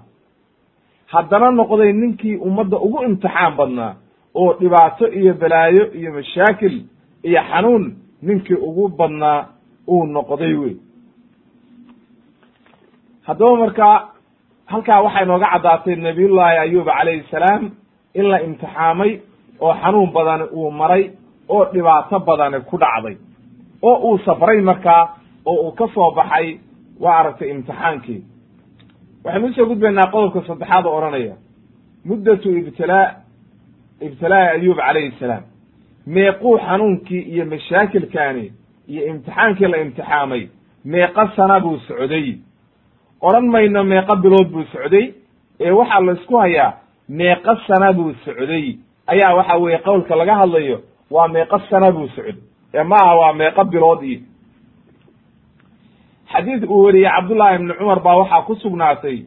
haddana 1.14 1.52
noqday 1.52 1.92
ninkii 1.94 2.36
ummadda 2.48 2.78
ugu 2.78 3.04
imtixaan 3.04 3.56
badnaa 3.60 3.94
oo 4.36 4.54
dhibaato 4.60 5.08
iyo 5.20 5.34
balaayo 5.34 5.84
iyo 5.94 6.10
mashaakil 6.14 6.76
iyo 7.24 7.42
xanuun 7.52 7.84
ninkii 8.22 8.56
ugu 8.68 8.88
badnaa 9.00 9.40
uu 9.88 10.06
noqday 10.06 10.54
wey 10.62 10.76
haddaba 13.28 13.56
marka 13.58 13.88
halkaa 14.72 15.02
waxay 15.06 15.26
nooga 15.26 15.48
caddaatay 15.54 15.96
nabiyullaahi 15.96 16.58
ayub 16.58 16.86
calayhi 16.86 17.24
salaam 17.32 17.72
in 18.14 18.26
la 18.32 18.38
imtixaamay 18.48 19.12
oo 19.60 19.74
xanuun 19.82 20.12
badani 20.16 20.44
uu 20.54 20.72
maray 20.72 21.04
oo 21.50 21.66
dhibaato 21.74 22.20
badani 22.20 22.60
ku 22.70 22.78
dhacday 22.78 23.16
oo 23.82 23.96
uu 24.08 24.18
safray 24.26 24.62
markaa 24.62 25.04
oo 25.46 25.62
uu 25.68 25.72
ka 25.72 25.88
soo 25.94 26.12
baxay 26.12 26.58
waa 27.00 27.18
aragtay 27.20 27.50
imtixaankii. 27.52 28.22
Waxaynu 29.24 29.48
u 29.48 29.54
soo 29.54 29.66
gudbaynaa 29.66 30.12
qodobka 30.12 30.42
saddexaad 30.48 30.86
oo 30.86 30.98
odhanaya. 30.98 31.36
Muddatu 32.06 32.50
ibtilaa 32.58 33.08
ibtilaa'i 34.02 34.48
ayub 34.58 34.78
calayhi 34.78 35.12
salaam. 35.20 35.44
Meequu 36.08 36.58
xanuunkii 36.58 37.22
iyo 37.22 37.46
mashaakilkaani 37.46 38.52
iyo 38.88 39.06
imtixaankii 39.08 39.68
la 39.68 39.78
imtixaamay 39.78 40.48
meeqa 40.86 41.32
sana 41.36 41.60
buu 41.60 41.78
socday. 41.88 42.38
Odhan 43.22 43.46
mayno 43.54 43.84
meeqa 43.84 44.16
bilood 44.16 44.50
buu 44.54 44.64
socday 44.74 45.14
ee 45.60 45.72
waxaa 45.72 46.02
la 46.06 46.14
isku 46.14 46.38
hayaa 46.38 46.74
meeqa 47.10 47.58
sana 47.68 47.94
buu 47.94 48.14
socday. 48.26 48.78
Ayaa 49.08 49.36
waxa 49.36 49.58
weeye 49.58 49.78
qowlka 49.78 50.16
laga 50.16 50.36
hadlayo 50.36 50.82
waa 51.12 51.28
meeqa 51.28 51.60
sana 51.70 51.92
buu 51.92 52.08
socday. 52.08 52.36
Ee 52.74 52.84
ma 52.84 52.96
aha 53.04 53.16
waa 53.16 53.34
meeqa 53.34 53.64
bilood 53.64 54.04
iyo 54.04 54.20
xadiid 56.34 56.64
uu 56.70 56.84
weriyey 56.86 57.12
cabdullaahi 57.16 57.56
ibni 57.56 57.74
cumar 57.80 58.00
baa 58.06 58.16
waxaa 58.22 58.42
ku 58.48 58.56
sugnaatay 58.56 59.18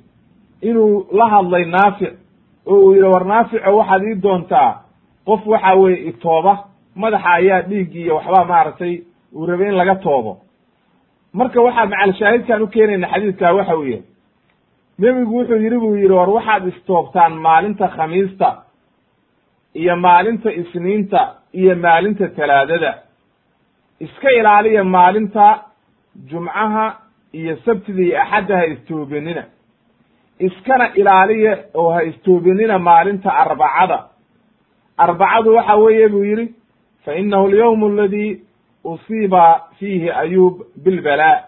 inuu 0.68 1.06
la 1.18 1.26
hadlay 1.32 1.64
naafic 1.64 2.12
oo 2.66 2.76
uu 2.84 2.92
yidhi 2.94 3.08
war 3.14 3.24
naafico 3.32 3.76
waxaad 3.78 4.02
ii 4.08 4.14
doontaa 4.24 4.70
qof 5.26 5.46
waxa 5.46 5.74
weeye 5.80 5.98
itooba 6.10 6.52
madaxa 7.02 7.30
ayaa 7.38 7.60
dhiig 7.68 7.94
iyo 7.96 8.14
waxba 8.16 8.44
maaragtay 8.44 8.94
uu 9.34 9.46
rabay 9.46 9.68
in 9.68 9.76
laga 9.80 9.94
toobo. 10.04 10.32
Marka 11.38 11.60
waxaa 11.66 11.86
macalshaahidkaan 11.92 12.62
u 12.62 12.66
keenayna 12.74 13.08
xadiidkaa 13.12 13.52
waxa 13.58 13.76
uu 13.78 13.84
yahay 13.92 14.02
nebigu 14.98 15.32
wuxuu 15.38 15.56
yidhi 15.64 15.78
buu 15.82 15.94
yidhi 15.96 16.14
war 16.20 16.30
waxaad 16.36 16.66
istoobtaan 16.72 17.32
maalinta 17.46 17.86
khamiista 17.96 18.48
iyo 19.80 19.96
maalinta 19.96 20.48
isniinta 20.60 21.20
iyo 21.60 21.74
maalinta 21.84 22.28
talaadada. 22.36 22.92
Iska 24.00 24.28
ilaaliya 24.38 24.84
maalinta 24.84 25.46
jumcaha 26.30 26.96
iyo 27.32 27.56
sabtida 27.64 28.02
iyo 28.02 28.22
axadda 28.22 28.56
ha 28.56 28.66
istoobinina 28.66 29.44
iskana 30.38 30.94
ilaaliya 30.94 31.58
oo 31.74 31.90
ha 31.94 32.02
istoobinina 32.02 32.78
maalinta 32.78 33.30
arbacada. 33.34 33.98
Arbacadu 34.96 35.54
waxa 35.56 35.74
weeye 35.76 36.08
buu 36.08 36.24
yidhi 36.24 36.54
fa 37.04 37.14
inahu 37.14 37.46
alyawm 37.46 37.84
aladi 37.84 38.42
usiiba 38.84 39.62
fiihi 39.78 40.10
ayub 40.10 40.62
bilbalaa 40.84 41.42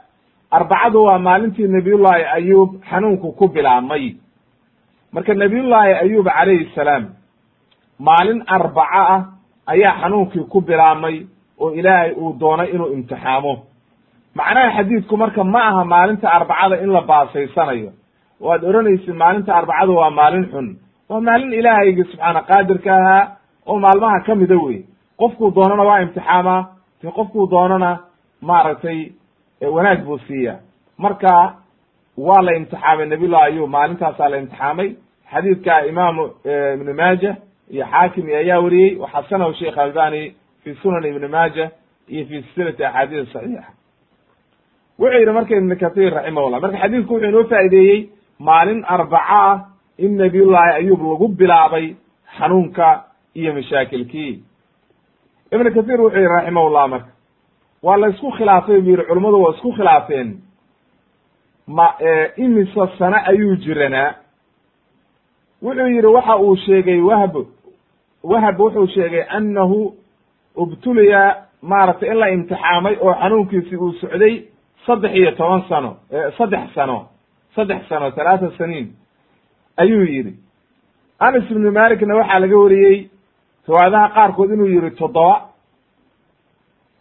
arbacadu 0.50 1.04
waa 1.04 1.18
maalintii 1.18 1.68
nabiyullaahi 1.68 2.24
ayub 2.24 2.80
xanuunku 2.90 3.32
ku 3.32 3.48
bilaabmay. 3.48 4.14
Marka 5.12 5.34
nabiyullaahi 5.34 5.92
ayub 5.92 6.26
calayhi 6.26 6.70
salaam 6.74 7.04
maalin 7.98 8.42
arbaco 8.46 8.98
ah 9.14 9.22
ayaa 9.66 10.00
xanuunkii 10.02 10.44
ku 10.52 10.60
bilaabmay 10.60 11.26
oo 11.58 11.70
ilaahay 11.74 12.12
uu 12.12 12.32
doonay 12.40 12.70
inuu 12.70 12.92
imtixaamo 12.92 13.52
macnaha 14.38 14.70
xadiidku 14.76 15.14
marka 15.16 15.44
ma 15.44 15.60
aha 15.70 15.84
maalinta 15.84 16.26
arbacada 16.36 16.76
in 16.84 16.90
la 16.96 17.00
baasaysanayo. 17.10 17.90
Oo 18.40 18.50
aad 18.52 18.64
odhanaysid 18.68 19.14
maalinta 19.22 19.50
arbacada 19.58 19.92
waa 19.92 20.10
maalin 20.10 20.46
xun. 20.52 20.66
Waa 21.08 21.20
maalin 21.20 21.52
ilaahaygi 21.52 22.04
subxaana 22.10 22.40
qaadirka 22.50 22.90
ahaa 23.00 23.22
oo 23.66 23.78
maalmaha 23.84 24.20
ka 24.26 24.34
mida 24.34 24.56
wey 24.64 24.84
qofkuu 25.20 25.50
doonana 25.56 25.82
waa 25.88 26.00
imtixaamaa 26.04 26.62
de 27.02 27.08
qofkuu 27.18 27.46
doonana 27.50 27.90
maaragtay 28.42 28.98
wanaag 29.76 30.04
buu 30.06 30.18
siiya. 30.26 30.54
Marka 30.98 31.54
waa 32.16 32.42
la 32.46 32.52
imtixaamay 32.58 33.06
nabiyullah 33.06 33.42
ayub 33.42 33.68
maalintaasaa 33.70 34.28
la 34.28 34.36
imtixaamay. 34.42 34.88
Xadiidka 35.32 35.86
imaamu 35.90 36.22
ibnu 36.74 36.92
maaja 36.94 37.36
iyo 37.70 37.84
xaakim 37.92 38.26
ayaa 38.26 38.60
wariyey. 38.64 38.96
Waxasanahu 39.02 39.52
sheikh 39.54 39.78
albani 39.78 40.34
fi 40.62 40.74
sunan 40.82 41.04
ibni 41.04 41.28
maaja 41.28 41.70
iyo 42.08 42.26
fi 42.28 42.42
silsilati 42.42 42.84
axaadiis 42.84 43.32
saxiixa 43.32 43.75
wuxuu 44.98 45.18
yidhi 45.20 45.32
marka 45.32 45.56
ibn 45.56 45.76
kathir 45.82 46.12
raximahullah 46.14 46.60
marka 46.60 46.78
xadiidku 46.82 47.12
wuxuu 47.14 47.28
inoo 47.28 47.44
faa'ideeyey 47.52 47.98
maalin 48.48 48.84
arbaco 48.94 49.24
ah 49.40 49.54
in 49.98 50.16
nabiyullaahi 50.22 50.72
ayub 50.80 51.00
lagu 51.10 51.28
bilaabay 51.28 51.86
xanuunka 52.38 52.86
iyo 53.34 53.54
mashaakilkii 53.54 54.32
ibn 55.52 55.66
kathir 55.76 56.00
wuxuu 56.00 56.18
yihi 56.20 56.28
raximahullah 56.36 56.88
marka 56.88 57.10
waa 57.82 57.96
la 58.02 58.08
isku 58.08 58.30
khilaafay 58.38 58.80
buu 58.80 58.90
yihi 58.90 59.04
culummadu 59.08 59.42
waa 59.42 59.54
isku 59.56 59.72
khilaafeen 59.72 60.28
ma 61.66 61.86
imisa 62.36 62.88
sane 62.98 63.16
ayuu 63.30 63.56
jiranaa 63.56 64.14
wuxuu 65.62 65.88
yidhi 65.94 66.06
waxa 66.16 66.36
uu 66.36 66.56
sheegay 66.56 67.00
wahb 67.10 67.34
wahab 68.32 68.60
wuxuu 68.60 68.86
sheegay 68.94 69.24
annahu 69.38 69.94
ubtuliya 70.56 71.22
maaragtay 71.62 72.10
in 72.10 72.18
la 72.22 72.28
imtixaamay 72.36 72.96
oo 73.00 73.14
xanuunkiisi 73.22 73.76
uu 73.76 73.92
socday 74.00 74.34
saddex 74.86 75.12
iyo 75.14 75.30
toban 75.38 75.62
sano 75.68 75.90
saddex 76.38 76.74
sano 76.74 77.08
saddex 77.54 77.88
sano 77.88 78.10
talaata 78.10 78.50
saniin 78.58 78.88
ayuu 79.76 80.04
yidhi. 80.04 80.34
Anas 81.18 81.50
ibnu 81.50 81.70
malikna 81.72 82.14
waxaa 82.14 82.38
laga 82.40 82.56
wariyey 82.58 83.08
riwaayadaha 83.68 84.08
qaarkood 84.14 84.50
inuu 84.52 84.66
yihi 84.74 84.90
toddoba. 85.00 85.36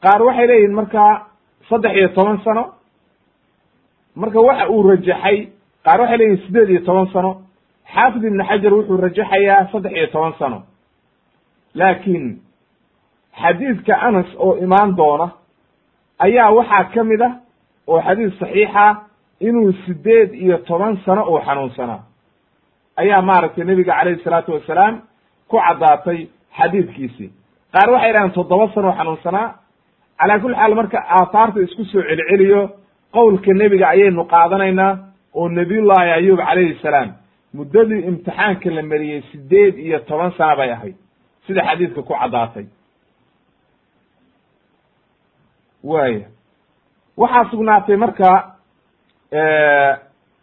Qaar 0.04 0.22
waxay 0.28 0.48
leeyihiin 0.48 0.74
markaa 0.80 1.28
saddex 1.70 1.94
iyo 1.98 2.10
toban 2.18 2.38
sano 2.44 2.64
marka 4.16 4.40
waxa 4.48 4.70
uu 4.70 4.84
rajaxay 4.90 5.38
qaar 5.86 6.00
waxay 6.02 6.18
leeyihiin 6.18 6.44
siddeed 6.46 6.70
iyo 6.70 6.82
toban 6.88 7.08
sano. 7.14 7.32
Xaafid 7.94 8.24
ibn 8.24 8.44
xajar 8.50 8.74
wuxuu 8.74 8.98
rajaxayaa 8.98 9.68
saddex 9.72 9.92
iyo 9.98 10.08
toban 10.08 10.34
sano. 10.40 10.64
Laakiin 11.76 12.26
xadiidka 13.42 13.94
anas 14.08 14.30
oo 14.38 14.56
imaan 14.66 14.96
doona 14.98 15.28
ayaa 16.20 16.52
waxaa 16.58 16.84
ka 16.94 17.04
mid 17.04 17.22
ah 17.22 17.34
oo 17.88 18.02
xadiis 18.02 18.34
saxiixa 18.40 18.86
inuu 19.40 19.72
siddeed 19.86 20.34
iyo 20.34 20.58
toban 20.58 20.98
sano 21.06 21.24
uu 21.32 21.40
xanuunsanaa. 21.46 22.04
Ayaa 22.98 23.22
maaragtay 23.22 23.64
nebiga 23.66 23.94
calayhi 23.98 24.24
salaatu 24.24 24.52
wasalaam 24.54 25.02
ku 25.50 25.58
caddaatay 25.66 26.28
xadiidkiisii. 26.58 27.30
Qaar 27.74 27.90
waxay 27.94 28.12
dhahaan 28.14 28.32
toddoba 28.32 28.68
sano 28.74 28.88
oo 28.90 28.98
xanuunsanaa. 29.00 29.48
Calaa 30.20 30.40
kulli 30.40 30.56
xaal 30.56 30.76
marka 30.76 30.98
aathaarta 31.18 31.60
isku 31.62 31.84
soo 31.92 32.02
celceliyo 32.10 32.62
qowlka 33.16 33.52
nebiga 33.54 33.88
ayaynu 33.94 34.24
qaadanaynaa 34.34 34.92
oo 35.34 35.48
nebiyullaahi 35.50 36.12
ayub 36.20 36.40
calayhi 36.40 36.80
salaam 36.84 37.10
muddadii 37.58 38.02
imtixaanka 38.10 38.70
la 38.78 38.82
mariyey 38.92 39.22
siddeed 39.32 39.76
iyo 39.78 40.00
toban 40.00 40.32
sana 40.38 40.56
bay 40.56 40.72
ahayd. 40.72 40.96
Sida 41.48 41.62
xadiidka 41.68 42.02
ku 42.08 42.14
caddaatay. 42.22 42.66
Waaya 45.84 46.28
waxaa 47.18 47.50
sugnaatay 47.52 47.96
marka 47.98 48.30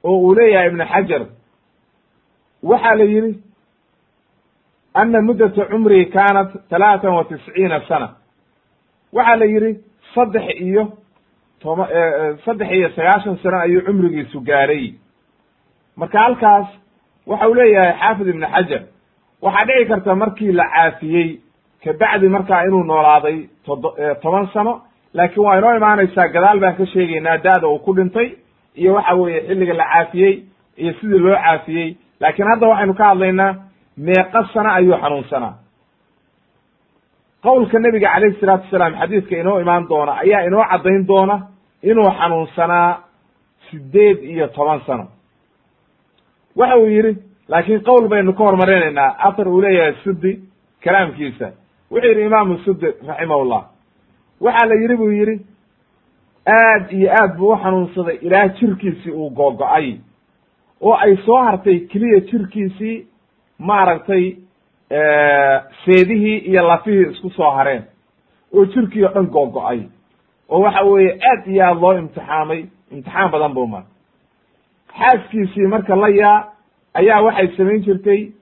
oo 0.05 0.19
uu 0.25 0.35
leeyahay 0.35 0.69
ibnu 0.69 0.85
xajar 0.93 1.23
waxaa 2.63 2.95
la 2.99 3.05
yidhi 3.05 3.33
ana 4.95 5.21
muddata 5.23 5.65
cumrihi 5.71 6.07
kaanat 6.15 6.51
talaatan 6.71 7.15
wa 7.15 7.25
tisciina 7.25 7.81
sana. 7.89 8.09
Waxaa 9.13 9.37
la 9.37 9.45
yidhi 9.45 9.71
saddex 10.15 10.47
iyo 10.61 10.85
toba 11.61 11.89
saddex 12.45 12.71
iyo 12.73 12.89
sagaashan 12.97 13.37
sano 13.43 13.59
ayuu 13.61 13.83
cumrigiisu 13.87 14.41
gaaray. 14.41 14.95
Marka 15.97 16.19
halkaas 16.19 16.67
waxa 17.27 17.49
uu 17.49 17.55
leeyahay 17.55 17.93
xaafid 18.01 18.27
ibnu 18.29 18.47
xajar 18.55 18.83
waxaa 19.43 19.67
dhici 19.69 19.89
karta 19.89 20.15
markii 20.15 20.53
la 20.53 20.65
caafiyey 20.75 21.41
kabacdi 21.85 22.29
markaa 22.29 22.65
inuu 22.67 22.85
noolaaday 22.85 23.49
todo 23.65 23.89
toban 24.23 24.47
sano 24.53 24.83
laakiin 25.15 25.45
waa 25.47 25.57
inoo 25.59 25.75
imaanaysaa 25.77 26.29
gadaal 26.35 26.61
baan 26.61 26.77
ka 26.77 26.87
sheegaynaa 26.87 27.39
da-da 27.45 27.69
uu 27.69 27.79
ku 27.79 27.93
dhintay 27.97 28.29
iyo 28.75 28.95
waxa 28.95 29.15
weeye 29.15 29.41
xilliga 29.49 29.75
la 29.75 29.85
caafiyey 29.93 30.35
iyo 30.77 30.93
sidii 31.01 31.19
loo 31.19 31.37
caafiyey. 31.37 31.97
Laakiin 32.21 32.49
hadda 32.49 32.67
waxaynu 32.69 32.95
ka 32.95 33.05
hadlaynaa 33.11 33.55
meeqa 33.97 34.41
sano 34.55 34.71
ayuu 34.73 34.97
xanuunsanaa. 35.03 35.55
Qowlka 37.43 37.79
nebiga 37.79 38.09
calayhi 38.15 38.37
salaatu 38.41 38.65
wasalaam 38.65 38.95
xadiidka 39.01 39.37
inoo 39.41 39.61
imaan 39.61 39.89
doona 39.89 40.13
ayaa 40.23 40.43
inoo 40.49 40.65
caddayn 40.71 41.07
doona 41.09 41.37
inuu 41.83 42.11
xanuunsanaa 42.19 42.91
siddeed 43.71 44.19
iyo 44.33 44.47
toban 44.49 44.81
sano. 44.87 45.07
Waxa 46.57 46.77
uu 46.79 46.87
yidhi 46.87 47.13
laakiin 47.49 47.81
qowl 47.89 48.09
baynu 48.09 48.33
ka 48.33 48.45
hormarinaynaa 48.45 49.17
athar 49.29 49.49
uu 49.49 49.61
leeyahay 49.63 49.95
sudi 50.05 50.33
kalaamkiisa. 50.85 51.47
Wuxuu 51.91 52.09
yidhi 52.09 52.23
imaamu 52.27 52.59
sudi 52.65 52.87
raximahullah 53.09 53.63
waxaa 54.45 54.67
la 54.69 54.75
yidhi 54.83 54.97
buu 54.97 55.11
yidhi 55.19 55.37
aad 56.47 56.93
iyo 56.93 57.09
aad 57.21 57.37
buu 57.39 57.53
u 57.53 57.57
xanuunsaday. 57.63 58.17
Ilaa 58.27 58.49
jirkiisii 58.49 59.11
uu 59.13 59.31
googo-ay 59.31 59.97
oo 60.81 60.95
ay 60.95 61.17
soo 61.27 61.43
hartay 61.45 61.79
keliya 61.91 62.21
jirkiisii 62.21 63.07
maaragtay 63.59 64.25
seedihii 65.85 66.39
iyo 66.39 66.63
lafihii 66.69 67.11
isku 67.13 67.31
soo 67.31 67.51
hareen. 67.51 67.83
Oo 68.55 68.65
jirkii 68.65 69.05
oo 69.05 69.13
dhan 69.15 69.27
googo-ay 69.27 69.81
oo 70.49 70.61
waxa 70.61 70.83
weeye 70.85 71.19
aad 71.31 71.47
iyo 71.47 71.65
aad 71.67 71.81
loo 71.81 71.93
imtixaamay. 71.99 72.65
Imtixaan 72.91 73.31
badan 73.31 73.55
buu 73.55 73.67
mar 73.67 73.83
xaaskiisii 74.99 75.67
marka 75.67 75.97
la 75.97 76.09
yaa 76.09 76.53
ayaa 76.95 77.23
waxay 77.23 77.49
samayn 77.57 77.83
jirtay. 77.85 78.33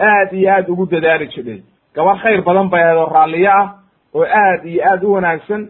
Aad 0.00 0.32
iyo 0.32 0.50
aad 0.52 0.68
ugu 0.68 0.86
dadaali 0.86 1.26
jirtay. 1.26 1.62
Gabar 1.94 2.18
khayr 2.22 2.42
badan 2.42 2.68
bay 2.70 2.82
ahayd 2.82 2.98
oo 2.98 3.06
raalliyo 3.12 3.50
ah 3.50 3.68
oo 4.14 4.24
aad 4.24 4.64
iyo 4.66 4.80
aad 4.90 5.04
u 5.04 5.12
wanaagsan 5.12 5.68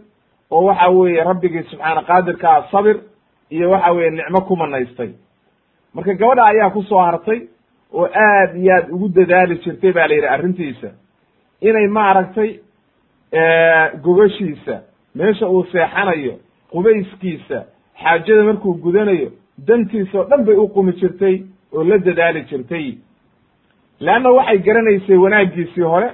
oo 0.51 0.65
waxa 0.65 0.89
weeye 0.89 1.25
rabbigii 1.25 1.63
subxaana 1.71 2.03
qaadirka 2.03 2.47
ah 2.57 2.63
sabir 2.73 2.97
iyo 3.51 3.71
waxa 3.71 3.93
weeye 3.93 4.11
nicmo 4.11 4.41
ku 4.41 4.57
manaystay. 4.57 5.11
Marka 5.95 6.15
gabadha 6.15 6.45
ayaa 6.47 6.71
ku 6.71 6.83
soo 6.83 6.99
hartay 6.99 7.41
oo 7.93 8.07
aad 8.07 8.57
iyo 8.57 8.73
aad 8.77 8.87
ugu 8.95 9.09
dadaali 9.09 9.59
jirtay 9.65 9.93
ba 9.93 10.07
la 10.09 10.15
yidhi 10.15 10.27
arrintiisa. 10.29 10.91
Inay 11.61 11.87
maaragtay 11.89 12.51
gogashiisa 14.03 14.83
meesha 15.15 15.49
uu 15.49 15.65
seexanayo 15.73 16.35
qubayskiisa 16.73 17.59
xaajada 18.03 18.43
markuu 18.45 18.75
gudanayo 18.75 19.31
dantiisa 19.67 20.19
oo 20.19 20.25
dhan 20.31 20.45
bay 20.45 20.55
u 20.57 20.69
qumi 20.69 20.93
jirtay 20.93 21.43
oo 21.73 21.85
la 21.85 21.99
dadaali 21.99 22.43
jirtay. 22.51 22.95
Leanna 24.01 24.31
waxay 24.31 24.59
garanaysay 24.59 25.17
wanaaggiisii 25.17 25.83
hore 25.83 26.11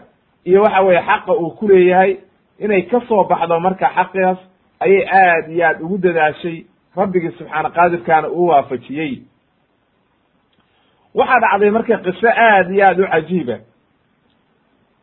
iyo 0.48 0.62
waxa 0.62 0.80
weeye 0.82 1.02
xaqa 1.08 1.32
uu 1.42 1.50
ku 1.58 1.68
leeyahay 1.68 2.16
inay 2.58 2.82
ka 2.90 3.00
soo 3.08 3.24
baxdo 3.24 3.60
marka 3.60 3.86
xaqigaas 3.96 4.38
ayay 4.80 5.02
aad 5.20 5.50
iyo 5.50 5.64
aad 5.66 5.80
ugu 5.84 5.98
dadaashay 5.98 6.64
rabbigii 6.96 7.30
subxaana 7.38 7.70
qaadirkaana 7.70 8.28
uu 8.28 8.46
waafajiyey. 8.46 9.12
Waxaa 11.14 11.40
dhacday 11.44 11.70
marka 11.70 11.96
qiso 12.04 12.28
aad 12.28 12.70
iyo 12.70 12.84
aad 12.88 13.00
u 13.00 13.06
cajiiba. 13.12 13.56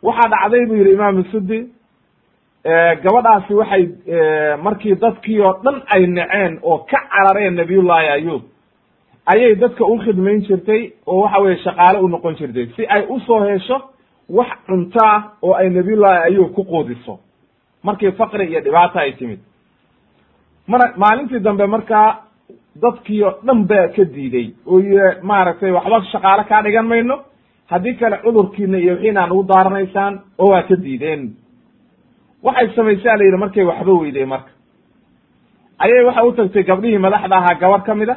Waxaa 0.04 0.30
dhacday 0.34 0.66
buu 0.66 0.76
yidhi 0.76 0.92
imaamu 0.94 1.24
sudi 1.32 1.60
gabadhaasi 3.04 3.54
waxay 3.54 3.84
markii 4.64 4.96
dadkii 4.96 5.40
oo 5.42 5.54
dhan 5.64 5.82
ay 5.96 6.08
naceen 6.08 6.60
oo 6.64 6.78
ka 6.90 7.00
carareen 7.12 7.56
nabiyullaahi 7.56 8.08
ayuub 8.08 8.42
ayay 9.34 9.56
dadka 9.56 9.86
u 9.86 9.98
khidmayn 10.04 10.42
jirtay 10.48 10.92
oo 11.08 11.20
waxa 11.24 11.40
weye 11.42 11.58
shaqaale 11.58 12.00
u 12.00 12.08
noqon 12.08 12.36
jirtay. 12.36 12.66
Si 12.76 12.86
ay 12.88 13.06
u 13.10 13.20
soo 13.20 13.44
hesho 13.46 13.82
wax 14.30 14.52
cunto 14.68 15.00
ah 15.06 15.32
oo 15.42 15.54
ay 15.54 15.70
nabiyullaahi 15.70 16.24
ayuub 16.28 16.54
ku 16.56 16.64
quudiso. 16.64 17.20
Markii 17.84 18.12
faqri 18.12 18.46
iyo 18.48 18.62
dhibaata 18.62 19.00
ay 19.00 19.14
timid. 19.14 19.40
Mar 20.68 20.82
maalintii 20.98 21.40
dambe 21.40 21.66
markaa 21.68 22.24
dadkii 22.82 23.24
oo 23.24 23.34
dhan 23.46 23.66
baa 23.68 23.88
ka 23.96 24.04
diiday. 24.06 24.54
Oo 24.66 24.80
y 24.80 24.96
maaragtay 25.22 25.72
waxba 25.72 26.02
shaqaale 26.12 26.44
kaa 26.44 26.62
dhigan 26.64 26.88
mayno. 26.88 27.20
Haddii 27.70 27.94
kale 28.00 28.18
cudurkiina 28.24 28.78
iyo 28.78 28.94
wixiina 28.94 29.28
nagu 29.28 29.44
daaranaysaan 29.44 30.22
oo 30.38 30.50
waa 30.52 30.64
ka 30.64 30.76
diideen. 30.76 31.36
Waxay 32.44 32.70
samaysaa 32.76 33.18
la 33.18 33.24
yidhi 33.24 33.38
markay 33.38 33.64
waxba 33.64 33.92
weyday 34.02 34.26
marka. 34.26 34.50
Ayay 35.80 36.04
waxay 36.06 36.28
u 36.28 36.32
tagtay 36.32 36.64
gabdhihii 36.64 36.98
madaxda 36.98 37.36
ahaa 37.38 37.56
gabar 37.60 37.82
ka 37.84 37.96
mid 37.96 38.10
a 38.10 38.16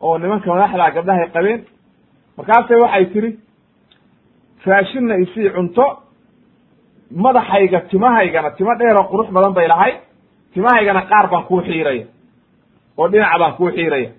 oo 0.00 0.18
nimanka 0.18 0.50
madaxdaa 0.54 0.90
gabdhahay 0.90 1.28
qabeen. 1.34 1.60
Markaasay 2.36 2.76
waxay 2.80 3.06
tiri 3.12 3.30
raashinna 4.66 5.16
isii 5.24 5.50
cunto 5.50 5.84
madaxayga 7.10 7.80
timahaygana 7.90 8.50
timo 8.56 8.74
dheeroo 8.78 9.08
qurux 9.10 9.28
badan 9.32 9.52
bay 9.54 9.68
lahay 9.68 9.92
timahaygana 10.54 11.02
qaar 11.10 11.26
baan 11.30 11.44
kuu 11.48 11.60
xiiraya 11.62 12.06
oo 12.98 13.08
dhinac 13.08 13.38
baan 13.38 13.52
kuu 13.56 13.70
xiiraya. 13.70 14.10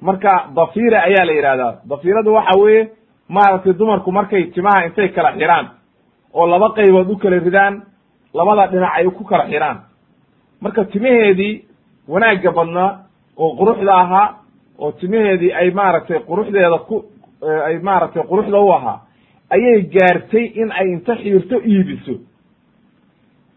Marka 0.00 0.32
dafiira 0.56 0.98
ayaa 1.02 1.24
la 1.26 1.32
yidhahdaa 1.32 1.72
dafiiradu 1.90 2.32
waxa 2.34 2.58
weeye 2.60 2.90
maaragtay 3.28 3.72
dumarku 3.72 4.12
markay 4.12 4.44
timaha 4.54 4.84
intay 4.86 5.08
kala 5.08 5.32
xiraan 5.32 5.66
oo 6.34 6.46
laba 6.46 6.68
qaybood 6.76 7.10
u 7.10 7.16
kala 7.16 7.38
ridaan 7.38 7.82
labada 8.34 8.66
dhinac 8.72 8.92
ay 8.96 9.04
ku 9.10 9.24
kala 9.24 9.44
xiraan. 9.50 9.78
Marka 10.60 10.84
timaheedii 10.84 11.64
wanaagga 12.08 12.50
badnaa 12.52 12.90
oo 13.36 13.56
quruxda 13.58 13.94
ahaa 14.02 14.34
oo 14.78 14.92
timaheedii 14.92 15.52
ay 15.52 15.70
maaragtay 15.70 16.18
quruxdeeda 16.28 16.78
ku 16.88 17.04
ay 17.66 17.78
maaragtay 17.78 18.22
quruxda 18.22 18.58
u 18.60 18.72
ahaa 18.72 19.00
ayay 19.50 19.82
gaartay 19.94 20.44
in 20.54 20.70
ay 20.72 20.88
inta 20.92 21.14
xiirto 21.16 21.56
iibiso. 21.64 22.14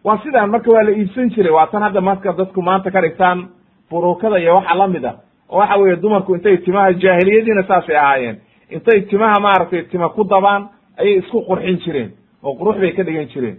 Waa 0.04 0.18
sidaan 0.24 0.50
marka 0.50 0.72
waa 0.72 0.84
la 0.84 0.92
iibsan 0.92 1.30
jiray 1.30 1.52
waa 1.52 1.68
tan 1.68 1.82
hadda 1.84 2.02
marka 2.02 2.34
dadku 2.34 2.62
maanta 2.62 2.92
ka 2.92 3.02
dhigtaan 3.02 3.50
burukada 3.90 4.38
iyo 4.40 4.56
waxa 4.56 4.76
la 4.76 4.88
mid 4.88 5.06
a 5.06 5.14
oo 5.50 5.58
waxa 5.60 5.78
weeye 5.80 5.96
dumarku 6.02 6.36
intay 6.36 6.58
timaha 6.58 6.94
jaahiliyadiina 6.94 7.64
saasay 7.64 7.96
ahaayeen. 7.98 8.38
Intay 8.70 9.02
timaha 9.02 9.40
maaragtay 9.40 9.84
tima 9.92 10.10
ku 10.10 10.24
dabaan 10.24 10.70
ayay 10.98 11.18
isku 11.20 11.42
qurxin 11.48 11.78
jireen 11.84 12.12
oo 12.44 12.56
qurux 12.56 12.78
bay 12.80 12.92
ka 12.94 13.04
dhigan 13.04 13.28
jireen. 13.34 13.58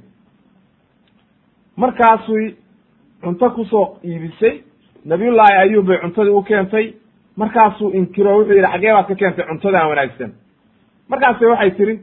Markaasuy 1.76 2.54
cunto 3.22 3.50
ku 3.50 3.64
soo 3.64 3.98
iibisay 4.04 4.62
nabiyullaahi 5.04 5.56
ayuub 5.62 5.86
bay 5.86 5.98
cuntadii 6.00 6.30
u 6.32 6.42
keentay. 6.42 6.94
Markaasuu 7.36 7.90
inkiro 7.94 8.36
wuxuu 8.38 8.52
yidhi 8.54 8.66
xaggee 8.72 8.92
baad 8.92 9.06
ka 9.08 9.14
keentay 9.14 9.44
cuntadan 9.46 9.88
wanaagsan. 9.88 10.32
Markaase 11.08 11.46
waxay 11.46 11.70
tiri 11.70 12.00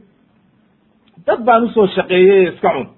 dad 1.26 1.40
baan 1.44 1.64
u 1.64 1.68
soo 1.68 1.86
shaqeeyey 1.86 2.48
iska 2.48 2.70
cun. 2.74 2.88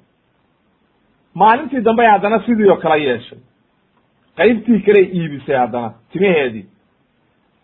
Maalintii 1.34 1.80
dambe 1.84 2.06
haddana 2.06 2.38
sidii 2.46 2.68
oo 2.70 2.76
kale 2.76 2.98
yeeshay. 3.04 3.38
Qaybtii 4.36 4.80
kaley 4.86 5.04
iibisay 5.18 5.56
haddana 5.56 5.92
timaheedii. 6.12 6.66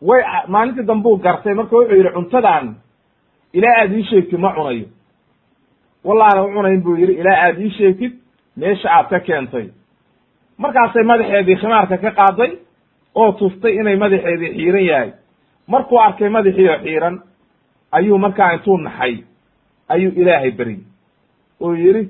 Way 0.03 0.23
maalintii 0.49 0.87
dambe 0.87 1.09
u 1.09 1.17
gartay 1.17 1.55
marka 1.55 1.77
wuxuu 1.77 1.97
yidhi 1.97 2.13
cuntadan 2.15 2.75
ilaa 3.53 3.75
aad 3.81 3.93
ii 3.93 4.05
sheegtid 4.05 4.39
ma 4.41 4.53
cunayo. 4.55 4.87
Wallaana 6.05 6.43
u 6.45 6.53
cunayn 6.55 6.83
buu 6.83 6.97
yidhi 6.97 7.13
ilaa 7.13 7.39
aad 7.47 7.59
ii 7.61 7.71
sheegtid 7.71 8.13
meesha 8.57 8.89
aad 8.97 9.09
ka 9.11 9.21
keentay. 9.21 9.67
Markaasay 10.59 11.03
madaxeedii 11.05 11.57
khimaarka 11.57 11.97
ka 11.99 12.11
qaaday 12.11 12.53
oo 13.15 13.33
tustay 13.33 13.75
inay 13.81 13.97
madaxeedii 13.97 14.55
xiiran 14.57 14.85
yahay. 14.85 15.11
Markuu 15.67 15.99
arkay 16.01 16.29
madaxii 16.29 16.69
oo 16.69 16.79
xiiran 16.85 17.21
ayuu 17.93 18.19
markaa 18.19 18.53
intuu 18.53 18.77
naxay 18.77 19.15
ayuu 19.89 20.13
ilaahay 20.23 20.51
beryey 20.51 20.81
oo 21.61 21.75
yidhi 21.75 22.09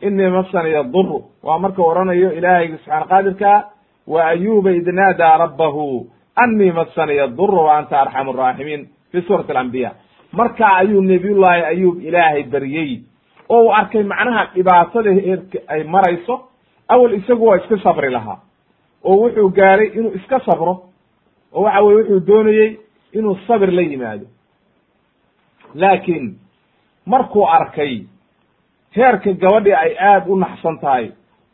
inii 0.00 0.28
masaniya 0.36 0.82
duru 0.82 1.24
waa 1.42 1.58
markuu 1.58 1.86
odhanayo 1.90 2.32
ilaahayga 2.38 2.76
subxaana 2.78 3.06
qaadirkaa 3.12 3.58
wa 4.06 4.20
ayuba 4.32 4.70
id 4.78 4.88
naadaa 4.98 5.36
rabbahu 5.44 6.06
annii 6.42 6.70
masaniya 6.80 7.26
duru 7.26 7.58
wa 7.66 7.78
anta 7.78 8.00
arxamu 8.00 8.30
araaximiin 8.32 8.88
fi 9.12 9.22
suurati 9.22 9.50
alambiya 9.52 9.90
markaa 10.32 10.76
ayuu 10.82 11.00
nabiyullaahi 11.02 11.62
ayuub 11.72 11.96
ilaahay 12.08 12.42
beryey 12.42 12.90
oo 13.48 13.62
uu 13.64 13.72
arkay 13.80 14.02
macnaha 14.02 14.44
dhibaatada 14.54 15.10
heerka 15.18 15.58
ay 15.68 15.84
marayso 15.84 16.34
awel 16.88 17.14
isagu 17.14 17.46
waa 17.46 17.56
iska 17.56 17.78
sabri 17.84 18.10
lahaa. 18.10 18.38
Oo 19.04 19.16
wuxuu 19.22 19.48
gaaray 19.58 19.88
inuu 19.98 20.12
iska 20.18 20.40
sabro 20.46 20.72
oo 21.52 21.62
waxa 21.62 21.80
weye 21.80 21.98
wuxuu 21.98 22.20
doonayey 22.28 22.70
inuu 23.12 23.36
sabir 23.46 23.70
la 23.72 23.82
yimaado. 23.82 24.26
Laakiin 25.74 26.38
markuu 27.06 27.46
arkay 27.48 27.94
heerka 28.96 29.32
gabadhii 29.32 29.74
ay 29.84 29.92
aad 30.10 30.28
u 30.28 30.36
naxsan 30.36 30.78
tahay 30.82 31.06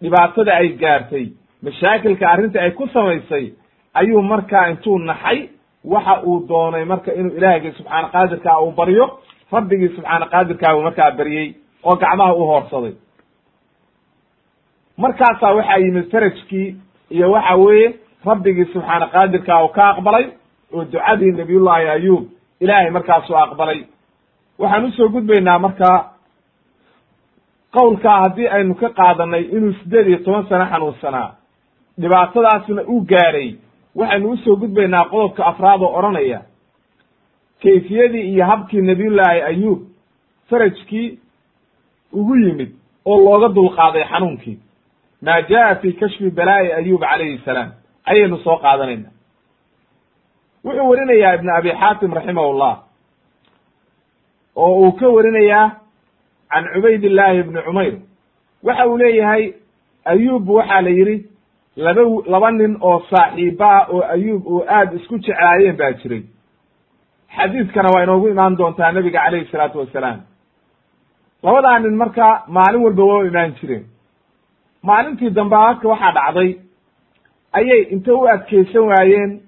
dhibaatada 0.02 0.52
ay 0.60 0.68
gaartay 0.82 1.26
mashaakilka 1.62 2.28
arrinta 2.32 2.60
ay 2.62 2.70
ku 2.70 2.86
samaysay 2.94 3.52
ayuu 3.94 4.22
markaa 4.22 4.66
intuu 4.70 4.98
naxay 4.98 5.48
waxa 5.84 6.22
uu 6.22 6.46
doonay 6.48 6.84
marka 6.84 7.12
inuu 7.14 7.36
ilaahgii 7.38 7.72
subxaana 7.78 8.08
qaadirkaa 8.14 8.58
uu 8.64 8.72
baryo 8.72 9.06
rabbigii 9.52 9.88
subxaana 9.96 10.26
qaadirkaa 10.32 10.74
uu 10.76 10.82
markaa 10.82 11.10
baryey 11.18 11.48
oo 11.84 11.96
gacmaha 11.96 12.32
u 12.34 12.44
hoorsaday. 12.50 12.94
Markaasaa 14.96 15.52
waxaa 15.56 15.76
yimid 15.82 16.10
farajkii 16.12 16.76
iyo 17.10 17.30
waxa 17.32 17.54
weeye 17.56 17.88
rabbigii 18.24 18.64
subxaana 18.72 19.06
qaadirkaa 19.14 19.62
uu 19.64 19.68
ka 19.76 19.82
aqbalay 19.92 20.24
oo 20.74 20.84
ducadii 20.84 21.32
nabiyullaahi 21.32 21.88
ayuub 21.88 22.24
ilaahay 22.60 22.90
markaasuu 22.90 23.36
aqbalay 23.36 23.80
waxaan 24.60 24.84
u 24.84 24.90
soo 24.96 25.08
gudbaynaa 25.14 25.58
markaa 25.58 25.98
qowlkaa 27.76 28.20
haddii 28.22 28.48
aynu 28.56 28.74
ka 28.74 28.88
qaadanay 28.98 29.42
inuu 29.56 29.72
siddeed 29.72 30.06
iyo 30.08 30.18
toban 30.24 30.46
sano 30.48 30.64
xanuunsanaa 30.72 31.30
dhibaatadaasna 32.00 32.82
u 32.86 33.00
gaaray. 33.10 33.50
Waxaynu 33.96 34.30
u 34.30 34.36
soo 34.36 34.56
gudbaynaa 34.56 35.04
qodobka 35.12 35.42
afraad 35.50 35.82
oo 35.82 35.92
odhanaya 35.98 36.40
kayfiyadii 37.62 38.24
iyo 38.32 38.44
habkii 38.46 38.80
nabiyullaahi 38.82 39.40
ayuub 39.50 39.80
farajkii 40.50 41.18
ugu 42.12 42.36
yimid 42.36 42.70
oo 43.04 43.18
looga 43.24 43.48
dulqaaday 43.54 44.04
xanuunkii. 44.04 44.58
Maa 45.22 45.40
jaa 45.50 45.74
fi 45.74 45.92
kashfi 45.92 46.30
balaa'i 46.30 46.72
ayub 46.72 47.00
calayhi 47.00 47.38
salaam 47.44 47.70
ayaynu 48.04 48.36
soo 48.44 48.56
qaadanayna 48.56 49.08
wuxuu 50.64 50.88
werinayaa 50.90 51.34
ibnu 51.34 51.50
abi 51.58 51.70
xaatim 51.80 52.12
raximahullah 52.12 52.74
oo 54.56 54.74
uu 54.82 54.92
ka 54.92 55.08
warinayaa 55.08 55.70
can 56.50 56.64
cubayd 56.74 57.04
illaahi 57.04 57.38
ibni 57.40 57.62
cumayr. 57.66 57.94
Waxa 58.62 58.86
uu 58.88 58.96
leeyahay 58.98 59.52
ayuub 60.04 60.48
waxaa 60.48 60.80
la 60.82 60.90
yidhi 60.90 61.16
laba 61.76 62.02
laba 62.32 62.50
nin 62.50 62.76
oo 62.80 62.98
saaxiiba 63.10 63.66
ah 63.76 63.86
oo 63.92 64.02
ayuub 64.14 64.46
uu 64.46 64.64
aad 64.68 64.94
isku 64.94 65.18
jeclaayeen 65.18 65.76
baa 65.76 65.92
jiray. 65.92 66.22
Xadiiskana 67.36 67.88
waa 67.94 68.02
inoogu 68.02 68.28
imaan 68.28 68.56
doontaa 68.58 68.92
nebiga 68.92 69.20
calayhi 69.24 69.48
salaatu 69.52 69.78
wassalaam 69.78 70.20
labadaa 71.42 71.78
nin 71.78 71.94
marka 71.96 72.42
maalin 72.48 72.82
walba 72.84 73.04
waa 73.04 73.24
imaan 73.30 73.54
jireen. 73.60 73.84
Maalintii 74.82 75.30
dambe 75.30 75.56
marka 75.56 75.88
waxaa 75.88 76.12
dhacday 76.18 76.50
ayay 77.52 77.82
inta 77.94 78.14
u 78.14 78.26
adkeysan 78.34 78.84
waayeen 78.90 79.40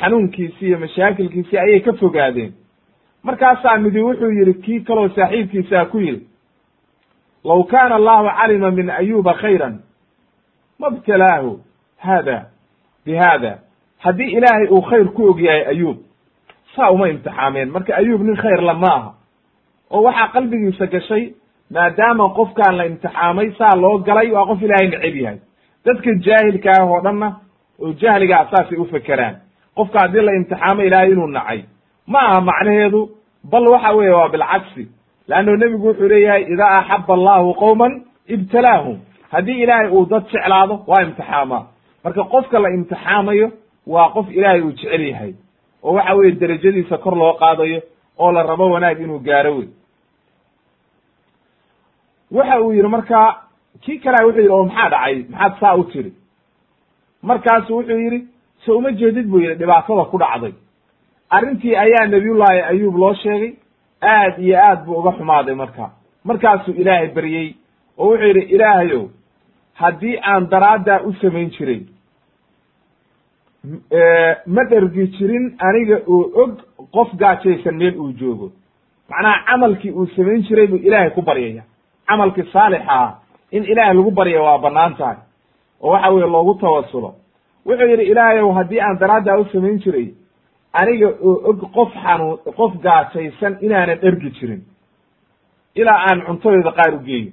xanuunkiisii 0.00 0.66
iyo 0.68 0.78
mashaakilkiisii 0.78 1.58
ayay 1.58 1.80
ka 1.80 1.92
fogaadeen 1.92 2.52
markaasaa 3.22 3.78
midi 3.78 4.00
wuxuu 4.02 4.30
yidhi 4.38 4.54
kii 4.54 4.80
kaloo 4.80 5.08
saaxiibkiisaa 5.08 5.84
ku 5.86 5.98
yidhi 5.98 6.26
low 7.44 7.62
kaana 7.64 7.94
allahu 7.94 8.28
calima 8.38 8.70
min 8.70 8.90
ayuba 8.90 9.34
khayran 9.34 9.80
ma 10.78 10.90
btalaahu 10.90 11.60
haada 11.98 12.46
bi 13.04 13.14
haada. 13.14 13.58
Haddii 13.98 14.30
ilaahay 14.36 14.66
uu 14.70 14.80
khayr 14.82 15.08
ku 15.12 15.28
og 15.30 15.40
yahay 15.40 15.64
ayuub 15.66 15.96
saa 16.76 16.90
uma 16.90 17.08
imtixaameen. 17.08 17.68
Marka 17.70 17.96
ayuub 17.96 18.22
nin 18.22 18.36
khayr 18.36 18.62
la 18.62 18.74
ma 18.74 19.14
oo 19.90 20.02
waxaa 20.02 20.28
qalbigiisa 20.32 20.86
gashay 20.86 21.34
maadaama 21.70 22.28
qofkaan 22.36 22.76
la 22.76 22.84
imtixaamay 22.86 23.52
saa 23.58 23.76
loo 23.76 23.98
galay 23.98 24.30
waa 24.32 24.46
qof 24.46 24.62
ilaahay 24.62 24.88
neceb 24.88 25.16
yahay. 25.16 25.38
Dadka 25.84 26.10
jaahilka 26.26 26.70
ah 26.78 26.84
oo 26.84 27.00
dhanna 27.04 27.28
oo 27.82 27.92
jahligaa 27.92 28.46
saasay 28.50 28.78
u 28.78 28.84
fekeraan. 28.84 29.36
Qofka 29.76 29.98
haddii 30.00 30.20
la 30.22 30.32
imtixaamo 30.34 30.82
ilaahay 30.82 31.10
inuu 31.12 31.26
nacay 31.26 31.60
ma 32.12 32.18
aha 32.28 32.40
macnaheedu 32.50 33.00
bal 33.52 33.64
waxa 33.74 33.90
weeye 33.98 34.12
waa 34.18 34.28
bilcagsi 34.34 34.84
leanno 35.28 35.52
nebigu 35.60 35.86
wuxuu 35.88 36.08
leeyahay 36.12 36.42
idaa 36.52 36.72
axaba 36.78 37.12
allahu 37.18 37.54
qowman 37.62 37.92
ibtalaahum. 38.34 38.98
Haddii 39.32 39.58
ilaahay 39.62 39.88
uu 39.96 40.06
dad 40.10 40.24
jeclaado 40.32 40.74
waa 40.90 41.02
imtixaamaa 41.06 41.62
marka 42.04 42.22
qofka 42.32 42.58
la 42.64 42.68
imtixaamayo 42.76 43.48
waa 43.86 44.08
qof 44.14 44.26
ilaahay 44.38 44.60
uu 44.66 44.72
jecel 44.78 45.02
yahay 45.12 45.32
oo 45.82 45.92
waxa 45.94 46.14
weeye 46.18 46.32
derajadiisa 46.40 46.96
kor 47.04 47.14
loo 47.20 47.32
qaadayo 47.42 47.80
oo 48.18 48.32
la 48.32 48.42
rabo 48.42 48.70
wanaag 48.74 49.00
inuu 49.00 49.18
gaaro 49.28 49.52
wey 49.58 49.68
waxa 52.30 52.60
uu 52.60 52.72
yidhi 52.72 52.88
marka 52.88 53.18
kii 53.80 53.98
kalea 53.98 54.26
wuxuu 54.26 54.40
yidhi 54.40 54.52
oo 54.52 54.64
maxaa 54.64 54.88
dhacay? 54.90 55.16
Maxaad 55.30 55.52
saa 55.60 55.76
u 55.76 55.84
tiri 55.84 56.12
markaasu 57.22 57.76
wuxuu 57.76 57.98
yidhi 58.04 58.20
so 58.64 58.76
uma 58.78 58.90
jeedid? 58.92 59.26
buu 59.30 59.38
yidhi 59.40 59.54
dhibaatada 59.54 60.04
ku 60.10 60.18
dhacday 60.18 60.52
arrintii 61.30 61.76
ayaa 61.76 62.06
nabiyullaahi 62.06 62.60
ayuub 62.60 62.96
loo 62.96 63.14
sheegay 63.14 63.52
aad 64.02 64.38
iyo 64.38 64.58
aad 64.58 64.84
buu 64.84 64.98
uga 64.98 65.12
xumaaday 65.18 65.54
marka. 65.54 65.90
Markaasuu 66.24 66.72
ilaahay 66.74 67.08
baryey 67.08 67.54
oo 67.98 68.06
wuxuu 68.10 68.26
yidhi 68.26 68.40
ilaahayow 68.54 69.04
haddii 69.74 70.16
aan 70.22 70.48
daraaddaa 70.50 71.00
u 71.08 71.12
samayn 71.20 71.50
jiray 71.50 71.80
ma 74.54 74.62
dhergi 74.70 75.06
jirin 75.18 75.46
aniga 75.58 75.96
oo 76.06 76.22
og 76.42 76.52
qof 76.92 77.10
gaajaysan 77.20 77.76
meel 77.76 77.94
uu 78.00 78.12
joogo. 78.12 78.50
Macnaha 79.10 79.44
camalkii 79.46 79.90
uu 79.92 80.06
samayn 80.16 80.42
jiray 80.42 80.66
buu 80.66 80.76
ilaahay 80.76 81.10
ku 81.10 81.22
baryaya. 81.22 81.62
Camalkii 82.08 82.50
saalixa 82.52 82.92
ah 83.00 83.14
in 83.52 83.64
ilaahay 83.64 83.94
lagu 83.94 84.10
barya 84.10 84.42
waa 84.42 84.58
bannaan 84.58 84.94
tahay. 84.96 85.16
Oo 85.82 85.90
waxa 85.92 86.10
weye 86.10 86.26
loogu 86.26 86.54
tawasulo. 86.54 87.14
Wuxuu 87.66 87.86
yidhi 87.88 88.04
ilaahayow 88.12 88.52
haddii 88.52 88.80
aan 88.80 88.98
daraaddaa 88.98 89.38
u 89.38 89.44
samayn 89.52 89.78
jiray 89.78 90.08
aniga 90.72 91.08
oo 91.22 91.34
og 91.50 91.60
qof 91.74 91.90
xanuun 92.04 92.38
qof 92.58 92.72
gaajaysan 92.84 93.56
inaanan 93.60 93.98
dhergi 94.02 94.30
jirin 94.38 94.62
ilaa 95.74 95.98
aan 96.08 96.20
cuntadooda 96.26 96.72
qaar 96.78 96.94
u 96.94 96.98
geeyo. 97.08 97.32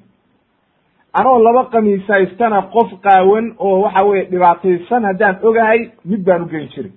Anoo 1.13 1.39
laba 1.43 1.63
kamiis 1.73 2.07
haystana 2.07 2.61
qof 2.61 2.89
qaawan 3.05 3.45
oo 3.59 3.81
waxa 3.83 4.03
weye 4.03 4.23
dhibaataysan 4.31 5.03
haddaan 5.05 5.35
ogahay 5.47 5.79
mid 6.05 6.21
baan 6.25 6.41
u 6.43 6.47
geyn 6.49 6.67
jiray 6.73 6.91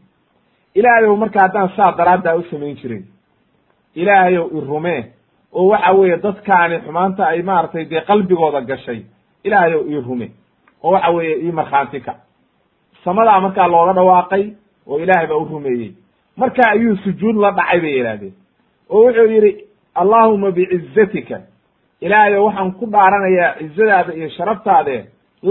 ilaahayow 0.74 1.16
marka 1.16 1.40
haddaan 1.40 1.68
saa 1.76 1.92
daraaddaa 1.98 2.34
u 2.36 2.42
samayn 2.50 2.76
jirin. 2.76 3.04
Ilaahayow 3.94 4.46
i 4.56 4.60
rumee 4.68 5.02
oo 5.52 5.68
waxa 5.72 5.92
weeye 5.92 6.16
dadkaani 6.22 6.76
xumaanta 6.84 7.22
ay 7.26 7.42
maaragtay 7.42 7.84
dee 7.90 8.00
qalbigooda 8.08 8.60
gashay. 8.60 9.00
Ilaahayow 9.44 9.82
ii 9.90 10.00
rume 10.08 10.28
oo 10.82 10.92
waxa 10.92 11.10
weeye 11.10 11.36
ii 11.44 11.52
markhaanti 11.52 12.00
ka. 12.00 12.14
Samadaa 13.04 13.40
markaa 13.40 13.68
looga 13.68 13.92
dhawaaqay 13.92 14.44
oo 14.86 14.98
ilaahay 14.98 15.26
baa 15.26 15.36
u 15.36 15.44
rumeeyey 15.44 15.92
marka 16.40 16.62
ayuu 16.74 16.96
sujuud 17.04 17.36
la 17.44 17.50
dhacay 17.58 17.80
bay 17.84 17.94
yidhahdeen 17.98 18.34
oo 18.90 19.02
wuxuu 19.06 19.28
yidhi 19.34 19.52
allaahuma 20.00 20.50
bicizatika 20.56 21.36
ilaahayo 22.00 22.44
waxaan 22.44 22.72
ku 22.78 22.86
dhaaranayaa 22.94 23.54
cizadaada 23.58 24.12
iyo 24.18 24.28
sharaftaade 24.36 24.96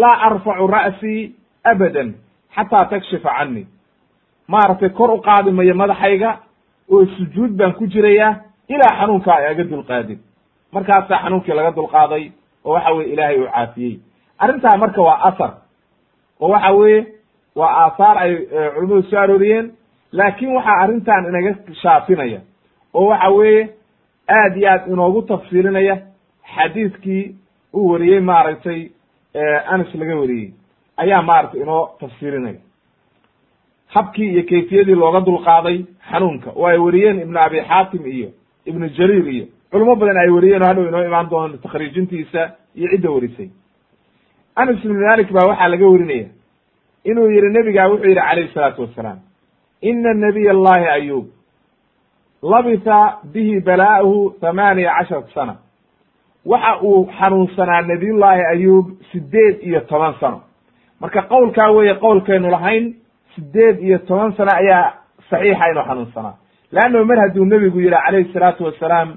laa 0.01 0.17
arfacu 0.27 0.67
ra'sii 0.77 1.21
abadan 1.71 2.09
xataa 2.55 2.85
takshifa 2.91 3.29
canii 3.37 3.65
maaragtay 4.47 4.89
kor 4.89 5.11
u 5.11 5.21
qaadi 5.27 5.51
mayo 5.51 5.75
madaxayga 5.81 6.31
oo 6.91 7.05
sujuud 7.17 7.51
baan 7.59 7.73
ku 7.79 7.85
jirayaa 7.93 8.31
ilaa 8.73 8.97
xanuunkaa 8.99 9.35
ay 9.39 9.47
aga 9.51 9.63
dulqaadin. 9.63 10.19
Markaasaa 10.73 11.21
xanuunkii 11.23 11.53
laga 11.57 11.71
dulqaaday 11.77 12.23
oo 12.65 12.73
waxa 12.73 12.91
weye 12.95 13.09
ilaahay 13.13 13.37
uu 13.41 13.47
caafiyey. 13.55 13.99
Arrintaa 14.39 14.77
marka 14.77 15.01
waa 15.01 15.19
asar. 15.29 15.51
Oo 16.39 16.49
waxa 16.53 16.71
weeye 16.73 16.99
waa 17.55 17.71
aahaar 17.83 18.17
ay 18.17 18.31
culimmadu 18.75 19.03
soo 19.09 19.19
arooriyeen 19.19 19.71
laakin 20.12 20.55
waxaa 20.55 20.80
arrintan 20.84 21.26
inaga 21.30 21.55
shaafinaya 21.82 22.41
oo 22.93 23.07
waxa 23.07 23.30
weeye 23.30 23.70
aad 24.30 24.57
iyo 24.57 24.70
aad 24.72 24.88
inoogu 24.91 25.22
tafsiilinaya 25.22 25.95
xadiidkii 26.55 27.36
uu 27.74 27.89
wariyey 27.91 28.20
maaragtay 28.20 28.89
anas 29.68 29.93
laga 29.95 30.16
wariyey. 30.20 30.51
Ayaa 30.97 31.22
maaragtay 31.22 31.62
inoo 31.62 31.89
tafsiilinaya 31.99 32.60
habkii 33.88 34.30
iyo 34.34 34.43
kayfiyadii 34.49 34.95
looga 34.95 35.22
dulqaaday 35.22 35.78
xanuunka 36.12 36.49
oo 36.55 36.66
ay 36.68 36.78
wariyeen 36.78 37.20
ibnu 37.22 37.39
abi 37.39 37.62
xaatim 37.70 38.05
iyo 38.07 38.30
ibnu 38.66 38.89
jariir 38.97 39.28
iyo 39.28 39.45
culimo 39.72 39.95
badan 39.95 40.18
ay 40.18 40.30
wariyeen 40.30 40.62
oo 40.64 40.68
hadhow 40.68 40.88
inoo 40.88 41.05
imaan 41.05 41.30
doono 41.30 41.57
takhriijintiisa 41.57 42.41
iyo 42.76 42.88
cidda 42.91 43.10
warisay. 43.12 43.49
Anas 44.55 44.86
ibnu 44.86 44.99
malik 45.07 45.32
baa 45.32 45.47
waxaa 45.47 45.68
laga 45.70 45.88
warinaya 45.88 46.28
inuu 47.03 47.30
yihi 47.32 47.49
nebigaa 47.53 47.88
wuxuu 47.89 48.05
yidhi 48.10 48.22
calayhi 48.22 48.53
salaatu 48.53 48.82
wassalaam 48.82 49.20
ina 49.82 50.13
nabiy 50.13 50.49
allahi 50.49 50.86
ayub 50.88 51.25
labisa 52.43 53.17
bihi 53.34 53.59
balaa'uhu 53.61 54.34
thamaaniya 54.41 54.93
casharata 54.97 55.34
sana. 55.34 55.55
Waxa 56.45 56.82
uu 56.84 57.07
xanuunsanaa 57.19 57.82
nabiyullaahi 57.82 58.41
ayub 58.53 58.86
sideed 59.11 59.63
iyo 59.63 59.80
toban 59.82 60.13
sano. 60.19 60.41
Marka 61.01 61.21
qowlkaa 61.21 61.71
weeye 61.71 61.93
qowlkaynu 61.95 62.49
lahayn 62.51 62.95
sideed 63.36 63.80
iyo 63.84 63.97
toban 63.99 64.32
sano 64.38 64.51
ayaa 64.55 64.93
saxiixa 65.30 65.65
inuu 65.71 65.84
xanuunsanaa. 65.88 66.36
Leanno 66.71 67.05
mar 67.05 67.17
hadduu 67.19 67.45
nebigu 67.45 67.80
yihi 67.80 67.91
calayhi 68.05 68.34
salaatu 68.34 68.63
wassalaam 68.65 69.09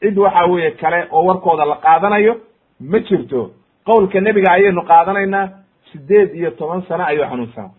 cid 0.00 0.18
waxa 0.18 0.44
weeye 0.46 0.70
kale 0.70 1.06
oo 1.10 1.24
warkooda 1.24 1.64
la 1.64 1.76
qaadanayo 1.76 2.34
ma 2.80 2.98
jirto. 3.00 3.50
Qowlka 3.86 4.20
nebiga 4.20 4.52
ayaynu 4.52 4.82
qaadanaynaa 4.82 5.48
sideed 5.92 6.34
iyo 6.34 6.50
toban 6.50 6.82
sano 6.88 7.04
ayuu 7.04 7.24
xanuunsanaa 7.30 7.70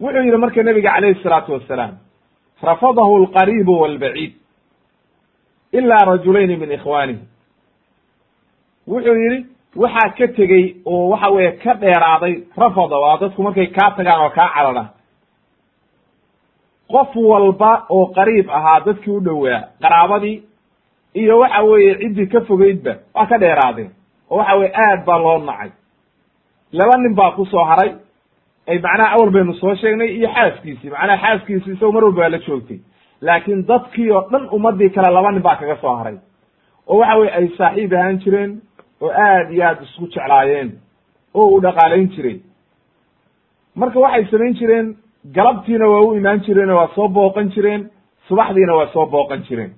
wuxuu 0.00 0.22
yihi 0.24 0.36
marka 0.36 0.62
nebiga 0.62 0.90
calayhi 0.94 1.22
salaatu 1.22 1.52
wassalaam 1.52 1.92
rafadahu 2.62 3.16
alqariibu 3.16 3.80
walbaciid 3.80 4.32
ilaa 5.72 6.04
rajulayni 6.10 6.56
min 6.56 6.72
ikhwaanihi. 6.72 7.20
Wuxuu 8.88 9.14
yidhi 9.22 9.46
waxaa 9.76 10.10
ka 10.18 10.26
tegey 10.28 10.64
oo 10.86 11.08
waxa 11.12 11.28
weeye 11.30 11.52
ka 11.62 11.74
dheeraaday 11.74 12.34
rafada 12.56 12.96
waa 13.04 13.18
dadku 13.20 13.42
markay 13.42 13.66
kaa 13.66 13.90
tagaan 13.96 14.20
oo 14.24 14.30
kaa 14.30 14.48
cararaan 14.54 14.88
qof 16.92 17.16
walba 17.16 17.86
oo 17.88 18.06
qariib 18.16 18.48
ahaa 18.50 18.80
dadkii 18.86 19.10
u 19.16 19.20
dhowaa 19.20 19.60
qaraabadii 19.82 20.42
iyo 21.14 21.38
waxa 21.38 21.62
weeye 21.62 21.94
ciddii 21.98 22.26
ka 22.26 22.40
fogeydba 22.40 22.94
waa 23.14 23.26
ka 23.26 23.38
dheeraadeen 23.38 23.90
oo 24.30 24.36
waxa 24.38 24.54
weye 24.56 24.72
aad 24.74 25.04
baa 25.06 25.18
loo 25.18 25.38
nacay. 25.38 25.70
Laba 26.72 26.96
nin 26.96 27.14
baa 27.14 27.30
ku 27.30 27.46
soo 27.46 27.64
haray 27.64 27.94
ay 28.66 28.78
macnaha 28.78 29.12
awal 29.16 29.30
baynu 29.30 29.54
soo 29.54 29.74
sheegnay 29.74 30.08
iyo 30.16 30.28
xaaskiisii. 30.34 30.90
Macnaha 30.90 31.18
xaaskiisi 31.22 31.70
isago 31.70 31.92
mar 31.92 32.04
walba 32.04 32.20
waa 32.22 32.28
la 32.28 32.38
joogtay. 32.38 32.78
Laakiin 33.20 33.66
dadkii 33.66 34.10
oo 34.10 34.28
dhan 34.30 34.48
ummadii 34.52 34.90
kale 34.90 35.10
laba 35.14 35.32
nin 35.32 35.42
baa 35.42 35.56
kaga 35.56 35.76
soo 35.80 35.96
haray. 35.96 36.16
Oo 36.86 36.98
waxa 36.98 37.16
weye 37.18 37.32
ay 37.32 37.48
saaxiib 37.58 37.92
ahaan 37.92 38.18
jireen 38.22 38.60
oo 39.00 39.10
aad 39.10 39.50
iyo 39.52 39.64
aad 39.66 39.82
isku 39.82 40.06
jeclaayeen 40.06 40.70
oo 41.34 41.46
uu 41.48 41.60
dhaqaalayn 41.60 42.08
jiray. 42.14 42.40
Marka 43.74 43.98
waxay 44.00 44.24
samayn 44.30 44.54
jireen 44.54 44.96
galabtiina 45.34 45.86
waa 45.88 46.00
u 46.00 46.14
imaan 46.16 46.40
jireen 46.46 46.70
oo 46.70 46.76
waa 46.76 46.94
soo 46.94 47.08
booqan 47.08 47.50
jireen 47.54 47.90
subaxdiina 48.28 48.74
waa 48.74 48.86
soo 48.92 49.06
booqan 49.06 49.42
jireen. 49.48 49.72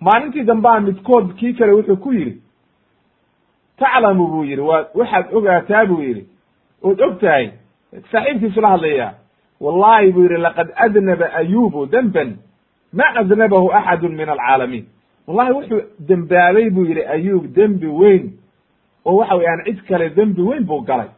Maalintii 0.00 0.44
dambaa 0.44 0.80
midkood 0.80 1.34
kii 1.38 1.52
kale 1.54 1.72
wuxuu 1.72 1.96
ku 1.96 2.12
yidhi 2.12 2.40
taclamu 3.78 4.26
buu 4.28 4.44
yidhi. 4.44 4.60
Waa 4.62 4.86
waxaad 4.94 5.26
ogaataa 5.36 5.86
buu 5.86 6.00
yidhi 6.02 6.26
ood 6.82 7.00
og 7.00 7.20
tahay 7.20 7.50
saaxiibkiisu 8.12 8.60
la 8.60 8.68
hadlaya 8.68 9.14
wallahi 9.60 10.12
buu 10.12 10.22
yidhi 10.22 10.38
laqad 10.46 10.68
adnaba 10.76 11.26
ayubu 11.34 11.86
denban 11.86 12.36
ma 12.92 13.04
adnabahu 13.20 13.72
axadu 13.72 14.08
min 14.08 14.28
alcaalamiin. 14.28 14.84
Wallahi 15.26 15.52
wuxuu 15.52 15.80
dembaabay 16.08 16.70
buu 16.70 16.84
yidhi 16.84 17.04
ayub 17.16 17.44
dembi 17.54 17.86
weyn 17.86 18.32
oo 19.04 19.16
waxa 19.16 19.34
wey 19.36 19.46
cid 19.64 19.80
kale 19.88 20.10
dembi 20.16 20.42
weyn 20.42 20.64
buu 20.66 20.80
galay. 20.80 21.08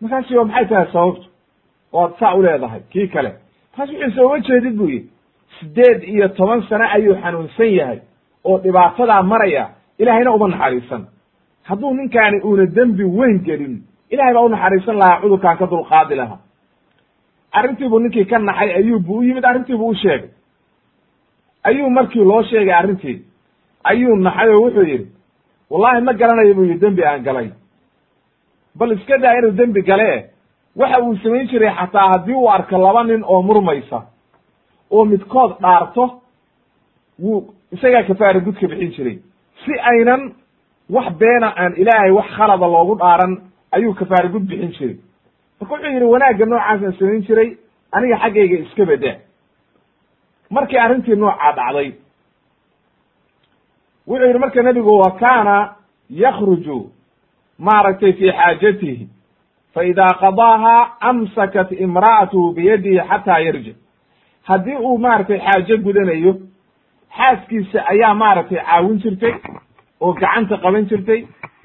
Markaasi 0.00 0.36
waa 0.36 0.44
maxay 0.44 0.66
tahay 0.68 0.86
sababtu? 0.92 1.26
Oad 1.92 2.12
saa 2.18 2.34
u 2.34 2.42
leedahay 2.42 2.80
kii 2.90 3.08
kale. 3.08 3.32
Markaas 3.76 3.90
wuxuu 3.94 4.14
sooma 4.16 4.38
jeedid 4.40 4.76
buu 4.76 4.88
yidhi 4.88 5.10
sideed 5.60 6.02
iyo 6.02 6.28
toban 6.28 6.62
sano 6.68 6.84
ayuu 6.96 7.14
xanuunsan 7.22 7.70
yahay 7.78 8.00
oo 8.44 8.58
dhibaatadaa 8.58 9.22
maraya 9.22 9.68
ilahayna 9.98 10.30
uma 10.34 10.48
naxariisan. 10.48 11.06
Hadduu 11.62 11.94
ninkaani 11.94 12.40
uuna 12.44 12.66
dembi 12.66 13.04
weyn 13.04 13.38
gelin 13.44 13.82
ilahay 14.10 14.34
baa 14.34 14.42
u 14.44 14.48
naxariisan 14.48 14.96
lahaa 14.98 15.20
cudurkaan 15.22 15.56
ka 15.58 15.66
dulqaadi 15.66 16.14
lahaa. 16.14 16.38
Arrintiibuu 17.52 17.98
ninkii 18.00 18.24
ka 18.26 18.38
naxay 18.38 18.70
ayuub 18.78 19.02
buu 19.06 19.18
u 19.18 19.22
yimid 19.22 19.44
arrintiibuu 19.44 19.88
u 19.88 19.94
sheegay. 19.94 20.28
Ayuu 21.64 21.90
markii 21.90 22.24
loo 22.24 22.42
sheegay 22.42 22.74
arrintii 22.74 23.22
ayuu 23.84 24.16
naxay 24.16 24.48
oo 24.54 24.60
wuxuu 24.64 24.82
yidhi 24.90 25.06
wallahi 25.70 26.00
ma 26.04 26.12
garanayo 26.12 26.54
buu 26.54 26.64
yidhi 26.64 26.80
dembi 26.80 27.04
aan 27.04 27.22
galay. 27.22 27.50
Bal 28.74 28.92
iska 28.92 29.18
daa 29.18 29.34
inuu 29.38 29.50
dembi 29.58 29.82
gale 29.82 30.30
waxa 30.76 31.00
uu 31.02 31.16
samayn 31.22 31.48
jiray 31.48 31.72
xataa 31.78 32.08
haddii 32.12 32.34
uu 32.34 32.48
arko 32.50 32.78
laba 32.78 33.04
nin 33.04 33.22
oo 33.24 33.42
murmaysa 33.42 34.02
oo 34.90 35.04
midkood 35.04 35.52
dhaarto 35.62 36.20
wuu 37.22 37.54
isagaa 37.72 38.02
kafaara 38.02 38.40
gudka 38.40 38.66
bixin 38.68 38.90
jiray. 38.96 39.18
Si 39.64 39.72
aynan 39.90 40.34
wax 40.90 41.08
beena 41.18 41.48
aan 41.56 41.72
ilaahay 41.76 42.10
wax 42.10 42.28
khalada 42.36 42.66
loogu 42.66 42.94
dhaaran 42.98 43.32
ayuu 43.72 43.94
kafaara 43.94 44.28
gud 44.28 44.42
bixin 44.48 44.72
jiray. 44.72 44.96
Marka 45.60 45.74
wuxuu 45.74 45.92
yidhi 45.92 46.04
wanaagga 46.04 46.46
noocaasaan 46.46 46.92
samayn 46.98 47.22
jiray 47.26 47.56
aniga 47.92 48.16
xaggayga 48.22 48.56
iska 48.64 48.84
beda 48.86 49.12
markii 50.50 50.78
arrintii 50.78 51.16
noocaa 51.16 51.52
dhacday 51.58 51.92
wuxuu 54.06 54.26
yidhi 54.26 54.38
marka 54.38 54.62
nebigu 54.62 54.98
wa 54.98 55.10
kaana 55.10 55.74
yakruju 56.10 56.90
maaragtay 57.58 58.12
fi 58.12 58.32
xaajatihi 58.32 59.08
fa 59.74 59.84
idaa 59.84 60.12
qadaaha 60.20 60.76
amsakat 61.00 61.72
imra'atuhu 61.72 62.52
biyadihi 62.56 63.00
xataa 63.10 63.38
yarjic 63.46 63.76
haddii 64.48 64.76
uu 64.76 64.98
maaragtay 64.98 65.38
xaajo 65.38 65.76
gudanayo 65.78 66.32
xaaskiisa 67.16 67.86
ayaa 67.92 68.14
maaragtay 68.14 68.58
caawin 68.64 68.98
jirtay 69.02 69.34
oo 70.00 70.12
gacanta 70.12 70.56
qaban 70.56 70.86
jirtay 70.90 71.20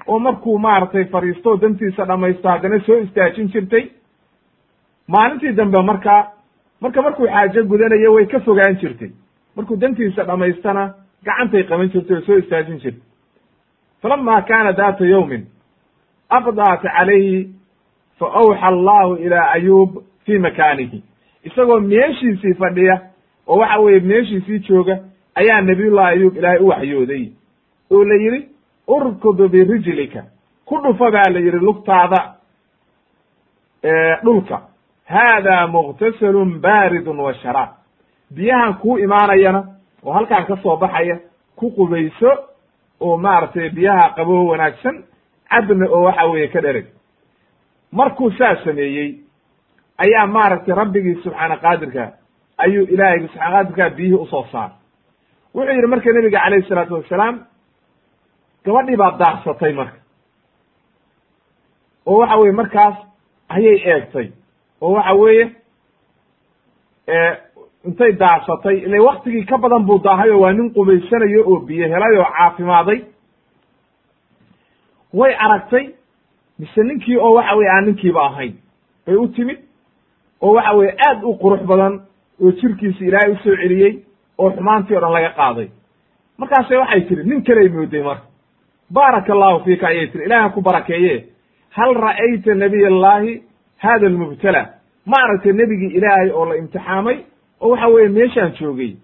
oo 0.06 0.18
markuu 0.18 0.58
maaragtay 0.58 1.04
fadhiisto 1.04 1.56
dantiisa 1.56 2.04
dhamaysto 2.04 2.48
haddana 2.48 2.80
soo 2.86 2.96
istaajin 2.98 3.48
jirtay. 3.52 3.84
Maalintii 5.08 5.52
dambe 5.52 5.82
marka 5.82 6.30
marka 6.80 7.02
markuu 7.02 7.26
xaajo 7.26 7.64
gudanayo 7.64 8.12
way 8.14 8.26
ka 8.26 8.40
fogaan 8.40 8.76
jirtay. 8.80 9.10
Markuu 9.56 9.76
dantiisa 9.76 10.24
dhamaystana 10.24 10.94
gacantay 11.24 11.62
qaban 11.64 11.88
jirtay 11.92 12.16
oo 12.16 12.22
soo 12.26 12.36
istaajin 12.38 12.78
jirtay. 12.80 13.02
Falama 14.02 14.42
kaana 14.42 14.72
data 14.72 15.04
yawmin 15.06 15.46
aqdaat 16.30 16.82
calayhi 16.82 17.48
fa 18.18 18.26
awxa 18.26 18.66
allahu 18.66 19.14
ilaa 19.16 19.50
ayuub 19.52 20.02
fi 20.26 20.38
makaanihi. 20.38 21.02
Isagoo 21.44 21.80
meeshiisii 21.80 22.54
fadhiya 22.54 23.00
oo 23.46 23.58
waxa 23.58 23.78
weeye 23.80 24.00
meeshiisii 24.00 24.58
jooga 24.58 24.98
ayaa 25.34 25.60
nabiyullahi 25.60 26.08
ayuub 26.16 26.36
ilaahay 26.36 26.58
u 26.60 26.68
waxyooday 26.68 27.28
oo 27.90 28.04
la 28.04 28.14
yidhi 28.14 28.48
urkud 28.88 29.48
birijlika. 29.52 30.22
Ku 30.64 30.78
dhufa 30.82 31.10
baa 31.10 31.30
la 31.32 31.38
yidhi 31.40 31.58
lugtaada 31.58 32.34
dhulka. 34.24 34.60
Haada 35.08 35.66
muqtasalun 35.66 36.60
baaridun 36.62 37.18
wa 37.20 37.32
sharaab. 37.34 37.68
Biyahan 38.34 38.74
kuu 38.80 38.98
imaanayana 38.98 39.64
oo 40.04 40.12
halkaan 40.12 40.46
ka 40.46 40.56
soo 40.62 40.76
baxaya 40.76 41.18
ku 41.56 41.70
qubayso 41.70 42.30
oo 43.00 43.16
maaragtay 43.16 43.70
biyaha 43.70 44.14
qabow 44.16 44.46
wanaagsan 44.50 45.04
cabna 45.50 45.86
oo 45.90 46.02
waxa 46.04 46.26
weeye 46.26 46.48
ka 46.48 46.60
dhereg 46.60 46.86
markuu 47.92 48.30
saa 48.30 48.56
sameeyey 48.64 49.20
ayaa 49.98 50.26
maaragtay 50.26 50.74
rabbigii 50.74 51.14
subxaana 51.22 51.56
qaadirka 51.56 52.12
ayuu 52.58 52.86
ilaahay 52.94 53.20
subxaana 53.20 53.50
qaadirka 53.56 53.90
biyihii 53.96 54.14
u 54.22 54.26
soo 54.26 54.46
saar. 54.52 54.70
Wuxuu 55.54 55.72
yidhi 55.74 55.86
marka 55.86 56.12
nebiga 56.12 56.40
calayhi 56.40 56.64
isalaatu 56.64 56.94
wassalaam 56.94 57.36
gabadhii 58.64 58.96
baa 58.96 59.10
daarsatay 59.18 59.72
marka. 59.72 59.98
oo 62.06 62.18
waxa 62.18 62.36
weye 62.38 62.52
markaas 62.52 62.94
ayay 63.48 63.76
eegtay. 63.92 64.32
oo 64.80 64.92
waxa 64.92 65.14
weeye 65.14 65.44
intay 67.84 68.12
daarsatay 68.12 68.76
ile 68.78 68.98
waktigii 69.00 69.44
ka 69.46 69.58
badan 69.58 69.84
buu 69.86 69.98
daahay 69.98 70.30
oo 70.30 70.40
waa 70.40 70.52
nin 70.52 70.70
qubaysanayo 70.74 71.44
oo 71.46 71.60
biyo 71.60 71.88
helay 71.88 72.16
oo 72.18 72.24
caafimaaday. 72.38 73.04
way 75.12 75.34
aragtay 75.34 75.94
mise 76.58 76.82
ninkii 76.82 77.16
oo 77.16 77.34
waxa 77.34 77.54
weye 77.56 77.70
aan 77.70 77.84
ninkiiba 77.86 78.20
ahayn. 78.26 78.54
bay 79.06 79.16
u 79.16 79.28
timid. 79.28 79.58
oo 80.40 80.52
waxa 80.54 80.72
weye 80.76 80.96
aad 81.08 81.22
u 81.24 81.34
qurux 81.38 81.62
badan 81.66 82.00
oo 82.42 82.50
jirkiisi 82.52 83.04
ilaahay 83.06 83.32
u 83.32 83.36
soo 83.36 83.56
celiyey 83.56 84.02
oo 84.38 84.50
xumaantii 84.50 84.96
o 84.96 85.00
dhan 85.00 85.12
laga 85.12 85.30
qaaday. 85.30 85.68
markaase 86.38 86.76
waxay 86.76 87.00
tiri 87.08 87.24
nin 87.24 87.42
kaley 87.44 87.68
mooday 87.68 88.02
marka 88.02 88.26
baaraka 88.90 89.32
allahu 89.32 89.64
fiika 89.64 89.86
ayay 89.88 90.06
tiri 90.06 90.24
ilaah 90.24 90.52
ku 90.54 90.60
barakeeye. 90.60 91.24
Hal 91.70 91.94
ra'ayta 91.94 92.54
nabiy 92.54 92.86
allahi 92.86 93.42
hada 93.78 94.06
almubtala? 94.06 94.62
Ma 95.06 95.16
aragtay 95.24 95.52
nebigii 95.52 95.96
ilaahay 95.98 96.30
oo 96.30 96.44
la 96.46 96.56
imtixaamay? 96.56 97.18
Oo 97.60 97.70
waxa 97.70 97.88
weeye 97.88 98.08
meeshaan 98.08 98.52
joogay. 98.60 98.96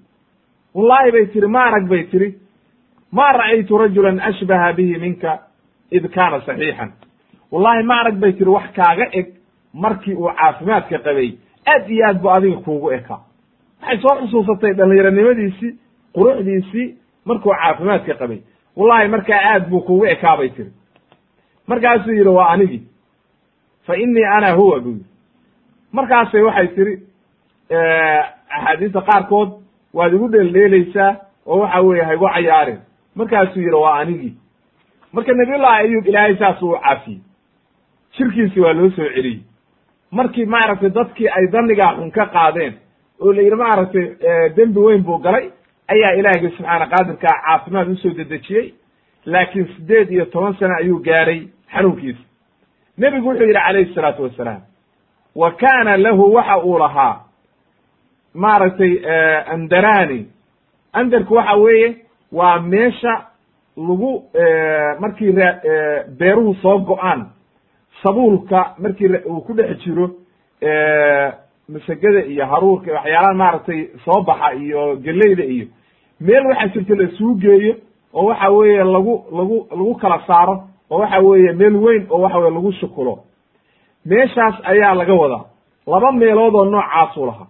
Wallahi 0.75 1.11
bay 1.13 1.27
tiri 1.27 1.47
ma 1.49 1.61
arag 1.65 1.89
bay 1.89 2.05
tiri 2.11 2.35
ma 3.13 3.33
ra'aytu 3.33 3.79
rajulan 3.79 4.21
ashbaha 4.21 4.73
bihi 4.73 4.99
minka 4.99 5.39
id 5.91 6.09
kaana 6.15 6.41
saxiixan. 6.47 6.93
Wallahi 7.53 7.83
ma 7.83 7.95
arag 8.01 8.17
bay 8.21 8.33
tiri 8.33 8.51
wax 8.51 8.73
kaaga 8.75 9.07
eg 9.13 9.27
markii 9.75 10.15
uu 10.15 10.31
caafimaadka 10.39 10.99
qabay. 10.99 11.35
Aad 11.67 11.91
iyo 11.91 12.07
aad 12.07 12.23
bu 12.23 12.29
adiga 12.31 12.57
kuugu 12.57 12.91
ekaa. 12.93 13.21
Waxay 13.83 13.99
soo 14.03 14.15
xusuusatay 14.21 14.73
dhallinyaronimadiisii 14.75 15.75
quruxdiisii 16.15 16.95
markuu 17.25 17.53
caafimaadka 17.55 18.15
qabay 18.15 18.39
wallahi 18.77 19.09
markaa 19.09 19.41
aad 19.53 19.69
buu 19.71 19.81
kuugu 19.81 20.07
ekaa 20.07 20.37
bay 20.37 20.49
tiri. 20.49 20.73
Markaasuu 21.67 22.13
yidhi 22.13 22.29
waa 22.29 22.49
anigii. 22.51 22.83
Fa 23.87 23.97
innii 23.97 24.25
ana 24.25 24.53
huwa 24.53 24.81
buu 24.81 24.91
yidhi. 24.91 25.05
Markaasay 25.93 26.41
waxay 26.43 26.69
tiri 26.69 27.03
axaadiista 28.51 29.01
qaarkood 29.01 29.51
waad 29.95 30.15
igu 30.15 30.29
dheeldheelaysaa 30.29 31.17
oo 31.47 31.59
waxa 31.61 31.81
weeye 31.81 32.05
ha 32.05 32.15
igu 32.15 32.29
markaasuu 33.15 33.61
yidhi 33.61 33.75
waa 33.75 33.99
anigii. 33.99 34.35
Marka 35.13 35.33
nabiyullahi 35.33 35.83
ayub 35.87 36.07
ilaahay 36.07 36.37
saas 36.37 36.63
uu 36.63 36.77
caafiyey. 36.79 37.21
Shirkiisi 38.17 38.61
waa 38.61 38.73
loo 38.73 38.91
soo 38.91 39.09
celiyey. 39.15 39.41
Markii 40.11 40.45
maaragtay 40.47 40.91
dadkii 40.91 41.29
ay 41.29 41.47
danigaa 41.53 41.95
xun 41.97 42.11
ka 42.11 42.27
qaadeen 42.27 42.75
oo 43.21 43.33
la 43.33 43.43
yidhi 43.43 43.57
maaragtay 43.57 44.07
dembi 44.57 44.81
weyn 44.81 45.03
buu 45.03 45.19
galay 45.19 45.51
ayaa 45.93 46.13
ilaahgii 46.21 46.51
subxaana 46.57 46.87
qaadirkaa 46.93 47.37
caafimaad 47.47 47.89
u 47.93 47.97
soo 47.97 48.11
dedejiyey 48.19 48.75
laakiin 49.27 49.67
siddeed 49.77 50.11
iyo 50.11 50.25
toban 50.25 50.55
sano 50.59 50.75
ayuu 50.77 50.99
gaaray 51.03 51.41
xanuunkiisa. 51.73 52.23
Nebigu 52.99 53.29
wuxuu 53.29 53.43
yidhi 53.47 53.61
calayhi 53.61 53.95
salaatu 53.95 54.23
wassalaam 54.23 54.61
wa 55.35 55.51
kaana 55.53 55.97
lahu 55.97 56.35
waxa 56.35 56.59
uu 56.65 56.79
lahaa 56.79 57.21
maaragtay 58.35 58.93
andarani 59.55 60.27
andarku 60.93 61.35
waxa 61.35 61.55
weeye 61.57 61.97
waa 62.33 62.59
meesha 62.61 63.15
lagu 63.77 64.25
markii 65.01 65.33
ra 65.33 65.61
beeruhu 66.19 66.55
soo 66.63 66.79
go'aan 66.79 67.27
sabuulka 68.03 68.75
markii 68.79 69.09
uu 69.27 69.41
ku 69.41 69.53
dhex 69.55 69.79
jiro 69.85 70.11
masagada 71.69 72.25
iyo 72.25 72.47
haruurka 72.47 72.87
iyo 72.87 72.95
waxyaalaha 72.97 73.35
maaragtay 73.35 73.81
soo 74.05 74.21
baxa 74.23 74.55
iyo 74.55 74.97
geleyda 74.97 75.45
iyo 75.45 75.67
meel 76.21 76.47
waxaa 76.47 76.69
jirta 76.75 76.95
la 76.95 77.05
isugu 77.09 77.35
geeyo 77.41 77.75
oo 78.15 78.25
waxa 78.27 78.51
weeye 78.51 78.85
lagu 78.85 79.25
lagu 79.33 79.67
lagu 79.71 79.95
kala 79.95 80.19
saaro 80.27 80.55
oo 80.91 80.99
waxa 80.99 81.19
weeye 81.21 81.53
meel 81.53 81.77
weyn 81.77 82.07
oo 82.11 82.21
waxa 82.21 82.39
weye 82.39 82.51
lagu 82.55 82.73
shukulo. 82.73 83.19
Meeshaas 84.05 84.55
ayaa 84.65 84.95
laga 84.95 85.15
wadaa 85.15 85.45
laba 85.87 86.13
meelood 86.13 86.55
oo 86.55 86.65
noocaasuu 86.65 87.27
lahaa. 87.27 87.47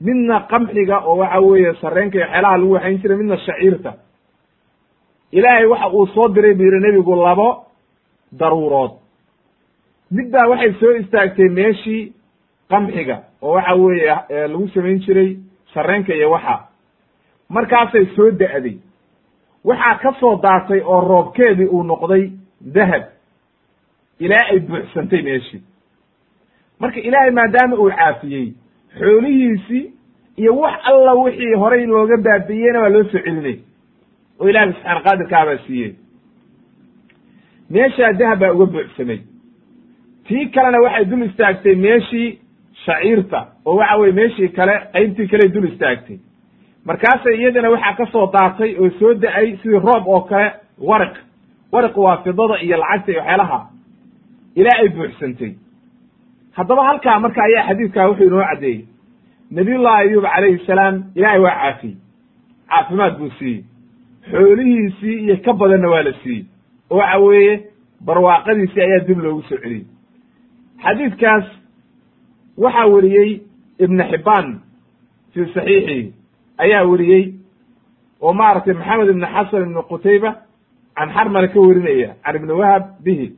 Midna 0.00 0.40
qamxiga 0.40 0.98
oo 1.06 1.16
waxa 1.16 1.40
weeye 1.40 1.74
sareenka 1.80 2.18
iyo 2.18 2.26
xeelaha 2.26 2.56
lagu 2.58 2.72
waxayn 2.72 2.98
jiray 3.02 3.16
midna 3.16 3.36
shaciirta. 3.38 3.92
Ilaahay 5.32 5.66
waxa 5.66 5.88
uu 5.90 6.06
soo 6.06 6.28
diray 6.28 6.54
bu 6.54 6.62
yidhi 6.62 6.80
nebigu 6.80 7.14
labo 7.16 7.64
daruurood. 8.32 8.90
Midbaa 10.10 10.48
waxay 10.48 10.72
soo 10.80 10.92
istaagtay 11.00 11.48
meeshii 11.48 12.12
qamxiga 12.70 13.22
oo 13.42 13.52
waxa 13.54 13.74
weeye 13.74 14.14
lagu 14.48 14.68
samayn 14.68 14.98
jiray 15.00 15.36
sareenka 15.74 16.14
iyo 16.14 16.30
waxa 16.30 16.65
markaasay 17.48 18.06
soo 18.16 18.30
da'day. 18.30 18.76
Waxaa 19.64 19.98
ka 20.02 20.12
soo 20.20 20.36
daatay 20.42 20.80
oo 20.80 21.00
roobkeedii 21.08 21.66
uu 21.66 21.82
noqday 21.82 22.30
dahab. 22.74 23.02
Ilaa 24.20 24.44
ay 24.50 24.58
buuxsantay 24.60 25.22
meeshii. 25.22 25.62
Marka 26.80 27.00
ilaahay 27.00 27.30
maadaama 27.30 27.76
uu 27.76 27.90
caafiyey 27.90 28.52
xoolihiisii 28.98 29.92
iyo 30.36 30.56
wax 30.56 30.74
alla 30.84 31.12
wixii 31.14 31.54
horay 31.54 31.86
looga 31.86 32.16
baabi'iyeyna 32.16 32.80
waa 32.80 32.88
loo 32.88 33.04
soo 33.04 33.18
celinay. 33.24 33.58
Oo 34.40 34.48
ilahay 34.48 34.72
subxaana 34.72 35.00
qaadirkaabaa 35.00 35.58
siiyey. 35.66 35.92
Meeshaa 37.70 38.12
dahab 38.12 38.38
baa 38.40 38.52
uga 38.52 38.66
buuxsamay 38.72 39.20
tii 40.28 40.46
kalena 40.54 40.78
waxay 40.84 41.04
dul 41.04 41.22
istaagtay 41.26 41.74
meeshii 41.74 42.38
shaciirta 42.84 43.40
oo 43.64 43.76
waxa 43.76 43.96
weye 44.00 44.12
meeshii 44.12 44.48
kale 44.48 44.74
qaybtii 44.92 45.28
kale 45.30 45.48
dul 45.54 45.68
istaagtay 45.72 46.18
markaasay 46.86 47.34
iyadana 47.40 47.70
waxaa 47.70 47.94
ka 47.98 48.06
soo 48.12 48.26
daatay 48.32 48.70
oo 48.80 48.90
soo 48.98 49.14
da'ay 49.14 49.56
sidii 49.62 49.78
roob 49.86 50.04
oo 50.08 50.20
kale 50.30 50.48
wariq 50.78 51.14
wariq 51.72 51.96
waa 51.96 52.16
fidada 52.24 52.56
iyo 52.62 52.76
lacagta 52.76 53.12
iyo 53.12 53.20
waxyaalaha 53.20 53.58
ilaa 54.54 54.78
ay 54.82 54.88
buuxsantay. 54.88 55.52
Haddaba 56.56 56.82
halkaa 56.88 57.18
marka 57.20 57.42
ayaa 57.44 57.66
xadiidkaa 57.68 58.08
wuxuu 58.08 58.26
inoo 58.26 58.44
caddeeyey. 58.50 58.84
Nabiyullahi 59.50 60.00
ayuub 60.08 60.24
calayhi 60.24 60.66
salaam 60.66 60.94
ilaahay 61.14 61.40
waa 61.40 61.54
caafiyey 61.60 61.96
caafimaad 62.68 63.18
buu 63.18 63.30
siiyey. 63.38 63.64
Xoolihiisii 64.30 65.16
iyo 65.24 65.36
ka 65.44 65.52
badanna 65.52 65.88
waa 65.88 66.02
la 66.02 66.12
siiyey. 66.22 66.44
Oo 66.90 66.96
waxa 66.98 67.18
weeye 67.18 67.54
barwaaqadiisii 68.06 68.80
ayaa 68.82 69.04
dib 69.08 69.18
loogu 69.18 69.42
soo 69.42 69.58
celiyey. 69.58 69.84
Xadiidkaas 70.84 71.44
waxaa 72.58 72.86
weriyey 72.86 73.30
ibn 73.78 74.02
xibbaan 74.10 74.60
fii 75.34 75.46
saxiixihi 75.54 76.12
ayaa 76.58 76.84
weriyey 76.84 77.34
oo 78.22 78.32
maaragtay 78.32 78.74
maxamed 78.74 79.08
ibn 79.08 79.24
xasan 79.26 79.62
ibn 79.62 79.82
qutayba 79.90 80.30
can 80.96 81.10
xarmala 81.12 81.48
ka 81.48 81.60
werinaya 81.60 82.14
can 82.24 82.36
ibni 82.36 82.52
wahab 82.52 82.82
bihi. 83.04 83.32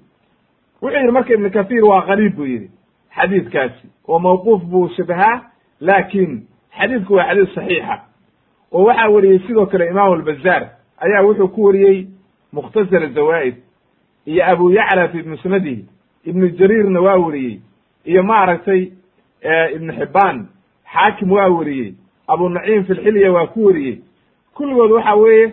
Wuxuu 0.82 0.98
yidhi 0.98 1.12
marka 1.12 1.34
ibnu 1.34 1.50
kathiir 1.50 1.84
waa 1.84 2.02
qariib 2.06 2.34
buu 2.36 2.46
yidhi 2.46 2.68
xadiidkaasi 3.16 3.86
oo 4.08 4.18
mawquuf 4.18 4.62
buu 4.62 4.88
shabahaa 4.96 5.42
laakin 5.80 6.46
xadiidku 6.78 7.14
waa 7.14 7.26
xadiis 7.28 7.54
saxiixa. 7.54 7.96
Oo 8.72 8.84
waxaa 8.84 9.08
weriyey 9.10 9.38
sidoo 9.46 9.66
kale 9.66 9.88
imaam 9.90 10.12
albazaar 10.12 10.62
ayaa 11.00 11.22
wuxuu 11.26 11.48
ku 11.48 11.64
wariyey 11.64 12.06
mukhtasar 12.52 13.08
zawaa'id 13.14 13.54
iyo 14.26 14.44
abu 14.46 14.70
yacla 14.70 15.08
fi 15.08 15.22
musnadihi 15.22 15.84
ibnu 16.24 16.48
jariirna 16.58 17.00
waa 17.00 17.16
weriyey 17.16 17.60
iyo 18.04 18.22
maaragtay 18.22 18.92
ibnu 19.74 19.92
xibbaan 19.92 20.46
xaakim 20.94 21.30
waa 21.32 21.48
weriyey 21.48 21.94
abu 22.28 22.48
naciim 22.48 22.84
fi 22.84 22.92
lxilya 22.94 23.32
waa 23.32 23.46
ku 23.46 23.64
weriyey 23.66 23.98
kulligood 24.54 24.90
waxa 24.90 25.14
weeye 25.16 25.52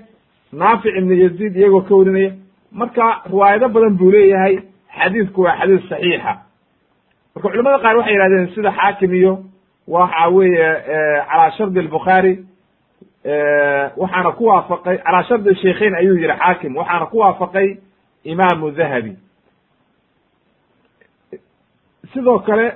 naafic 0.54 0.96
ibnu 0.96 1.14
yaziid 1.24 1.56
iyagoo 1.56 1.82
ka 1.82 1.96
warinaya 1.96 2.32
marka 2.72 3.22
riwaayado 3.32 3.70
badan 3.70 3.98
buu 3.98 4.12
leeyahay 4.12 4.56
xadiidku 5.00 5.42
waa 5.42 5.58
xadiis 5.60 5.90
saxiixa. 5.90 6.34
Marka 7.36 7.50
culamada 7.50 7.80
qaar 7.84 7.98
waxay 7.98 8.14
yihahdeen 8.16 8.48
sida 8.56 8.72
xaakim 8.72 9.14
iyo 9.14 9.34
waxa 9.88 10.28
weeye 10.30 10.68
calaa 11.30 11.52
shardi 11.58 11.80
albukhaari 11.80 12.34
waxaana 13.98 14.32
ku 14.38 14.44
waafaqay 14.46 14.98
calaa 14.98 15.24
shardi 15.24 15.56
sheikhayn 15.56 15.96
ayuu 15.96 16.16
yihi 16.18 16.28
xaakim 16.40 16.76
waxaana 16.78 17.06
ku 17.06 17.18
waafaqay 17.18 17.68
imaamu 18.24 18.72
dahabi 18.72 19.14
sidoo 22.14 22.40
kale 22.40 22.68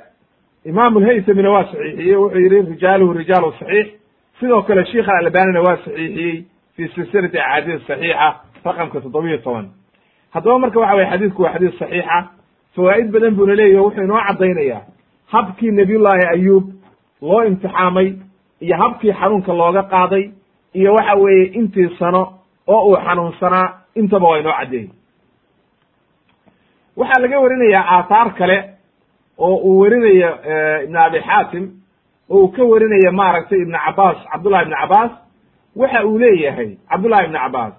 imaamu 0.65 0.99
lhaytamina 0.99 1.49
waa 1.51 1.63
saxiixiyey 1.63 2.15
wuxuu 2.15 2.39
yihi 2.39 2.61
rijaaluhu 2.71 3.13
rijaalu 3.13 3.51
saxiix. 3.59 3.87
Sidoo 4.39 4.61
kale 4.61 4.85
sheikh 4.85 5.09
alalbanina 5.09 5.61
waa 5.61 5.77
saxiixiyey 5.77 6.43
fi 6.75 6.87
silsilati 6.95 7.39
axaadiis 7.39 7.87
saxiixa 7.87 8.35
raqamka 8.65 9.01
toddobiyo 9.01 9.37
toban. 9.37 9.65
Haddaba 10.33 10.59
marka 10.59 10.79
waxa 10.79 10.95
weye 10.95 11.09
xadiidku 11.11 11.41
waa 11.43 11.53
xadiis 11.53 11.77
saxiixa. 11.79 12.17
Fawaa'id 12.75 13.11
badan 13.11 13.35
buuna 13.35 13.55
leeyahi 13.55 13.83
wuxuu 13.85 14.03
inoo 14.03 14.21
caddaynaya 14.27 14.81
habkii 15.33 15.71
nabiyullaahi 15.71 16.25
ayuub 16.33 16.65
loo 17.21 17.43
imtixaamay 17.43 18.13
iyo 18.61 18.75
habkii 18.77 19.13
xanuunka 19.13 19.53
looga 19.53 19.83
qaaday 19.83 20.31
iyo 20.73 20.93
waxa 20.93 21.15
weeye 21.15 21.45
intii 21.59 21.89
sano 21.99 22.21
oo 22.67 22.81
uu 22.89 22.97
xanuunsanaa 23.05 23.67
intaba 23.95 24.27
waa 24.29 24.39
inoo 24.39 24.53
caddeeyey. 24.59 24.89
Waxaa 26.97 27.21
laga 27.21 27.39
warinayaa 27.39 27.85
aathaar 27.95 28.33
kale 28.37 28.57
oo 29.39 29.55
uu 29.67 29.79
werinayo 29.81 30.29
ibn 30.85 30.95
abi 31.05 31.19
xaatim 31.27 31.65
oo 32.29 32.37
uu 32.43 32.47
ka 32.55 32.63
werinayo 32.71 33.11
maaragtay 33.11 33.59
ibn 33.65 33.75
cabaas 33.85 34.17
cabdullahi 34.31 34.63
ibn 34.65 34.75
cabaas 34.81 35.11
waxa 35.75 36.05
uu 36.05 36.17
leeyahay 36.19 36.69
cabdullahi 36.91 37.25
ibn 37.25 37.37
cabaas 37.43 37.73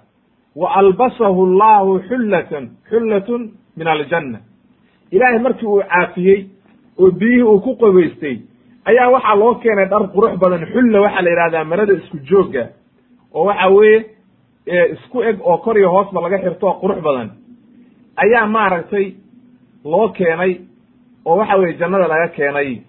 wa 0.60 0.68
albasahu 0.80 1.40
allahu 1.48 2.00
xullatan 2.08 2.64
xullatun 2.90 3.42
min 3.76 3.86
aljanna. 3.86 4.38
Ilaahay 5.14 5.38
markii 5.38 5.66
uu 5.66 5.82
caafiyey 5.90 6.40
oo 7.00 7.10
biyihii 7.10 7.42
uu 7.42 7.60
ku 7.60 7.76
qabaystay 7.76 8.36
ayaa 8.84 9.08
waxaa 9.14 9.34
loo 9.40 9.54
keenay 9.62 9.86
dhar 9.92 10.02
qurux 10.14 10.34
badan 10.42 10.66
xulla 10.72 11.00
waxaa 11.04 11.22
la 11.22 11.30
yidhahdaa 11.30 11.64
marada 11.64 11.92
isku 12.00 12.16
joogga 12.30 12.64
oo 13.34 13.44
waxa 13.44 13.68
weeye 13.68 13.98
isku 14.94 15.22
eg 15.22 15.36
oo 15.42 15.56
kor 15.64 15.76
iyo 15.78 15.90
hoosba 15.94 16.20
laga 16.20 16.38
xirto 16.44 16.66
oo 16.66 16.78
qurux 16.82 16.98
badan 17.06 17.28
ayaa 18.22 18.46
maaragtay 18.46 19.06
loo 19.84 20.08
keenay 20.18 20.52
oo 21.26 21.36
waxa 21.36 21.56
weye 21.56 21.74
jannada 21.78 22.08
laga 22.08 22.28
keenay. 22.28 22.82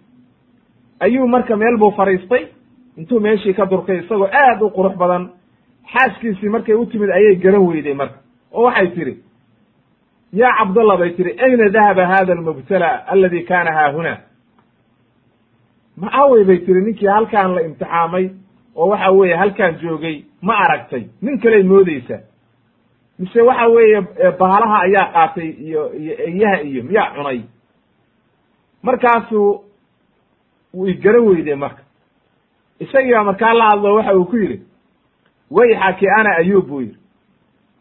Ayuu 1.00 1.28
marka 1.28 1.56
meel 1.56 1.78
buu 1.78 1.92
fadhiistay 1.92 2.48
intuu 2.98 3.20
meeshii 3.20 3.54
ka 3.54 3.66
durkay 3.66 3.98
isagoo 4.00 4.28
aad 4.32 4.62
u 4.62 4.70
qurux 4.70 4.96
badan 4.98 5.30
xaaskiisii 5.94 6.50
markay 6.50 6.76
u 6.76 6.86
timid 6.86 7.10
ayay 7.10 7.36
garan 7.36 7.66
weyday 7.68 7.94
marka. 7.94 8.18
Oo 8.54 8.64
waxay 8.66 8.88
tidhi 8.96 9.14
yaa 10.34 10.54
cabdallah 10.60 10.98
bay 11.00 11.10
tihi 11.16 11.32
ayna 11.44 11.70
dahaba 11.70 12.06
hada 12.08 12.34
almubtala 12.34 12.88
aladi 13.08 13.44
kana 13.44 13.72
haahuna 13.72 14.18
ma 15.98 16.08
awey 16.22 16.44
bay 16.44 16.58
tiri 16.66 16.82
ninkii 16.86 17.08
halkaan 17.08 17.56
la 17.56 17.62
imtixaamay 17.62 18.30
oo 18.76 18.88
waxa 18.90 19.12
weeye 19.12 19.36
halkaan 19.36 19.76
joogay 19.82 20.24
ma 20.42 20.54
aragtay. 20.64 21.04
Nin 21.22 21.40
kaley 21.40 21.64
moodeysa 21.64 22.18
mise 23.20 23.42
waxa 23.42 23.68
weeye 23.68 24.02
baalaha 24.40 24.78
ayaa 24.86 25.12
qaatay 25.14 25.50
iyo 25.50 25.94
iyo 26.02 26.14
eyaha 26.28 26.62
iyo 26.62 26.84
miyaa 26.84 27.14
cunay 27.16 27.42
markaasuu 28.84 29.64
way 30.74 30.94
garan 30.94 31.26
weyde 31.28 31.56
marka. 31.56 31.84
Isagii 32.80 33.12
baa 33.14 33.24
markaa 33.24 33.54
la 33.54 33.66
hadlo 33.70 33.96
waxa 33.96 34.16
uu 34.18 34.26
ku 34.26 34.38
yidhi 34.38 34.62
wayxaki 35.52 36.08
ana 36.10 36.36
ayuub 36.38 36.68
buu 36.68 36.82
yidhi. 36.82 36.98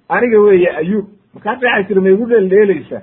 Aniga 0.08 0.40
weeye 0.40 0.70
ayuub. 0.76 1.06
Markaas 1.34 1.62
waxay 1.62 1.84
tiri 1.84 2.00
ma 2.00 2.08
igu 2.10 2.26
dheeldheelaysaa 2.26 3.02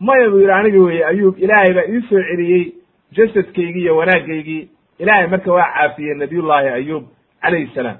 maya 0.00 0.30
buu 0.30 0.38
yidhi 0.40 0.52
aniga 0.52 0.80
weeye 0.80 1.04
ayuub 1.06 1.38
ilaahay 1.38 1.74
baa 1.74 1.86
ii 1.88 2.00
soo 2.08 2.22
celiyey 2.22 2.72
jasadkaygii 3.12 3.80
iyo 3.82 3.96
wanaagaygii 3.96 4.68
ilaahay 4.98 5.26
marka 5.26 5.52
waa 5.52 5.72
caafiyey 5.74 6.14
nabiyullaahi 6.14 6.68
ayuub 6.68 7.04
calayhi 7.42 7.70
salaam. 7.74 7.96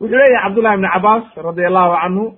Wuxuu 0.00 0.16
leeyahay 0.16 0.42
cabdullahi 0.44 0.74
ibni 0.74 0.88
cabaas 0.88 1.24
radi 1.36 1.64
allahu 1.64 1.96
canhu 2.02 2.34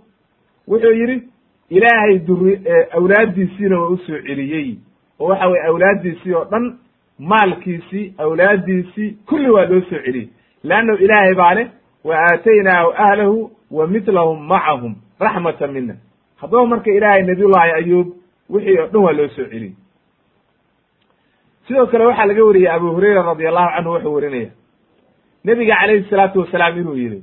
wuxuu 0.69 0.93
yidhi 0.93 1.29
ilaahay 1.71 2.19
duri 2.19 2.61
awlaaddiisiina 2.97 3.81
waa 3.81 3.89
u 3.89 3.97
soo 3.97 4.19
celiyey 4.27 4.79
oo 5.23 5.29
waxa 5.31 5.47
weye 5.53 5.65
awlaaddiisii 5.71 6.35
oo 6.35 6.45
dhan 6.53 6.65
maalkiisii 7.19 8.05
awlaaddiisii 8.25 9.09
kulli 9.29 9.51
waa 9.51 9.65
loo 9.71 9.81
soo 9.91 9.99
celiyey. 10.05 10.29
Leannahu 10.65 10.99
ilaahay 11.05 11.35
baa 11.35 11.55
leh 11.55 11.67
wa 12.05 12.15
aataynaahu 12.27 12.89
ahlahu 13.05 13.51
wa 13.71 13.87
mitlahum 13.87 14.39
macahum 14.53 14.95
raxmatan 15.21 15.71
mina 15.73 15.95
haddaba 16.41 16.67
marka 16.67 16.91
ilaahay 16.91 17.23
nabiyullaahi 17.23 17.73
ayuub 17.81 18.09
wixii 18.51 18.79
oo 18.79 18.87
dhan 18.93 19.03
waa 19.07 19.13
loo 19.19 19.29
soo 19.37 19.47
celiyey. 19.53 19.75
Sidoo 21.67 21.87
kale 21.87 22.05
waxaa 22.07 22.27
laga 22.27 22.45
wariyey 22.45 22.71
abu 22.75 22.89
hurayra 22.95 23.23
radi 23.23 23.47
allahu 23.47 23.71
canhu 23.77 23.91
wuxuu 23.95 24.15
warinaya 24.15 24.51
nebiga 25.45 25.75
calayhi 25.81 26.07
salaatu 26.11 26.41
wasalaam 26.41 26.79
inuu 26.79 26.97
yihi 26.97 27.23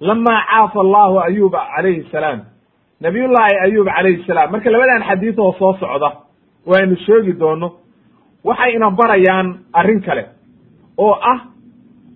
lama 0.00 0.34
caafa 0.50 0.80
allahu 0.80 1.20
ayuba 1.20 1.60
calayhi 1.76 2.06
salaam 2.12 2.40
nabiyullaahi 3.00 3.56
ayuub 3.66 3.86
calayhi 3.96 4.24
salaam. 4.26 4.50
Marka 4.52 4.70
labadan 4.70 5.02
xadiid 5.08 5.38
oo 5.38 5.52
soo 5.58 5.74
socda 5.80 6.10
waynu 6.66 6.96
sheegi 6.96 7.32
doono 7.32 7.72
waxay 8.44 8.74
ina 8.76 8.90
barayaan 8.90 9.48
arrin 9.72 10.00
kale 10.00 10.24
oo 10.98 11.12
ah 11.32 11.40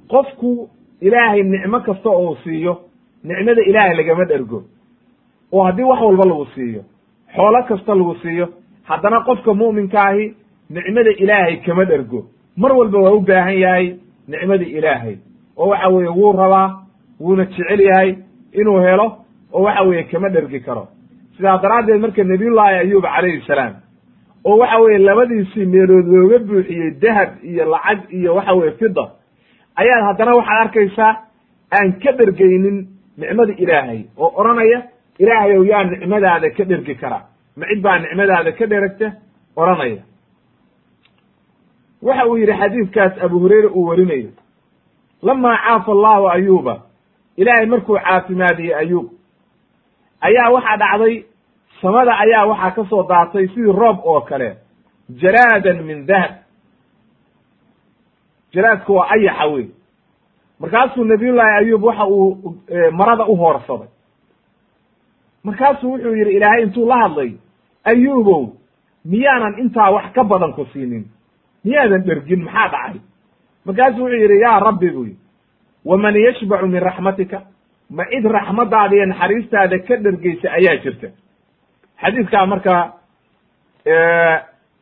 qofku 0.09 0.69
ilaahay 1.01 1.43
nicmo 1.43 1.81
kasta 1.81 2.09
oo 2.11 2.37
siiyo 2.45 2.81
nicmada 3.25 3.63
ilaahay 3.63 3.97
lagama 3.97 4.25
dhergo. 4.25 4.63
Oo 5.53 5.63
haddii 5.65 5.83
wax 5.85 6.01
walba 6.01 6.25
lagu 6.25 6.47
siiyo 6.55 6.83
xoolo 7.37 7.63
kasta 7.69 7.95
lagu 7.95 8.15
siiyo 8.23 8.49
haddana 8.85 9.21
qofka 9.21 9.55
mu'minkaahi 9.55 10.35
nicmada 10.71 11.11
ilaahay 11.11 11.57
kama 11.67 11.85
dhergo. 11.85 12.27
Mar 12.57 12.73
walba 12.73 12.99
waa 12.99 13.11
u 13.13 13.21
baahan 13.21 13.59
yahay 13.59 13.97
nicmada 14.29 14.65
ilaahay 14.65 15.17
oo 15.57 15.69
waxa 15.69 15.89
weeye 15.89 16.09
wuu 16.11 16.33
rabaa 16.33 16.83
wuuna 17.21 17.45
jecel 17.45 17.81
yahay 17.81 18.17
inuu 18.53 18.79
helo 18.81 19.07
oo 19.53 19.63
waxa 19.63 19.83
weeye 19.83 20.05
kama 20.05 20.29
dhergi 20.29 20.61
karo. 20.61 20.89
Sidaas 21.37 21.63
daraaddeed 21.63 22.01
marka 22.01 22.25
nabiyullaahi 22.25 22.75
ayuub 22.79 23.05
calayhi 23.05 23.43
salaam 23.47 23.75
oo 24.47 24.57
waxa 24.63 24.79
weeye 24.83 24.99
labadiisii 25.09 25.67
meelood 25.75 26.07
looga 26.15 26.39
buuxiyey 26.49 26.91
dahab 27.03 27.31
iyo 27.51 27.65
lacag 27.73 27.99
iyo 28.19 28.35
waxa 28.35 28.53
weye 28.59 28.73
fida 28.81 29.05
ayaad 29.81 30.03
haddana 30.09 30.33
waxaad 30.39 30.61
arkaysaa 30.67 31.13
aan 31.77 31.93
ka 32.03 32.13
dhergaynin 32.19 32.79
nicmada 33.19 33.53
ilaahay 33.65 34.01
oo 34.17 34.31
odhanaya 34.41 34.79
ilaahay 35.19 35.53
ow 35.59 35.65
yaa 35.65 35.85
nicmadaada 35.85 36.51
ka 36.57 36.65
dhergi 36.65 36.95
kara. 36.95 37.19
Ma 37.57 37.65
cid 37.71 37.81
baa 37.83 37.99
nicmadaada 37.99 38.53
ka 38.59 38.67
dheragta? 38.67 39.07
odhanaya. 39.57 40.03
Waxa 42.03 42.27
uu 42.29 42.37
yidhi 42.39 42.53
xadiidkaas 42.61 43.15
abu 43.25 43.39
hureyre 43.41 43.69
uu 43.69 43.87
warinayo 43.89 44.31
lamaa 45.23 45.57
caafa 45.65 45.93
allahu 45.93 46.29
ayuuba 46.29 46.75
ilaahay 47.37 47.67
markuu 47.67 47.97
caafimaadiyey 47.99 48.75
ayuub 48.75 49.07
ayaa 50.21 50.51
waxaa 50.55 50.77
dhacday 50.83 51.25
samada 51.83 52.13
ayaa 52.19 52.47
waxaa 52.47 52.71
ka 52.77 52.85
soo 52.91 53.03
daatay 53.09 53.49
sidii 53.49 53.73
roob 53.73 53.99
oo 54.05 54.21
kale 54.21 54.57
jaraadan 55.23 55.83
min 55.85 56.07
dahab. 56.07 56.33
Jaraadku 58.55 58.93
waa 58.95 59.09
ayaxa 59.11 59.47
wey 59.47 59.67
markaasuu 60.61 61.05
nabiyullaahi 61.05 61.57
ayuub 61.59 61.85
waxa 61.85 62.07
uu 62.07 62.55
marada 62.93 63.25
u 63.27 63.37
hoorsaday. 63.37 63.89
Markaasuu 65.45 65.91
wuxuu 65.93 66.15
yidhi 66.15 66.33
ilaahay 66.37 66.63
intuu 66.63 66.87
la 66.89 66.97
hadlay 66.97 67.33
ayuubow 67.85 68.47
miyaanan 69.05 69.59
intaa 69.59 69.91
wax 69.91 70.13
ka 70.15 70.25
badan 70.25 70.53
ku 70.53 70.65
siinin? 70.73 71.05
Miyaadan 71.65 72.03
dhergin 72.07 72.43
maxaa 72.45 72.69
dhacay? 72.69 73.01
Markaasuu 73.67 74.03
wuxuu 74.05 74.21
yidhi 74.23 74.41
yaa 74.41 74.61
rabbi 74.61 74.91
buu 74.91 75.05
yidhi 75.05 75.19
waman 75.85 76.15
yashbacu 76.17 76.67
min 76.67 76.81
raxmatika 76.83 77.43
ma 77.91 78.05
cid 78.11 78.25
raxmadaada 78.25 78.95
iyo 78.97 79.07
naxariistaada 79.07 79.79
ka 79.79 79.97
dhergeysa 79.97 80.49
ayaa 80.53 80.77
jirta 80.83 81.09
xadiidkaa 82.03 82.47
marka 82.53 82.75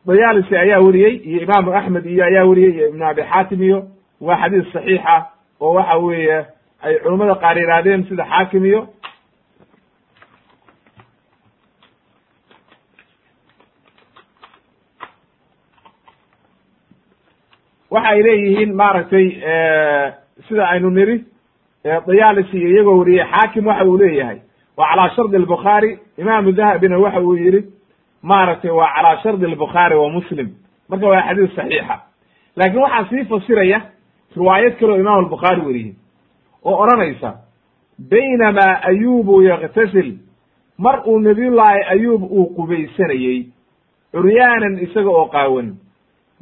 dayaalisi 0.07 0.53
ayaa 0.63 0.79
weriyey 0.85 1.13
iyo 1.29 1.39
imaamu 1.45 1.69
axmed 1.79 2.05
iyo 2.13 2.23
ayaa 2.29 2.45
weriyey 2.49 2.71
iyo 2.75 2.85
ibnu 2.91 3.03
abi 3.09 3.21
xaatim 3.31 3.61
iyo 3.67 3.77
waa 4.27 4.37
xadiis 4.41 4.67
saxiixa 4.73 5.15
oo 5.63 5.73
waxa 5.77 5.95
weeye 6.05 6.37
ay 6.85 6.93
culummada 7.03 7.35
qaar 7.43 7.57
yidhaahdeen 7.61 8.01
sida 8.09 8.23
xaakim 8.31 8.63
iyo 8.71 8.81
waxa 17.93 18.09
ay 18.11 18.21
leeyihiin 18.25 18.71
maaragtay 18.79 19.27
sida 20.47 20.63
aynu 20.71 20.89
niri 20.95 21.17
dayaalisi 22.07 22.57
iyo 22.57 22.69
iyagoo 22.73 22.97
weriyey 22.99 23.25
xaakim 23.31 23.65
waxa 23.69 23.85
uu 23.89 23.97
leeyahay 24.01 24.39
waa 24.77 24.87
calaa 24.89 25.09
shardi 25.15 25.35
albukhaari 25.35 25.99
imaamu 26.17 26.51
dahabina 26.51 26.97
waxa 26.99 27.21
uu 27.21 27.35
yihi 27.37 27.63
maaragtay 28.23 28.71
waa 28.71 28.93
calaa 28.95 29.17
shardi 29.23 29.45
albukhaari 29.45 29.95
wa 29.95 30.09
muslim. 30.09 30.49
Marka 30.89 31.07
waa 31.07 31.21
xadiis 31.27 31.55
saxiixa. 31.55 31.99
Laakiin 32.55 32.81
waxaa 32.81 33.09
sii 33.09 33.25
fasiraya 33.25 33.81
riwaayad 34.35 34.75
kale 34.79 34.91
oo 34.93 34.99
imaam 34.99 35.19
albukhaari 35.19 35.61
weriyey 35.61 35.93
oo 36.65 36.75
odhanaysa 36.83 37.33
baynamaa 38.11 38.81
ayubu 38.89 39.41
yaktasil 39.41 40.17
mar 40.77 41.01
uu 41.05 41.19
nabiyullaahi 41.19 41.83
ayuub 41.89 42.23
uu 42.23 42.45
qubaysanayey 42.55 43.45
curyaanan 44.11 44.79
isaga 44.83 45.09
oo 45.09 45.25
qaawan. 45.25 45.75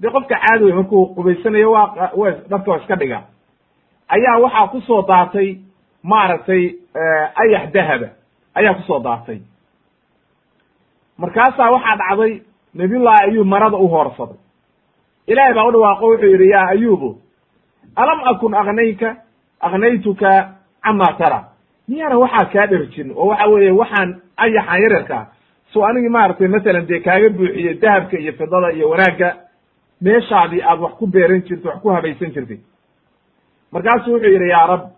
Dee 0.01 0.09
qofka 0.09 0.35
caadi 0.41 0.63
wey 0.65 0.73
markuu 0.73 1.05
qubaysanayo 1.15 1.71
waa 1.71 2.09
w 2.17 2.31
dharka 2.49 2.71
waa 2.71 2.77
iska 2.77 2.95
dhiga. 2.95 3.21
Ayaa 4.09 4.37
waxaa 4.39 4.67
ku 4.67 4.81
soo 4.81 5.01
daatay 5.01 5.57
maaragtay 6.03 6.63
ayax 7.35 7.71
dahaba 7.73 8.09
ayaa 8.55 8.73
ku 8.73 8.81
soo 8.87 8.99
daatay. 8.99 9.39
Markaasaa 11.17 11.71
waxaa 11.71 11.97
dhacday 12.01 12.41
nabiyullaahi 12.73 13.23
ayuub 13.29 13.47
marada 13.47 13.77
u 13.77 13.87
hoorsaday 13.87 14.37
ilaahay 15.27 15.53
baa 15.53 15.67
u 15.67 15.71
dhawaaqo 15.71 16.05
wuxuu 16.07 16.27
yidhi 16.33 16.49
yaa 16.49 16.67
ayubu 16.73 17.09
alam 17.95 18.19
akun 18.31 18.53
aknayka 18.53 19.09
aknaytuka 19.59 20.31
camaa 20.83 21.13
tara. 21.17 21.39
Miyaana 21.87 22.17
waxaa 22.17 22.45
kaa 22.53 22.67
dherjin? 22.67 23.11
Oo 23.15 23.27
waxa 23.27 23.47
weeye 23.47 23.71
waxaan 23.71 24.21
ayaxan 24.37 24.81
yaryarkaa 24.83 25.23
so 25.73 25.85
anigii 25.85 26.09
maaragtay 26.09 26.47
masalan 26.47 26.85
dee 26.87 26.99
kaaga 26.99 27.29
buuxiye 27.29 27.73
dahabka 27.81 28.17
iyo 28.17 28.33
fidada 28.33 28.69
iyo 28.73 28.89
wanaagga 28.89 29.29
meeshaadii 30.01 30.61
aad 30.61 30.79
wax 30.79 30.93
ku 30.99 31.07
beeran 31.07 31.41
jirtay 31.47 31.71
wax 31.71 31.81
ku 31.81 31.89
habaysan 31.89 32.31
jirtay 32.35 32.59
markaasuu 33.71 34.13
wuxuu 34.13 34.29
yidhi 34.33 34.49
yaa 34.49 34.67
rabbi 34.67 34.89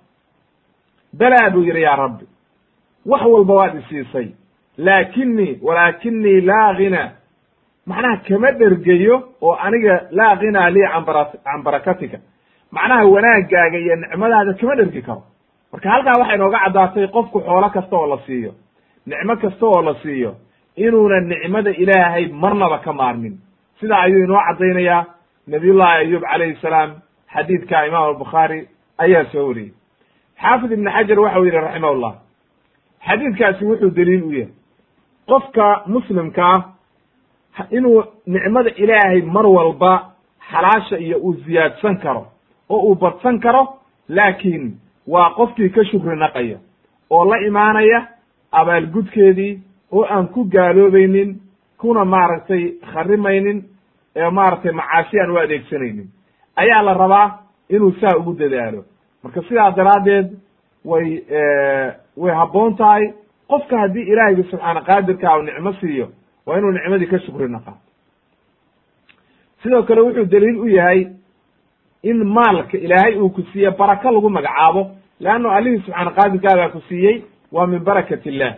belaa 1.19 1.49
buu 1.53 1.63
yidhi 1.63 1.81
yaa 1.81 1.95
rabbi 1.95 2.25
wax 3.05 3.21
walba 3.25 3.53
waad 3.53 3.75
isiisay. 3.79 4.27
Laakinii 4.77 5.59
walaakinii 5.61 6.41
laa 6.41 6.73
ghina 6.73 7.11
macnaha 7.85 8.17
kama 8.17 8.51
dhergeyo 8.51 9.23
oo 9.41 9.53
aniga 9.55 10.07
laa 10.11 10.35
ghinaa 10.35 10.69
lii 10.69 10.87
canbara 10.93 11.25
can 11.43 11.63
barakatika. 11.63 12.17
Macnaha 12.71 13.05
wanaagaaga 13.05 13.77
iyo 13.77 13.95
nicmadaada 13.95 14.53
kama 14.53 14.75
dhergi 14.75 15.01
karo. 15.01 15.23
Marka 15.71 15.89
halkaa 15.89 16.19
waxay 16.19 16.37
nooga 16.37 16.59
caddaatay 16.59 17.07
qofku 17.07 17.39
xoolo 17.41 17.69
kasta 17.69 17.95
oo 17.95 18.07
la 18.07 18.17
siiyo. 18.25 18.51
Nicmo 19.05 19.35
kasta 19.35 19.65
oo 19.65 19.81
la 19.81 19.95
siiyo. 20.03 20.35
Inuuna 20.75 21.19
nicmada 21.19 21.71
ilaahay 21.71 22.27
marnaba 22.27 22.77
ka 22.79 22.93
maarmin. 22.93 23.37
Sidaa 23.79 24.01
ayuu 24.01 24.23
inoo 24.23 24.41
caddaynayaa. 24.47 25.05
Nabiyullahi 25.47 25.97
ayub 25.99 26.21
calayhi 26.23 26.55
salaam 26.61 26.91
xadiidka 27.33 27.85
imaam 27.87 28.03
albukhaari 28.03 28.67
ayaa 28.97 29.25
soo 29.31 29.47
wariyey. 29.47 29.71
Xaafid 30.41 30.71
ibn 30.71 30.89
xajar 30.91 31.19
waxa 31.19 31.39
u 31.39 31.45
yidhi 31.45 31.57
raximahullah 31.57 32.13
xadiidkaasi 33.07 33.65
wuxuu 33.65 33.89
daliil 33.89 34.23
u 34.23 34.31
yahay. 34.31 34.53
Qofka 35.27 35.83
muslimka 35.87 36.43
ah 37.57 37.65
inuu 37.71 38.03
nicmada 38.27 38.69
ilaahay 38.75 39.21
mar 39.21 39.45
walba 39.47 40.11
xalaasha 40.51 40.97
iyo 40.97 41.17
uu 41.17 41.33
ziyaadsan 41.33 41.97
karo 41.97 42.27
oo 42.69 42.79
uu 42.89 42.95
badsan 42.95 43.39
karo 43.39 43.67
laakiin 44.09 44.77
waa 45.07 45.29
qofkii 45.37 45.69
ka 45.69 45.83
shukri 45.85 46.15
naqaya 46.17 46.57
oo 47.09 47.25
la 47.25 47.37
imaanaya 47.47 48.07
abaalgudkeedii 48.51 49.59
oo 49.91 50.03
aan 50.09 50.27
ku 50.27 50.43
gaaloobaynin 50.45 51.39
kuna 51.77 52.05
maaragtay 52.05 52.71
kharimaynin 52.93 53.63
ee 54.15 54.29
maaragtay 54.29 54.71
macaasi 54.71 55.19
aan 55.19 55.31
u 55.31 55.37
adeegsanaynin. 55.37 56.07
Ayaa 56.55 56.81
la 56.83 56.93
rabaa 56.93 57.39
inuu 57.69 57.91
saa 58.01 58.17
ugu 58.17 58.33
dadaalo. 58.33 58.83
Marka 59.23 59.41
sidaa 59.41 59.71
daraaddeed 59.71 60.27
way 60.85 61.21
way 62.17 62.33
habboon 62.35 62.75
tahay 62.75 63.13
qofka 63.47 63.77
haddii 63.79 64.01
ilaahayga 64.11 64.43
subxaana 64.51 64.81
qaadirka 64.81 65.37
u 65.37 65.41
nicmo 65.41 65.73
siiyo 65.73 66.07
waa 66.45 66.57
inuu 66.57 66.71
nicmadii 66.71 67.07
ka 67.07 67.19
shukri 67.19 67.47
naqaa 67.49 67.77
sidoo 69.63 69.83
kale 69.83 70.01
wuxuu 70.01 70.25
daliil 70.25 70.59
u 70.59 70.67
yahay 70.67 71.07
in 72.03 72.23
maalka 72.23 72.77
ilaahay 72.77 73.17
uu 73.19 73.29
ku 73.29 73.41
siiye 73.41 73.71
baraka 73.71 74.11
lagu 74.11 74.29
magacaabo 74.29 74.91
leanno 75.19 75.49
allihii 75.51 75.79
subxaana 75.85 76.11
qaadirkaa 76.11 76.55
baa 76.59 76.69
ku 76.69 76.81
siiyey 76.89 77.23
waa 77.51 77.67
min 77.67 77.79
barakat 77.79 78.25
illah 78.25 78.53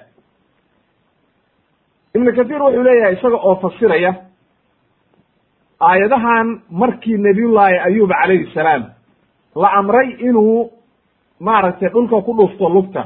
ibnu 2.15 2.33
kathiir 2.35 2.61
wuxuu 2.61 2.83
leeyahay 2.83 3.13
isaga 3.13 3.37
oo 3.37 3.55
fasiraya 3.55 4.11
aayadahan 5.79 6.61
markii 6.69 7.17
nabiyullaahi 7.17 7.77
ayuub 7.87 8.09
calayhi 8.21 8.51
salaam 8.53 8.83
la 9.55 9.69
amray 9.79 10.09
inuu 10.27 10.71
maaragtay 11.39 11.89
dhulka 11.89 12.21
ku 12.21 12.33
dhufto 12.37 12.69
lugta 12.69 13.03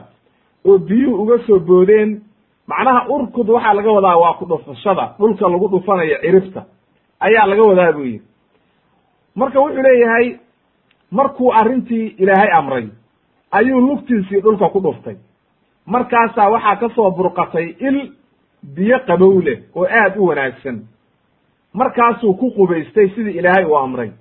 oo 0.65 0.77
biyuhu 0.77 1.21
uga 1.23 1.37
soo 1.47 1.59
boodeen 1.59 2.21
macnaha 2.67 3.07
urkud 3.09 3.49
waxaa 3.49 3.73
laga 3.73 3.91
wadaa 3.91 4.17
waa 4.17 4.33
ku 4.33 4.45
dhufashada 4.45 5.05
dhulka 5.19 5.49
lagu 5.49 5.67
dhufanayo 5.67 6.17
ciribta 6.21 6.65
ayaa 7.19 7.45
laga 7.47 7.63
wadaa 7.63 7.91
buu 7.93 8.03
yidhi. 8.05 8.25
Marka 9.35 9.59
wuxuu 9.59 9.81
leeyahay 9.83 10.35
markuu 11.11 11.51
arrintii 11.53 12.07
ilaahay 12.17 12.51
amray 12.53 12.87
ayuu 13.51 13.81
lugtiisii 13.81 14.41
dhulka 14.41 14.69
ku 14.69 14.79
dhuftay. 14.79 15.15
Markaasaa 15.85 16.49
waxaa 16.49 16.75
ka 16.75 16.89
soo 16.95 17.11
burqatay 17.11 17.75
il 17.79 18.11
biyo 18.75 18.99
qabow 19.07 19.41
leh 19.41 19.59
oo 19.75 19.85
aad 19.85 20.17
u 20.17 20.25
wanaagsan. 20.27 20.77
Markaasuu 21.73 22.33
ku 22.33 22.51
qubaystay 22.51 23.09
sidii 23.09 23.37
ilaahay 23.39 23.65
uu 23.65 23.75
amray. 23.77 24.11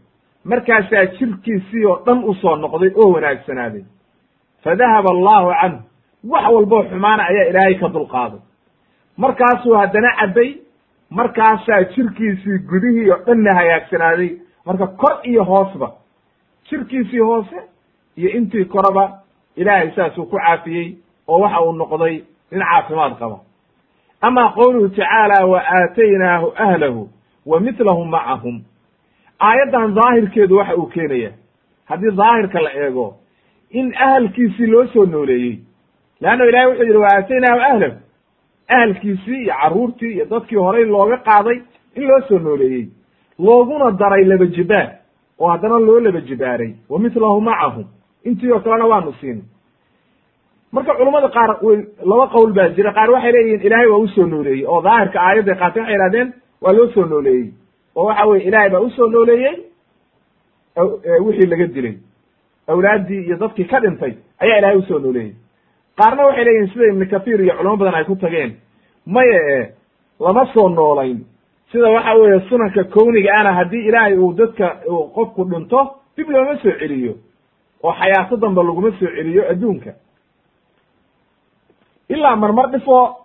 Markaasaa 0.44 1.04
jirkiisii 1.06 1.84
oo 1.86 1.98
dhan 2.06 2.24
u 2.24 2.34
soo 2.34 2.56
noqday 2.56 2.92
oo 2.96 3.12
wanaagsanaaday 3.12 3.84
fa 4.64 4.76
dahaba 4.76 5.10
allahu 5.10 5.52
canhu 5.60 5.78
wax 6.24 6.44
walboo 6.52 6.82
xumaana 6.84 7.26
ayaa 7.28 7.48
ilaahay 7.50 7.74
ka 7.74 7.88
dulqaaday 7.88 8.40
markaasuu 9.16 9.74
haddana 9.74 10.10
cabbay 10.20 10.54
markaasaa 11.10 11.82
jirkiisii 11.84 12.58
gudihii 12.58 13.10
oo 13.10 13.16
dhanna 13.26 13.54
hagaagsanaaday. 13.54 14.30
Marka 14.66 14.86
kor 14.86 15.18
iyo 15.22 15.44
hoosba 15.44 15.92
jirkiisii 16.70 17.18
hoose 17.18 17.56
iyo 18.16 18.30
intii 18.30 18.64
koraba 18.64 19.20
ilaahay 19.56 19.90
saasuu 19.96 20.26
ku 20.26 20.36
caafiyey 20.36 20.94
oo 21.28 21.38
waxa 21.40 21.60
uu 21.60 21.72
noqday 21.72 22.22
nin 22.50 22.60
caafimaad 22.62 23.18
qaba. 23.18 23.38
Ama 24.20 24.52
qowluhu 24.52 24.88
tacaala 24.88 25.46
wa 25.46 25.62
aataynaahu 25.64 26.52
ahlahu 26.56 27.08
wa 27.46 27.60
mitlahum 27.60 28.08
macahum 28.10 28.62
aayaddan 29.40 29.94
daahirkeedu 29.94 30.56
waxa 30.56 30.76
uu 30.76 30.86
keenaya 30.86 31.32
haddii 31.84 32.10
daahirka 32.16 32.60
la 32.60 32.70
eego 32.74 33.16
in 33.70 33.94
ahalkiisii 33.96 34.66
loo 34.66 34.86
soo 34.86 35.04
nooleeyey 35.06 35.58
leanna 36.22 36.44
ilahay 36.50 36.66
wuxuu 36.70 36.84
yidhi 36.88 36.98
wa 37.04 37.08
aataynaahu 37.16 37.60
ahlahu 37.70 37.96
ahalkiisii 38.74 39.42
iyo 39.44 39.54
carruurtii 39.60 40.12
iyo 40.14 40.24
dadkii 40.32 40.56
horay 40.66 40.84
looga 40.84 41.16
qaaday 41.28 41.58
in 41.96 42.02
loo 42.08 42.20
soo 42.28 42.38
nooleeyey 42.38 42.86
looguna 43.38 43.90
daray 44.00 44.24
laba 44.24 44.46
jibaar 44.56 44.88
oo 45.38 45.48
haddana 45.52 45.78
loo 45.78 46.00
laba 46.00 46.20
jibaaray 46.20 46.72
wa 46.90 46.98
mitlahu 47.04 47.40
macahum 47.40 47.84
intii 48.24 48.52
oo 48.52 48.60
kalena 48.60 48.86
waanu 48.92 49.12
siinay 49.20 49.42
marka 50.72 50.94
culummada 50.98 51.28
qaar 51.36 51.50
laba 52.10 52.26
qowl 52.34 52.52
baa 52.52 52.68
jira 52.76 52.92
qaar 52.92 53.10
waxay 53.10 53.32
leeyihiin 53.32 53.66
ilaahay 53.66 53.86
waa 53.92 53.98
u 54.04 54.08
soo 54.08 54.26
nooleeyey 54.26 54.66
oo 54.66 54.80
daahirka 54.82 55.18
aayadday 55.26 55.54
qaateen 55.62 55.82
waxay 55.84 55.96
ihahdeen 55.98 56.28
waa 56.62 56.72
loo 56.78 56.88
soo 56.94 57.04
nooleeyey 57.12 57.46
oo 57.96 58.04
waxa 58.08 58.26
weye 58.30 58.42
ilaahay 58.48 58.70
baa 58.70 58.80
u 58.86 58.90
soo 58.90 59.08
nooleeyey 59.16 59.56
wixii 61.26 61.46
laga 61.52 61.66
dilay 61.66 61.94
awlaaddii 62.68 63.22
iyo 63.26 63.36
dadkii 63.36 63.64
ka 63.64 63.80
dhintay 63.80 64.12
ayaa 64.42 64.58
ilaahay 64.58 64.78
u 64.78 64.82
soo 64.82 64.98
nooleeyey 64.98 65.32
qaarna 66.00 66.22
waxay 66.26 66.44
leeyihiin 66.44 66.70
sida 66.72 66.84
ibnu 66.92 67.06
kathiir 67.12 67.40
iyo 67.44 67.54
culamo 67.58 67.76
badan 67.76 67.94
ay 67.94 68.04
ku 68.04 68.16
tageen. 68.16 68.50
Maye 69.06 69.38
e 69.56 69.58
lama 70.20 70.46
soo 70.54 70.68
noolayn. 70.68 71.18
Sida 71.72 71.88
waxa 71.90 72.14
weeye 72.14 72.40
sunanka 72.48 72.84
kowniga 72.84 73.30
ana 73.40 73.52
haddii 73.58 73.86
ilaahay 73.88 74.16
uu 74.18 74.32
dadka 74.32 74.66
qofku 75.14 75.44
dhinto 75.50 75.80
dib 76.16 76.28
looma 76.30 76.56
soo 76.62 76.72
celiyo. 76.80 77.14
Oo 77.82 77.92
xayaato 77.92 78.36
damba 78.36 78.62
laguma 78.62 78.90
soo 78.98 79.08
celiyo 79.16 79.42
adduunka. 79.50 79.92
Ilaa 82.08 82.36
marmar 82.36 82.70
dhifo 82.72 83.16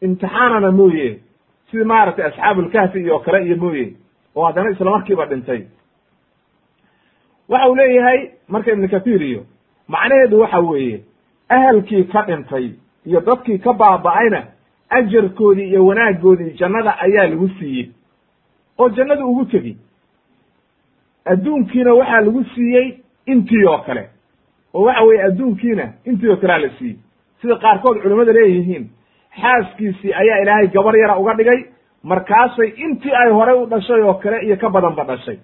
imtixaanana 0.00 0.70
mooye. 0.72 1.18
Sida 1.70 1.84
maaragtay 1.84 2.24
asxaabulkahfi 2.26 2.98
iyo 3.00 3.18
kale 3.18 3.44
iyo 3.46 3.56
mooye. 3.56 3.86
Oo 4.36 4.44
haddana 4.46 4.70
isla 4.70 4.90
markiiba 4.90 5.26
dhintay. 5.26 5.62
Waxa 7.48 7.68
uu 7.68 7.74
leeyahay 7.76 8.30
marka 8.48 8.72
ibnu 8.72 8.88
kathiir 8.88 9.22
iyo 9.22 9.42
macnaheedu 9.88 10.40
waxa 10.40 10.58
weeye 10.60 11.00
ahalkii 11.48 12.04
ka 12.12 12.22
dhintay 12.22 12.70
iyo 13.06 13.20
dadkii 13.20 13.58
ka 13.58 13.72
baaba'ayna 13.72 14.42
ajarkoodii 14.90 15.68
iyo 15.70 15.86
wanaaggoodii 15.86 16.56
jannada 16.58 16.98
ayaa 17.00 17.26
lagu 17.26 17.48
siiyey. 17.58 17.90
Oo 18.78 18.88
jannadu 18.88 19.26
ugu 19.30 19.44
tegi. 19.44 19.76
Adduunkiina 21.24 21.94
waxaa 21.94 22.20
lagu 22.20 22.44
siiyey 22.54 22.86
intii 23.26 23.64
oo 23.66 23.78
kale. 23.86 24.08
Oo 24.74 24.82
waxa 24.84 25.02
weeye 25.04 25.22
adduunkiina 25.24 25.84
intii 26.06 26.28
oo 26.30 26.36
kalea 26.36 26.58
la 26.58 26.68
siiyey. 26.78 26.96
Sida 27.42 27.56
qaarkood 27.56 28.02
culimmada 28.02 28.32
leeyihiin 28.32 28.90
xaaskiisii 29.40 30.12
ayaa 30.14 30.38
ilaahay 30.42 30.66
gabar 30.68 30.96
yara 30.96 31.18
uga 31.18 31.34
dhigay 31.34 31.60
markaasay 32.02 32.68
intii 32.76 33.12
ay 33.14 33.30
horey 33.30 33.56
u 33.62 33.66
dhashay 33.66 34.00
oo 34.02 34.14
kale 34.14 34.38
iyo 34.46 34.56
ka 34.56 34.70
badanba 34.70 35.04
dhashay. 35.04 35.38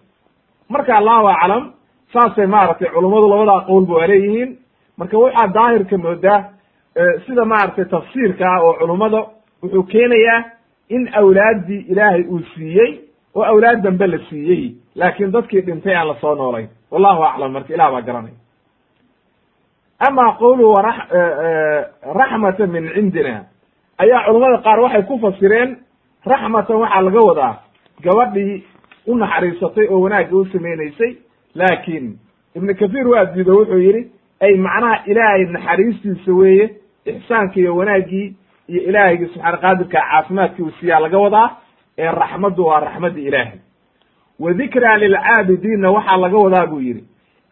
Marka 0.68 0.96
allahu 0.96 1.26
aclam 1.28 1.72
saasay 2.12 2.46
maaragtay 2.46 2.88
culummadu 2.94 3.28
labadaa 3.28 3.60
qowlba 3.66 3.94
waa 3.94 4.06
leeyihiin 4.06 4.58
marka 4.98 5.18
waxaa 5.18 5.46
daahirka 5.54 5.98
moodaa 5.98 6.40
sida 7.26 7.44
maaragtay 7.44 7.84
tafsiirka 7.84 8.44
ah 8.54 8.60
oo 8.64 8.74
culummada 8.80 9.20
wuxuu 9.62 9.82
keenayaa 9.82 10.44
in 10.88 11.08
awlaaddii 11.20 11.86
ilaahay 11.92 12.22
uu 12.28 12.40
siiyey 12.54 13.00
oo 13.34 13.42
awlaad 13.44 13.82
dambe 13.82 14.06
la 14.06 14.18
siiyey. 14.28 14.74
Laakiin 14.94 15.32
dadkii 15.32 15.60
dhintay 15.60 15.94
aan 15.96 16.08
la 16.08 16.14
soo 16.20 16.34
noolayn. 16.34 16.68
Wallahu 16.90 17.22
aclam 17.24 17.52
marka 17.52 17.74
ilah 17.74 17.90
baa 17.92 18.00
garanay. 18.02 18.32
Ama 20.00 20.36
qowluhu 20.38 20.76
raxmatan 22.18 22.70
min 22.70 22.84
cindina. 22.94 23.44
Ayaa 23.98 24.24
culummada 24.26 24.58
qaar 24.62 24.80
waxay 24.80 25.02
ku 25.08 25.18
fasireen 25.18 25.76
raxmatan 26.26 26.76
waxaa 26.76 27.02
laga 27.02 27.20
wadaa 27.28 27.54
gabadhii 28.04 28.62
u 29.06 29.14
naxariisatay 29.16 29.86
oo 29.88 30.00
wanaagga 30.04 30.36
u 30.36 30.44
samaynaysay. 30.52 31.16
Laakiin 31.54 32.18
ibnu 32.56 32.74
kathiir 32.74 33.08
waa 33.08 33.24
diido 33.34 33.52
wuxuu 33.58 33.78
yidhi 33.78 34.10
ay 34.46 34.54
macnaha 34.66 34.96
ilaahay 35.10 35.44
naxariistiisa 35.54 36.32
weeye 36.40 36.66
ixsaanka 37.12 37.56
iyo 37.60 37.76
wanaaggii 37.76 38.26
iyo 38.68 38.82
ilaahaygi 38.88 39.26
subxaana 39.26 39.56
qaadirka 39.64 39.98
caafimaadkii 40.00 40.62
uu 40.62 40.70
siiyaa 40.80 41.00
laga 41.04 41.18
wadaa 41.18 41.48
ee 41.98 42.10
raxmaddu 42.10 42.64
waa 42.66 42.80
raxmadda 42.80 43.20
ilaahay. 43.20 43.58
Wa 44.40 44.52
dikraa 44.54 44.96
lilcaabidiinna 44.96 45.90
waxaa 45.90 46.16
laga 46.16 46.38
wadaa 46.38 46.66
buu 46.66 46.80
yidhi. 46.80 47.04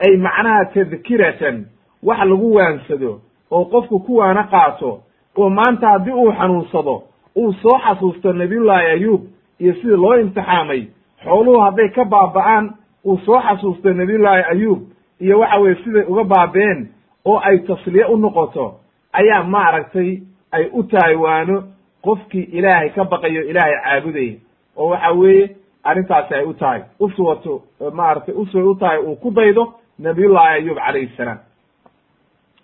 Ay 0.04 0.16
macnaha 0.16 0.64
tadkiratan 0.64 1.56
wax 2.02 2.18
lagu 2.30 2.54
waansado 2.54 3.20
oo 3.50 3.64
qofku 3.64 4.00
ku 4.00 4.16
waana 4.16 4.42
qaato 4.44 4.90
oo 5.36 5.48
maanta 5.50 5.88
haddii 5.88 6.12
uu 6.12 6.32
xanuunsado 6.32 7.02
uu 7.36 7.52
soo 7.52 7.78
xasuusto 7.84 8.32
nabiyullaahi 8.32 8.86
ayuub 8.86 9.20
iyo 9.60 9.74
sidii 9.74 9.96
loo 9.96 10.16
imtixaamay 10.20 10.82
xooluhu 11.24 11.60
hadday 11.60 11.88
ka 11.88 12.04
baaba'aan 12.04 12.70
uu 13.04 13.18
soo 13.26 13.40
xasuusto 13.40 13.92
nabiyullaahi 13.92 14.42
ayuub 14.52 14.80
iyo 15.20 15.38
waxa 15.40 15.58
weye 15.58 15.74
siday 15.84 16.04
uga 16.08 16.24
baabeen 16.24 16.88
oo 17.24 17.38
ay 17.44 17.58
tasliye 17.58 18.04
u 18.04 18.16
noqoto 18.16 18.74
ayaa 19.12 19.42
maaragtay 19.44 20.18
ay 20.52 20.64
u 20.72 20.82
tahay 20.82 21.14
waano 21.14 21.62
qofkii 22.02 22.42
ilaahay 22.58 22.90
ka 22.90 23.04
baqayo 23.04 23.42
ilaahay 23.50 23.74
caabudaya 23.84 24.34
oo 24.76 24.88
waxa 24.88 25.10
weeye 25.12 25.50
arrintaasi 25.84 26.34
ay 26.34 26.44
u 26.44 26.54
tahay. 26.54 26.80
Uswato 27.00 27.62
maaragtay 27.92 28.34
usway 28.34 28.62
u 28.62 28.74
tahay 28.74 28.98
uu 28.98 29.16
ku 29.16 29.30
daydo 29.30 29.72
nabiyullaahi 29.98 30.54
ayuub 30.54 30.78
calayhi 30.78 31.10
salaam. 31.16 31.38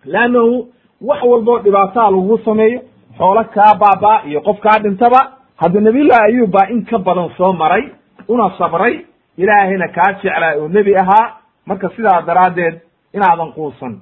Leannahu 0.04 0.68
wax 1.00 1.22
walboo 1.22 1.58
dhibaataa 1.58 2.10
lagu 2.10 2.38
sameeyo 2.44 2.80
xoolo 3.18 3.44
kaa 3.44 3.74
baabaa 3.74 4.22
iyo 4.28 4.40
qof 4.40 4.60
kaa 4.60 4.78
dhintaba 4.82 5.32
hadda 5.56 5.80
nabiyullahi 5.80 6.22
ayuub 6.32 6.50
baa 6.50 6.66
in 6.70 6.84
ka 6.84 6.98
badan 6.98 7.30
soo 7.36 7.52
maray 7.52 7.84
una 8.28 8.50
sabray 8.58 9.04
ilaahayna 9.36 9.88
kaa 9.88 10.12
jeclaa 10.22 10.54
oo 10.60 10.68
nebi 10.68 10.96
ahaa 10.96 11.36
marka 11.66 11.88
sidaa 11.96 12.22
daraaddeed 12.26 12.80
inaadan 13.14 13.52
quusan. 13.56 13.94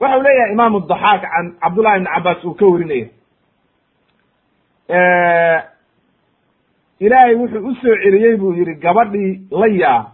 Waxau 0.00 0.22
leeyahay 0.22 0.52
imaamu 0.52 0.80
daxaak 0.80 1.22
can 1.22 1.46
cabdullahi 1.62 1.96
ibni 1.96 2.08
cabbaas 2.14 2.44
uu 2.44 2.54
ka 2.54 2.64
warinaya 2.66 3.08
ilaahay 7.00 7.34
wuxuu 7.34 7.66
u 7.68 7.74
soo 7.74 7.96
celiyey 8.02 8.36
buu 8.36 8.52
yidhi 8.58 8.74
gabadhii 8.84 9.40
layaa 9.50 10.12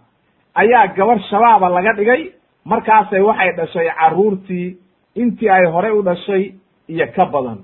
ayaa 0.55 0.87
gabarh 0.97 1.23
shabaaba 1.31 1.69
laga 1.69 1.93
dhigay 1.99 2.23
markaasay 2.65 3.21
waxay 3.29 3.53
dhashay 3.59 3.89
carruurtii 4.01 4.77
intii 5.15 5.49
ay 5.51 5.65
horey 5.75 5.93
u 5.93 6.03
dhashay 6.03 6.43
iyo 6.89 7.07
ka 7.17 7.25
badan. 7.27 7.59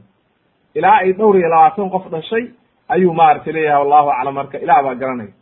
Ilaa 0.75 0.99
ay 1.03 1.13
dhowr 1.13 1.37
iyo 1.39 1.49
labaatan 1.49 1.91
qof 1.91 2.05
dhashay 2.11 2.45
ayuu 2.89 3.13
maaragtay 3.15 3.53
leeyahay 3.53 3.83
wallahu 3.83 4.11
aclam. 4.11 4.35
Marka 4.35 4.59
ilaah 4.59 4.83
baa 4.85 4.95
garanaya 4.95 5.33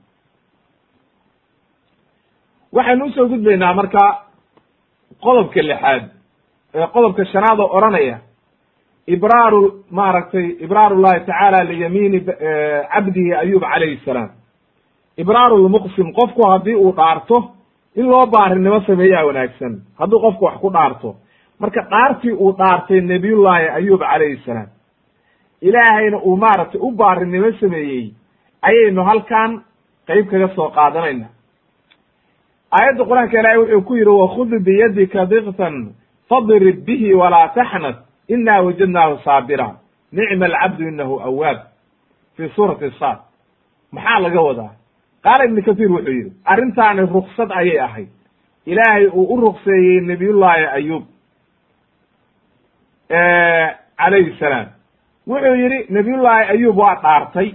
waxaynu 2.76 3.04
u 3.04 3.10
soo 3.16 3.26
gudbaynaa 3.32 3.74
marka 3.78 4.02
qodobka 5.24 5.60
lixaad 5.68 6.02
ee 6.74 6.86
qodobka 6.94 7.24
shanaad 7.32 7.58
oo 7.60 7.68
odhanaya 7.76 8.16
ibraaru 9.14 9.60
maaragtay 9.98 10.46
ibraaru 10.64 10.96
llahi 11.02 11.20
tacaala 11.26 11.60
liyamiini 11.70 12.18
cabdihi 12.92 13.30
ayub 13.42 13.62
calayhi 13.72 13.98
salaam. 14.04 14.30
Ibraaru 15.22 15.56
lmuqsim 15.68 16.08
qofku 16.18 16.42
haddii 16.50 16.74
uu 16.74 16.92
dhaarto 16.96 17.36
in 17.96 18.06
loo 18.10 18.26
baarinimo 18.34 18.80
sameeyaa 18.86 19.24
wanaagsan 19.28 19.72
hadduu 20.00 20.20
qofku 20.24 20.44
wax 20.44 20.56
ku 20.62 20.70
dhaarto. 20.76 21.10
Marka 21.60 21.80
dhaartii 21.90 22.32
uu 22.32 22.52
dhaartay 22.58 23.00
nebiyullaahi 23.00 23.66
ayub 23.78 24.00
calayhi 24.00 24.40
salaam 24.46 24.68
ilaahayna 25.62 26.18
uu 26.28 26.36
maaragtay 26.36 26.80
u 26.80 26.90
baarinimo 26.92 27.52
sameeyey 27.60 28.04
ayaynu 28.62 29.02
halkan 29.04 29.50
qeyb 30.08 30.26
kaga 30.30 30.48
soo 30.56 30.68
qaadanayna 30.76 31.26
aayadda 32.72 33.04
qur'aanka 33.04 33.38
ilaahay 33.40 33.58
wuxuu 33.58 33.82
ku 33.82 33.94
yidhi 33.96 34.10
wakhud 34.10 34.50
biyadika 34.64 35.26
diktan 35.26 35.94
fadrib 36.28 36.84
bihi 36.86 37.14
walaa 37.14 37.48
taxnad 37.54 37.96
ina 38.28 38.60
wajadnaahu 38.62 39.18
saabira. 39.24 39.76
Nicma 40.12 40.46
alcabdu 40.46 40.88
inahu 40.88 41.20
awaab 41.20 41.58
fi 42.36 42.48
suurati 42.56 42.90
saad. 42.98 43.18
Maxaa 43.92 44.18
laga 44.20 44.40
wadaa? 44.40 44.70
Qaala 45.24 45.44
ibnu 45.44 45.62
kathiir 45.62 45.90
wuxuu 45.92 46.12
yidhi 46.12 46.32
arrintaani 46.44 47.00
ruksad 47.06 47.50
ayay 47.52 47.78
ahayd. 47.80 48.08
Ilaahay 48.66 49.06
uu 49.06 49.26
u 49.34 49.40
rukseeyey 49.40 50.00
nebiyullaahi 50.00 50.64
ayuub 50.66 51.04
calayhi 53.98 54.36
salaam. 54.38 54.66
Wuxuu 55.26 55.54
yidhi 55.54 55.86
nebiyullaahi 55.90 56.44
ayuub 56.52 56.76
waa 56.78 56.94
dhaartay. 57.02 57.54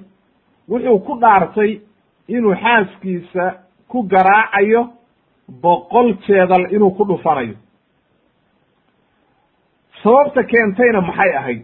Wuxuu 0.69 0.99
ku 0.99 1.19
dhaartay 1.19 1.79
inuu 2.27 2.55
xaaskiisa 2.55 3.53
ku 3.87 4.03
garaacayo 4.03 4.89
boqol 5.63 6.13
jeedal 6.27 6.63
inuu 6.75 6.91
ku 6.97 7.03
dhufanayo. 7.05 7.55
Sababta 10.03 10.43
keentayna 10.43 11.01
maxay 11.01 11.31
ahayd? 11.39 11.61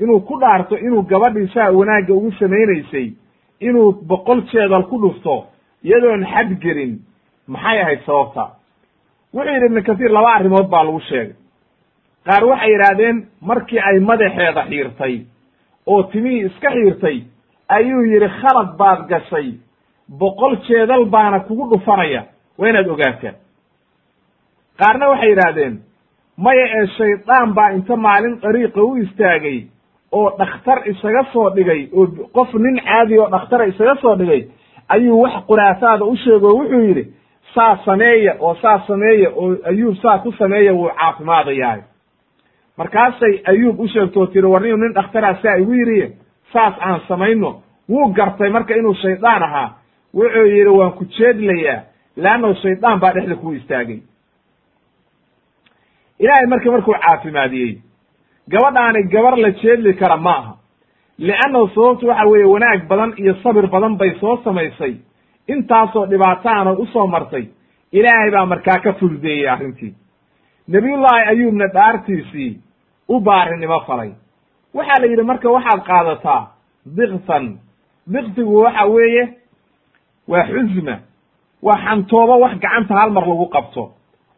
Inuu 0.00 0.20
ku 0.20 0.38
dhaarto 0.40 0.76
inuu 0.78 1.02
gabadhii 1.02 1.48
saa 1.54 1.70
wanaagga 1.72 2.14
ugu 2.14 2.32
samaynaysay 2.32 3.12
inuu 3.60 3.92
boqol 4.08 4.40
jeedal 4.52 4.84
ku 4.90 4.96
dhufto 5.02 5.46
iyadoon 5.84 6.24
xad 6.32 6.50
gelin 6.62 6.92
maxay 7.46 7.78
ahayd 7.82 8.00
sababta? 8.06 8.44
Wuxuu 9.34 9.52
yidhi 9.54 9.66
ibnu 9.66 9.82
kathiir 9.82 10.10
laba 10.10 10.30
arrimood 10.34 10.68
baa 10.70 10.84
lagu 10.84 11.00
sheegay. 11.00 11.34
Qaar 12.26 12.44
waxay 12.44 12.70
yidhaahdeen 12.72 13.16
markii 13.40 13.78
ay 13.88 13.98
madaxeeda 14.00 14.62
xiirtay 14.70 15.14
oo 15.86 16.02
timihii 16.02 16.46
iska 16.46 16.70
xiirtay 16.70 17.18
ayuu 17.68 18.02
yidhi 18.12 18.28
khalad 18.40 18.70
baad 18.78 19.00
gashay. 19.08 19.48
Boqol 20.20 20.56
jeedal 20.66 21.04
baana 21.04 21.40
kugu 21.40 21.64
dhufanaya 21.70 22.22
waa 22.60 22.68
inaad 22.68 22.88
ogaataa 22.88 23.34
qaarna 24.80 25.08
waxay 25.08 25.28
yidhaahdeen 25.30 25.74
maya 26.36 26.66
ee 26.78 26.86
shaydaan 26.96 27.54
baa 27.54 27.70
inta 27.76 27.96
maalin 27.96 28.40
dariiqa 28.42 28.82
u 28.82 28.96
istaagay 28.96 29.58
oo 30.12 30.30
dhakhtar 30.38 30.78
isaga 30.90 31.24
soo 31.32 31.50
dhigay 31.56 31.88
oo 31.92 32.06
qof 32.36 32.54
nin 32.54 32.80
caadi 32.84 33.18
oo 33.18 33.28
dhakhtara 33.30 33.64
isaga 33.72 33.94
soo 34.02 34.14
dhigay 34.18 34.42
ayuu 34.88 35.20
wax 35.22 35.34
quraafaada 35.48 36.04
u 36.04 36.16
sheego 36.16 36.48
o 36.48 36.54
wuxuu 36.58 36.80
yidhi 36.88 37.04
saa 37.54 37.76
sameeya 37.84 38.36
oo 38.40 38.54
saa 38.62 38.78
sameeya 38.86 39.30
oo 39.36 39.56
ayuub 39.70 39.94
saa 40.02 40.18
ku 40.18 40.32
sameeya 40.32 40.72
wuu 40.74 40.88
caafimaadayahay 40.98 41.80
markaasay 42.78 43.34
ayuub 43.44 43.80
u 43.80 43.88
sheegtoo 43.88 44.26
tiri 44.26 44.46
war 44.46 44.62
niu 44.62 44.76
nin 44.76 44.92
dhakhtaraa 44.94 45.34
saa 45.42 45.56
igu 45.56 45.72
yidhi 45.74 46.16
saas 46.52 46.74
aan 46.80 47.00
samayno. 47.08 47.62
Wuu 47.88 48.08
gartay 48.14 48.50
marka 48.50 48.74
inuu 48.74 48.94
shaydaan 48.94 49.42
ahaa. 49.42 49.68
Wuxuu 50.14 50.46
yidhi 50.46 50.68
waan 50.78 50.92
ku 50.92 51.04
jeedlayaa 51.04 51.80
leannahu 52.24 52.54
shaydaan 52.62 53.00
baa 53.02 53.12
dhexda 53.16 53.36
ku 53.42 53.52
istaagay 53.58 54.00
ilaahay 56.22 56.46
marka 56.52 56.70
markuu 56.74 56.94
caafimaadiyey 57.04 57.72
gabadhaani 58.52 59.02
gabar 59.12 59.36
la 59.44 59.50
jeedli 59.62 59.94
kara 60.00 60.16
ma 60.16 60.34
aha 60.40 60.52
liannahu 61.18 61.68
sababtu 61.74 62.06
waxa 62.10 62.26
weeye 62.32 62.46
wanaag 62.54 62.80
badan 62.88 63.12
iyo 63.22 63.34
sabir 63.42 63.66
badan 63.74 63.96
bay 63.96 64.10
soo 64.20 64.36
samaysay 64.44 64.94
intaasoo 65.52 66.06
dhibaataana 66.06 66.72
u 66.72 66.86
soo 66.86 67.06
martay 67.06 67.44
ilaahay 67.92 68.30
baa 68.30 68.46
markaa 68.46 68.78
ka 68.84 68.92
fududeeyey 68.92 69.48
arrintii 69.54 69.94
nebiyullaahi 70.68 71.28
ayuubna 71.32 71.66
dhaartiisii 71.76 72.52
u 73.08 73.20
baarinimo 73.20 73.80
falay 73.86 74.10
waxaa 74.74 75.00
la 75.02 75.06
yidhi 75.06 75.22
marka 75.22 75.50
waxaad 75.56 75.80
qaadataa 75.90 76.42
diktan 76.96 77.58
diktigu 78.12 78.54
waxa 78.64 78.84
weeye 78.94 79.24
waa 80.28 80.44
xusma 80.52 80.94
waa 81.62 81.78
xantoobo 81.84 82.34
wax 82.44 82.54
gacanta 82.62 82.94
hal 83.00 83.10
mar 83.16 83.24
lagu 83.30 83.46
qabto. 83.54 83.82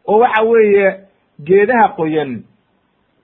oo 0.07 0.17
waxa 0.23 0.41
weeye 0.51 0.87
geedaha 1.47 1.87
qoyan 1.97 2.31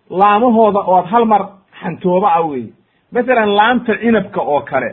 laamahooda 0.09 0.79
ood 0.93 1.05
hal 1.11 1.25
mar 1.25 1.41
xantoobo 1.81 2.27
ah 2.27 2.41
weeye. 2.49 2.71
Masalan 3.13 3.49
laanta 3.59 3.93
cinabka 4.01 4.41
oo 4.41 4.61
kale 4.69 4.89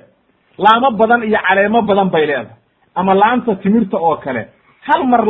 laamo 0.59 0.91
badan 0.99 1.23
iyo 1.29 1.39
caleemo 1.47 1.83
badan 1.83 2.09
bay 2.11 2.27
leedahay. 2.27 2.57
Ama 2.95 3.15
laanta 3.15 3.55
timirta 3.63 3.97
oo 3.99 4.17
kale 4.25 4.43
hal 4.89 5.03
mar 5.13 5.23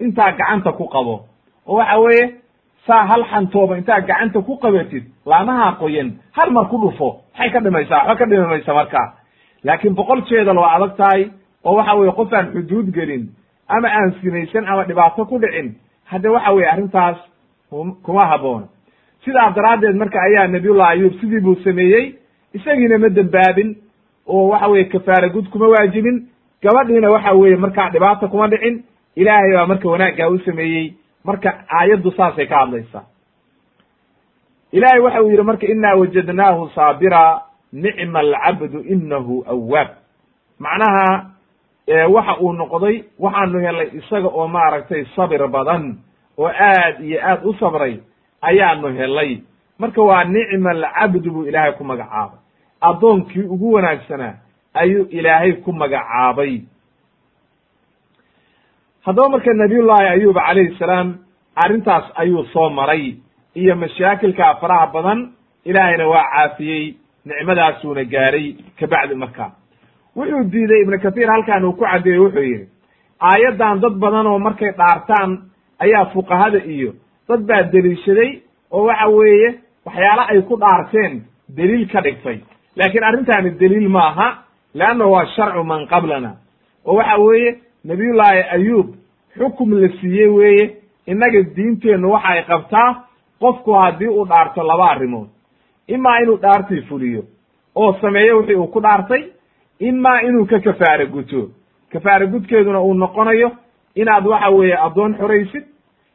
intaa 0.00 0.32
gacanta 0.38 0.72
ku 0.72 0.84
qabo. 0.94 1.14
oo 1.66 1.76
waxa 1.78 1.98
weeye 2.04 2.24
saa 2.86 3.06
hal 3.10 3.22
xantooba 3.30 3.76
intaa 3.78 4.00
gacanta 4.00 4.38
ku 4.46 4.52
qabatid 4.62 5.04
laamaha 5.26 5.72
qoyan 5.80 6.08
hal 6.36 6.50
mar 6.50 6.64
ku 6.70 6.76
dhufo 6.82 7.08
maxay 7.32 7.50
ka 7.52 7.60
dhimaysaa? 7.60 7.98
Waxba 8.06 8.14
ka 8.18 8.24
dhimi 8.30 8.46
maysa 8.46 8.72
markaa. 8.74 9.08
Laakiin 9.64 9.94
boqol 9.94 10.20
jeedal 10.28 10.58
waa 10.58 10.74
adag 10.76 10.96
tahay 10.96 11.22
oo 11.66 11.74
waxa 11.78 11.94
weye 11.98 12.12
qof 12.18 12.32
aan 12.32 12.46
xuduud 12.54 12.88
gelin 12.96 13.24
ama 13.68 13.88
aan 13.98 14.10
sinaysan 14.20 14.64
ama 14.70 14.84
dhibaato 14.88 15.24
ku 15.30 15.38
dhicin 15.42 15.68
hadde 16.10 16.28
waxa 16.36 16.52
weye 16.56 16.68
arrintaas 16.72 17.18
kuma 18.06 18.26
habboona 18.30 18.66
sidaa 19.24 19.50
daraaddeed 19.56 19.96
marka 20.02 20.18
ayaa 20.28 20.46
nabiyullah 20.56 20.88
ayub 20.94 21.12
sidii 21.20 21.40
buu 21.46 21.54
sameeyey 21.64 22.06
isagiina 22.56 22.98
ma 22.98 23.08
dembaabin 23.08 23.70
oo 24.26 24.48
waxa 24.52 24.68
weye 24.72 24.84
kafaara 24.84 25.28
gud 25.34 25.46
kuma 25.52 25.66
waajibin 25.74 26.16
gabadhiina 26.62 27.10
waxa 27.10 27.32
weeye 27.40 27.56
markaa 27.56 27.90
dhibaata 27.90 28.28
kuma 28.28 28.48
dhicin 28.48 28.84
ilaahay 29.16 29.52
baa 29.56 29.66
marka 29.66 29.88
wanaaggaa 29.88 30.28
u 30.28 30.38
sameeyey. 30.38 30.94
Marka 31.24 31.48
aayaddu 31.78 32.10
saasay 32.16 32.46
ka 32.46 32.56
hadlaysaa. 32.58 33.02
Ilaahay 34.72 35.00
waxa 35.00 35.22
uu 35.22 35.30
yidhi 35.30 35.42
marka 35.42 35.66
inaa 35.66 35.94
wajadnaahu 36.00 36.68
saabira 36.74 37.40
nicma 37.72 38.18
alcabdu 38.20 38.80
inahu 38.94 39.44
awaab 39.54 39.88
macnaha 40.58 41.06
waxa 42.14 42.36
uu 42.40 42.52
noqday 42.52 43.04
waxaanu 43.18 43.58
helay 43.66 43.88
isaga 43.98 44.28
oo 44.28 44.48
maaragtay 44.48 45.04
sabir 45.16 45.48
badan 45.48 45.98
oo 46.38 46.48
aad 46.48 47.00
iyo 47.00 47.18
aad 47.22 47.40
u 47.44 47.54
sabray 47.60 48.00
ayaanu 48.42 48.88
helay. 48.98 49.42
Marka 49.78 50.02
waa 50.02 50.24
nicma 50.24 50.70
alcabdu 50.70 51.30
buu 51.32 51.44
ilaahay 51.46 51.72
ku 51.72 51.84
magacaabay. 51.84 52.38
Addoonkii 52.80 53.42
ugu 53.42 53.72
wanaagsanaa 53.72 54.34
ayuu 54.74 55.04
ilaahay 55.10 55.52
ku 55.52 55.72
magacaabay. 55.72 56.60
Haddaba 59.04 59.28
marka 59.28 59.52
nabiyullaahi 59.54 60.06
ayub 60.08 60.34
calayhi 60.34 60.76
salaam 60.78 61.18
arrintaas 61.54 62.04
ayuu 62.14 62.44
soo 62.52 62.70
maray 62.70 63.16
iyo 63.54 63.76
mashaakilka 63.76 64.54
faraha 64.60 64.86
badan 64.86 65.32
ilaahayna 65.64 66.08
waa 66.08 66.24
caafiyey 66.34 66.94
nicmadaasuuna 67.24 68.04
gaaray 68.04 68.56
kabacdi 68.78 69.14
markaa 69.14 69.50
wuxuu 70.16 70.44
diiday 70.52 70.80
ibnu 70.82 70.98
kathiir 71.02 71.28
halkan 71.30 71.64
uu 71.64 71.72
ku 71.72 71.84
caddeeyey 71.84 72.18
wuxuu 72.20 72.42
yidhi 72.42 72.66
aayaddan 73.20 73.80
dad 73.80 73.94
badan 74.02 74.26
oo 74.26 74.38
markay 74.38 74.70
dhaartaan 74.78 75.30
ayaa 75.84 76.04
fuqahada 76.14 76.58
iyo 76.64 76.92
dad 77.28 77.40
baa 77.48 77.62
deliishaday 77.72 78.30
oo 78.70 78.84
waxa 78.86 79.06
weeye 79.08 79.48
waxyaala 79.86 80.22
ay 80.28 80.40
ku 80.42 80.56
dhaarteen 80.56 81.22
deliil 81.56 81.88
ka 81.92 82.00
dhigtay. 82.02 82.38
Laakiin 82.76 83.04
arrintaani 83.04 83.50
deliil 83.60 83.88
maaha 83.88 84.28
leanna 84.74 85.06
waa 85.06 85.26
sharcu 85.36 85.64
man 85.64 85.86
qablana. 85.86 86.30
Oo 86.86 86.94
waxa 86.96 87.16
weeye 87.18 87.50
nabiyullaahi 87.84 88.42
ayuub 88.56 88.86
xukum 89.38 89.70
la 89.80 89.88
siiyey 90.00 90.28
weeye 90.28 90.64
innaga 91.06 91.40
diinteennu 91.56 92.10
waxa 92.12 92.28
ay 92.28 92.42
qabtaa 92.44 92.88
qofku 93.40 93.72
haddii 93.72 94.08
uu 94.08 94.24
dhaarto 94.28 94.62
laba 94.62 94.90
arrimood. 94.90 95.28
Imaa 95.88 96.18
inuu 96.22 96.36
dhaartii 96.42 96.82
fuliyo 96.88 97.22
oo 97.74 97.92
sameeyo 98.00 98.38
wixii 98.38 98.54
uu 98.56 98.66
ku 98.66 98.80
dhaartay 98.80 99.22
imaa 99.78 100.20
inuu 100.22 100.46
ka 100.46 100.60
kafaare 100.60 101.06
guto. 101.06 101.50
Kafaare 101.92 102.26
gudkeeduna 102.26 102.80
uu 102.80 102.94
noqonayo 102.94 103.50
inaad 103.94 104.26
waxa 104.26 104.48
weeye 104.50 104.76
addoon 104.76 105.14
xoraysid 105.18 105.64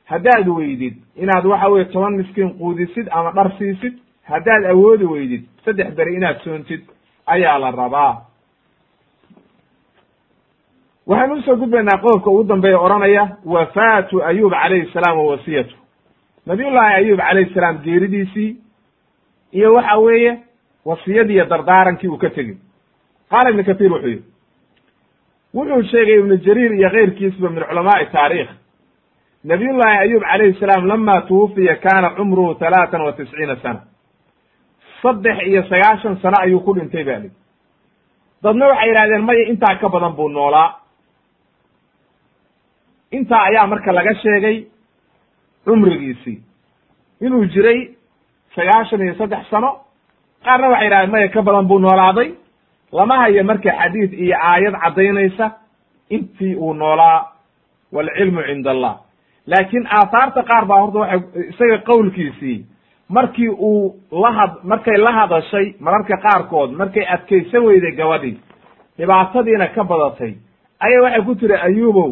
haddaad 0.05 0.47
weydid. 0.47 0.95
Inaad 1.15 1.45
waxa 1.45 1.67
weye 1.69 1.85
toban 1.85 2.13
miskiin 2.17 2.53
quudisid 2.57 3.07
ama 3.11 3.31
dhar 3.31 3.51
siisid 3.57 3.93
haddaad 4.23 4.65
awoodi 4.65 5.05
weydid 5.05 5.43
saddex 5.65 5.95
beri 5.95 6.15
inaad 6.15 6.39
soontid 6.43 6.81
ayaa 7.25 7.57
la 7.59 7.71
rabaa. 7.71 8.25
Waxaynu 11.07 11.35
u 11.35 11.41
soo 11.41 11.55
gudbaynaa 11.55 11.97
qodobka 12.01 12.29
ugu 12.29 12.43
dambeeya 12.43 12.79
odhanaya 12.79 13.37
wafaatu 13.45 14.23
ayub 14.23 14.51
calayhi 14.51 14.91
salaam 14.93 15.17
wa 15.17 15.25
wasiyatu. 15.31 15.75
Nabiyullaahi 16.45 16.93
ayub 16.95 17.19
calayhi 17.19 17.53
salaam 17.53 17.77
geeridiisii 17.83 18.57
iyo 19.51 19.73
waxa 19.73 19.97
weeye 19.97 20.37
wasiyadii 20.85 21.33
iyo 21.33 21.45
dardaarankii 21.45 22.07
uu 22.07 22.17
ka 22.17 22.29
tegey 22.29 22.55
qaala 23.31 23.49
ibnu 23.51 23.63
kathiir 23.69 23.91
wuxuu 23.91 24.07
yihi 24.09 24.23
wuxuu 25.53 25.83
sheegay 25.91 26.17
ibnu 26.19 26.35
jariir 26.45 26.71
iyo 26.79 26.89
keyrkiisba 26.95 27.49
min 27.49 27.63
culamaai 27.69 28.05
taarikh 28.15 28.49
nabiyullaahi 29.43 29.97
ayub 30.05 30.21
calayhi 30.31 30.59
salaam 30.59 30.85
lama 30.91 31.21
tuwufiya 31.27 31.75
kaana 31.75 32.09
cumruhu 32.17 32.55
talaatan 32.55 33.01
wa 33.01 33.11
tisciina 33.13 33.55
sana. 33.63 33.81
Saddex 35.01 35.37
iyo 35.47 35.61
sagaashan 35.69 36.17
sano 36.21 36.37
ayuu 36.41 36.59
ku 36.65 36.73
dhintay 36.77 37.03
ba 37.03 37.15
li 37.23 37.29
dadna 38.43 38.65
waxay 38.67 38.87
yidhahdeen 38.89 39.23
maya 39.25 39.43
intaa 39.51 39.75
ka 39.81 39.89
badan 39.89 40.13
buu 40.17 40.29
noolaa. 40.29 40.69
Intaa 43.11 43.43
ayaa 43.49 43.67
marka 43.67 43.91
laga 43.91 44.13
sheegay 44.15 44.65
cumrigiisii. 45.65 46.41
Inuu 47.21 47.45
jiray 47.53 47.79
sagaashan 48.55 49.01
iyo 49.01 49.15
saddex 49.15 49.49
sano 49.49 49.69
qaarna 50.45 50.69
waxay 50.69 50.85
yidhahdeen 50.85 51.11
maya 51.11 51.27
ka 51.33 51.41
badan 51.41 51.67
buu 51.67 51.79
noolaaday 51.79 52.29
lama 52.91 53.17
hayo 53.17 53.43
marka 53.43 53.71
xadiid 53.79 54.13
iyo 54.13 54.35
aayad 54.49 54.75
caddaynaysa 54.83 55.51
intii 56.09 56.55
uu 56.55 56.73
noolaa 56.73 57.27
waalcilmu 57.91 58.41
cinda 58.47 58.71
allah 58.71 58.95
laakiin 59.47 59.87
aathaarta 59.97 60.43
qaar 60.43 60.65
baa 60.65 60.79
horta 60.81 60.99
waxay 60.99 61.43
isaga 61.49 61.77
qowlkiisii 61.89 62.65
markii 63.09 63.49
uu 63.49 63.95
lahad 64.23 64.51
markay 64.63 64.97
la 64.97 65.11
hadashay 65.11 65.73
mararka 65.79 66.17
qaarkood 66.25 66.69
markay 66.81 67.05
adkaysan 67.15 67.63
weyday 67.65 67.91
gabadhii 67.91 68.37
dhibaatadiina 68.97 69.67
ka 69.75 69.83
badatay. 69.83 70.33
Ayaa 70.79 71.01
waxay 71.03 71.21
ku 71.25 71.35
tiri 71.35 71.55
ayuubow 71.67 72.11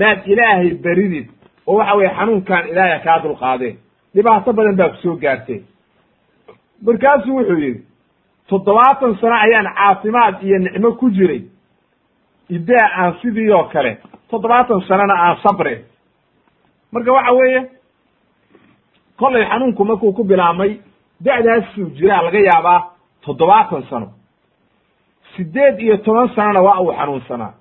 maad 0.00 0.18
ilaahay 0.26 0.70
beridid 0.84 1.26
oo 1.66 1.76
waxa 1.78 1.94
weye 1.96 2.10
xanuunkan 2.16 2.68
ilaahay 2.68 3.00
kaa 3.04 3.18
dulqaadeen. 3.22 3.76
Dhibaato 4.14 4.52
badan 4.52 4.76
baa 4.76 4.88
ku 4.88 4.96
soo 5.02 5.16
gaartee 5.16 5.60
markaasuu 6.86 7.36
wuxuu 7.36 7.58
yidhi 7.58 7.82
toddobaatan 8.48 9.16
sano 9.20 9.34
ayaan 9.34 9.68
caafimaad 9.74 10.42
iyo 10.42 10.58
nicmo 10.58 10.92
ku 10.92 11.10
jiray. 11.10 11.42
Idaa 12.50 12.86
aan 12.98 13.14
sidii 13.22 13.50
oo 13.52 13.64
kale 13.64 13.98
toddobaatan 14.30 14.80
sanona 14.88 15.14
aan 15.14 15.36
sabre. 15.42 15.84
Marka 16.92 17.12
waxa 17.12 17.32
weeye 17.32 17.70
kollay 19.18 19.44
xanuunku 19.48 19.84
markuu 19.84 20.12
ku 20.12 20.24
bilaabmay 20.24 20.78
da'daasuu 21.24 21.90
jiraa 21.96 22.22
laga 22.22 22.38
yaabaa 22.38 22.80
toddobaatan 23.24 23.82
sano. 23.90 24.08
Siddeed 25.36 25.78
iyo 25.80 25.96
toban 25.96 26.28
sanona 26.34 26.60
waa 26.62 26.80
uu 26.80 26.92
xanuunsanaa. 26.92 27.52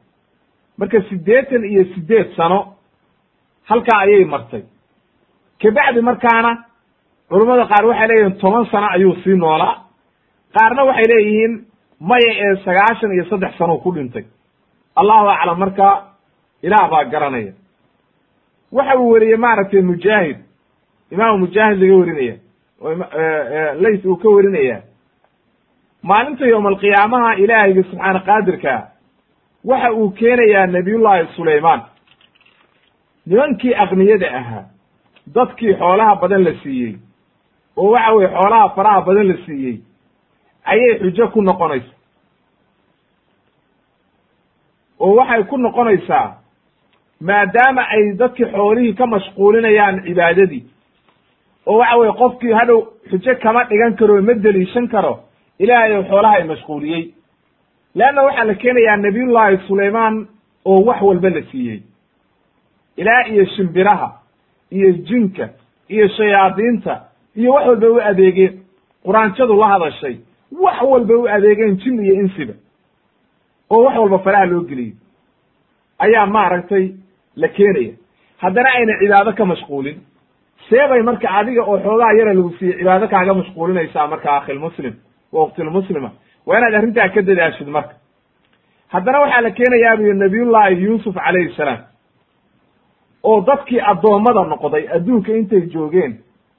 Marka 0.78 1.02
siddeetan 1.10 1.64
iyo 1.66 1.84
siddeed 1.94 2.36
sano 2.36 2.76
halkaa 3.70 4.00
ayay 4.00 4.26
martay. 4.26 4.64
Kabacdi 5.62 6.02
markaana 6.02 6.52
culummada 7.30 7.66
qaar 7.66 7.86
waxay 7.86 8.08
leeyihiin 8.08 8.38
toban 8.42 8.66
sano 8.72 8.88
ayuu 8.92 9.16
sii 9.24 9.36
noolaa 9.38 9.83
qaarna 10.56 10.84
waxay 10.90 11.08
leeyihiin 11.12 11.54
maya 12.00 12.32
ee 12.46 12.56
sagaashan 12.66 13.12
iyo 13.14 13.26
saddex 13.30 13.58
sano 13.58 13.78
ku 13.78 13.92
dhintay. 13.92 14.26
Allahu 14.96 15.28
aclam 15.30 15.58
marka 15.60 15.88
ilaah 16.64 16.90
baa 16.92 17.04
garanaya. 17.06 17.54
Waxa 18.72 18.96
uu 19.00 19.10
weriyey 19.12 19.38
maaragtay 19.38 19.82
mujaahid. 19.82 20.38
Imaamu 21.12 21.38
mujaahid 21.38 21.78
laga 21.82 21.96
werinaya 21.96 22.36
oo 22.82 22.96
lays 23.82 24.06
uu 24.06 24.16
ka 24.18 24.30
werinaya 24.30 24.82
maalinta 26.04 26.46
yowma 26.46 26.70
alqiyaamaha 26.70 27.34
ilaahayga 27.44 27.84
subxaana 27.84 28.20
qaadirka 28.20 28.74
waxa 29.66 29.92
uu 29.94 30.10
keenayaa 30.12 30.68
nabiyullaahi 30.68 31.28
sulaymaan. 31.36 31.82
Nimankii 33.26 33.74
aqniyada 33.84 34.28
ahaa 34.40 34.64
dadkii 35.36 35.74
xoolaha 35.80 36.16
badan 36.22 36.44
la 36.44 36.54
siiyey 36.64 36.96
oo 37.78 37.92
waxa 37.92 38.12
weye 38.16 38.28
xoolaha 38.28 38.70
faraha 38.76 39.02
badan 39.08 39.28
la 39.28 39.38
siiyey 39.46 39.76
ayay 40.66 41.00
xujo 41.00 41.28
ku 41.34 41.42
noqonaysa. 41.42 41.94
Oo 45.00 45.16
waxay 45.16 45.44
ku 45.44 45.58
noqonaysaa 45.58 46.38
maadaama 47.22 47.82
ay 47.96 48.14
dadkii 48.20 48.46
xoolihii 48.52 48.94
ka 48.96 49.06
mashquulinayaan 49.08 50.04
cibaadadii. 50.06 50.64
Oo 51.68 51.78
waxa 51.78 51.98
weye 51.98 52.12
qofkii 52.22 52.54
hadhow 52.54 52.80
xujo 53.10 53.36
kama 53.44 53.64
dhigan 53.70 53.96
karo 53.96 54.22
ma 54.22 54.34
deliishan 54.34 54.88
karo 54.88 55.20
ilaahay 55.60 55.96
ou 55.98 56.04
xoolaha 56.10 56.36
ay 56.38 56.44
mashquuliyey. 56.44 57.14
Leanna 57.96 58.24
waxaa 58.24 58.46
la 58.46 58.54
keenayaa 58.56 58.98
nabiyullaahi 58.98 59.58
sulaymaan 59.68 60.28
oo 60.66 60.84
wax 60.86 61.02
walba 61.02 61.30
la 61.30 61.42
siiyey. 61.52 61.82
Ilaa 62.98 63.22
iyo 63.28 63.46
shimbiraha 63.46 64.10
iyo 64.72 64.92
jinka 64.92 65.50
iyo 65.90 66.08
shayaadiinta 66.08 66.94
iyo 67.36 67.52
wax 67.54 67.66
walba 67.68 67.88
u 67.88 68.00
adeegeen 68.02 68.60
quraanjadu 69.06 69.56
la 69.60 69.68
hadashay 69.68 70.16
wax 70.62 70.82
walba 70.82 71.14
u 71.18 71.28
adeegeen 71.28 71.78
jin 71.78 72.04
iyo 72.06 72.14
insiba 72.22 72.54
oo 73.70 73.84
wax 73.84 73.96
walba 73.98 74.20
faraha 74.20 74.46
loo 74.46 74.62
geliyey 74.62 74.94
ayaa 76.00 76.26
maaragtay 76.26 76.92
la 77.36 77.48
keenaya. 77.48 77.94
Haddana 78.38 78.70
ayna 78.70 78.94
cibaado 79.00 79.32
ka 79.34 79.46
mashquulin. 79.46 79.98
Seebay 80.70 81.02
marka 81.02 81.28
adiga 81.40 81.64
oo 81.64 81.78
xoogaa 81.80 82.14
yara 82.20 82.34
lagu 82.34 82.52
siiyey 82.60 82.78
cibaado 82.80 83.08
kaaga 83.08 83.34
mashquulinaysaa 83.34 84.08
marka 84.08 84.30
akhilmuslim 84.38 84.94
waqtilmuslima 85.34 86.12
waa 86.46 86.58
inaad 86.58 86.74
arrintaa 86.76 87.10
ka 87.10 87.22
dadaashid 87.22 87.68
marka. 87.68 87.94
Haddana 88.94 89.20
waxaa 89.24 89.42
la 89.42 89.52
keenayaa 89.52 89.96
buyi 89.98 90.14
nabiyullahi 90.14 90.84
yuusuf 90.84 91.16
calayhi 91.16 91.56
salaam 91.58 91.80
oo 93.24 93.42
dadkii 93.42 93.80
addoommada 93.92 94.44
noqday 94.52 94.84
adduunka 94.96 95.32
intay 95.40 95.62
joogeen 95.74 96.14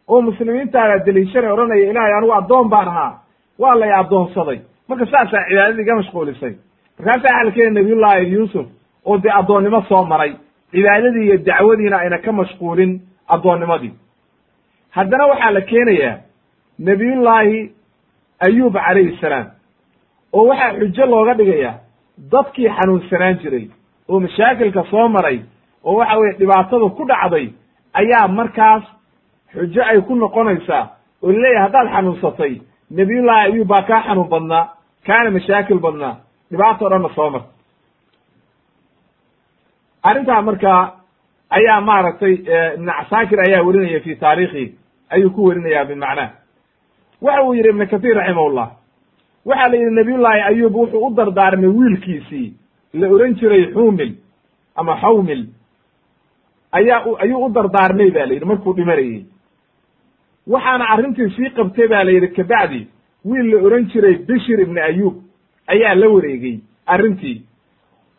oo 0.09 0.20
muslimiintaada 0.22 0.99
deliishanay 1.07 1.53
odhanaya 1.53 1.90
ilaahay 1.90 2.12
anigu 2.18 2.32
addoon 2.40 2.68
baan 2.68 2.88
ahaa 2.88 3.12
waa 3.59 3.74
lay 3.74 3.92
addoonsaday. 3.92 4.59
Marka 4.88 5.07
saasaa 5.07 5.44
cibaadadii 5.48 5.82
iga 5.82 5.94
mashquulisay. 5.96 6.55
Markaasa 6.98 7.22
waxaa 7.22 7.44
la 7.44 7.50
keenaya 7.50 7.70
nabiyullahi 7.74 8.32
yuusuf 8.32 8.66
oo 9.05 9.18
dee 9.18 9.30
addoonnimo 9.40 9.82
soo 9.88 10.05
maray 10.05 10.32
cibaadadii 10.72 11.24
iyo 11.26 11.36
dacwadiina 11.38 11.98
ayna 11.98 12.18
ka 12.18 12.32
mashquulin 12.32 13.00
addoonnimadii. 13.28 13.92
Haddana 14.90 15.26
waxaa 15.26 15.50
la 15.50 15.61
keenayaa 15.61 16.16
nebiyullaahi 16.78 17.72
ayuub 18.40 18.74
calayhi 18.74 19.16
salaam 19.20 19.46
oo 20.32 20.46
waxaa 20.48 20.72
xujo 20.78 21.07
looga 21.07 21.34
dhigayaa 21.34 21.74
dadkii 22.32 22.68
xanuunsanaan 22.76 23.38
jiray 23.42 23.66
oo 24.09 24.20
mashaakilka 24.20 24.84
soo 24.90 25.09
maray 25.09 25.40
oo 25.84 25.94
waxa 25.96 26.16
weye 26.18 26.32
dhibaatada 26.38 26.88
ku 26.96 27.05
dhacday 27.07 27.46
ayaa 27.92 28.28
markaas 28.28 28.82
xujo 29.55 29.82
ay 29.84 30.00
ku 30.00 30.14
noqonaysaa 30.14 30.84
oo 31.22 31.32
la 31.32 31.38
leeyahay 31.38 31.62
haddaad 31.66 31.88
xanuunsatay 31.94 32.55
nebiyullaahi 32.99 33.45
ayuub 33.53 33.68
baa 33.68 33.82
kaa 33.88 34.03
xanuun 34.07 34.28
badnaa 34.32 34.64
kaana 35.07 35.30
mashaakil 35.36 35.78
badnaa. 35.84 36.14
Dhibaato 36.51 36.88
dhanna 36.90 37.09
soo 37.16 37.30
marta. 37.30 37.49
Arrintaa 40.03 40.42
markaa 40.42 40.82
ayaa 41.51 41.80
maaragtay 41.88 42.34
ibn 42.74 42.86
casaakir 42.99 43.38
ayaa 43.40 43.62
werinaya 43.66 44.01
fi 44.05 44.12
taarikhi 44.16 44.64
ayuu 45.14 45.30
ku 45.30 45.45
werinaya 45.49 45.84
bimacnaa. 45.84 46.30
Waxa 47.22 47.42
uu 47.45 47.55
yidhi 47.55 47.68
ibn 47.68 47.86
kathir 47.92 48.14
raximahullah 48.16 48.68
waxaa 49.49 49.68
la 49.70 49.76
yidhi 49.76 49.95
nabiyullaahi 49.99 50.40
ayub 50.51 50.74
wuxuu 50.76 51.07
u 51.07 51.14
dardaarmay 51.16 51.68
wiilkiisii 51.78 52.49
la 53.01 53.07
oran 53.09 53.34
jiray 53.34 53.64
xumil 53.74 54.12
ama 54.76 54.97
xawmil. 55.01 55.42
Ayaa 56.72 57.01
ayuu 57.22 57.45
u 57.47 57.49
dardaarmay 57.57 58.11
ba 58.11 58.26
la 58.26 58.32
yidhi 58.34 58.45
markuu 58.51 58.72
dhimanayey 58.76 59.24
waxaana 60.47 60.84
arrintii 60.88 61.30
sii 61.36 61.51
qabtay 61.51 61.88
ba 61.88 62.05
la 62.05 62.11
yidhi 62.12 62.28
kabacdi 62.28 62.86
wiil 63.24 63.47
la 63.51 63.62
oran 63.66 63.84
jiray 63.92 64.14
bishir 64.28 64.61
ibni 64.61 64.80
ayub 64.80 65.14
ayaa 65.66 65.95
la 65.95 66.09
wareegey 66.09 66.61
arrintii. 66.86 67.42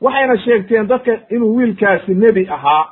Waxayna 0.01 0.38
sheegteen 0.38 0.88
dadka 0.88 1.19
inuu 1.30 1.55
wiilkaasi 1.55 2.15
nebi 2.15 2.47
ahaa 2.49 2.86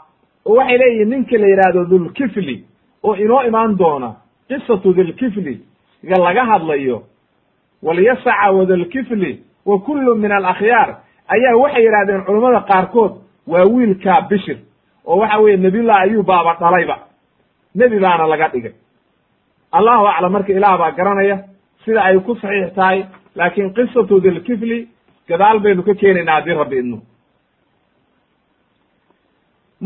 oo 0.46 0.56
waxay 0.56 0.78
leeyihiin 0.78 1.10
ninka 1.10 1.38
la 1.38 1.48
yidhaahdo 1.48 1.84
dhulkifli 1.84 2.64
oo 3.04 3.16
inoo 3.16 3.44
imaan 3.44 3.78
doona 3.78 4.16
qisatu 4.48 4.94
dhilkifli 4.94 5.62
ga 6.04 6.18
laga 6.18 6.46
hadlayo 6.46 7.04
walyasaca 7.84 8.52
wadalkifli 8.52 9.44
wa 9.66 9.80
kullu 9.80 10.16
min 10.16 10.32
alakhyaar 10.32 10.96
ayaa 11.28 11.56
waxay 11.58 11.84
yidhahdeen 11.86 12.22
culammada 12.26 12.62
qaarkood 12.62 13.12
waa 13.48 13.66
wiilkaa 13.66 14.22
bishir 14.22 14.58
oo 15.06 15.18
waxa 15.18 15.38
weeye 15.40 15.58
nebiyullah 15.58 15.98
ayub 16.02 16.26
baaba 16.26 16.58
dhalayba 16.60 16.98
nebi 17.76 18.00
baana 18.00 18.28
laga 18.28 18.48
dhigay 18.48 18.72
allahu 19.78 20.04
aclam 20.14 20.32
marka 20.36 20.52
ilaah 20.58 20.78
baa 20.82 20.92
garanaya 20.98 21.38
sida 21.86 22.02
ay 22.08 22.18
ku 22.28 22.36
saxiix 22.42 22.74
tahay 22.78 23.00
laakiin 23.40 23.74
qisatu 23.78 24.20
dhilkifli 24.26 24.80
gadaal 25.30 25.60
baynu 25.66 25.82
ka 25.88 25.94
keenaynaa 26.02 26.36
haddii 26.40 26.58
rabbi 26.62 26.78
idno 26.84 26.98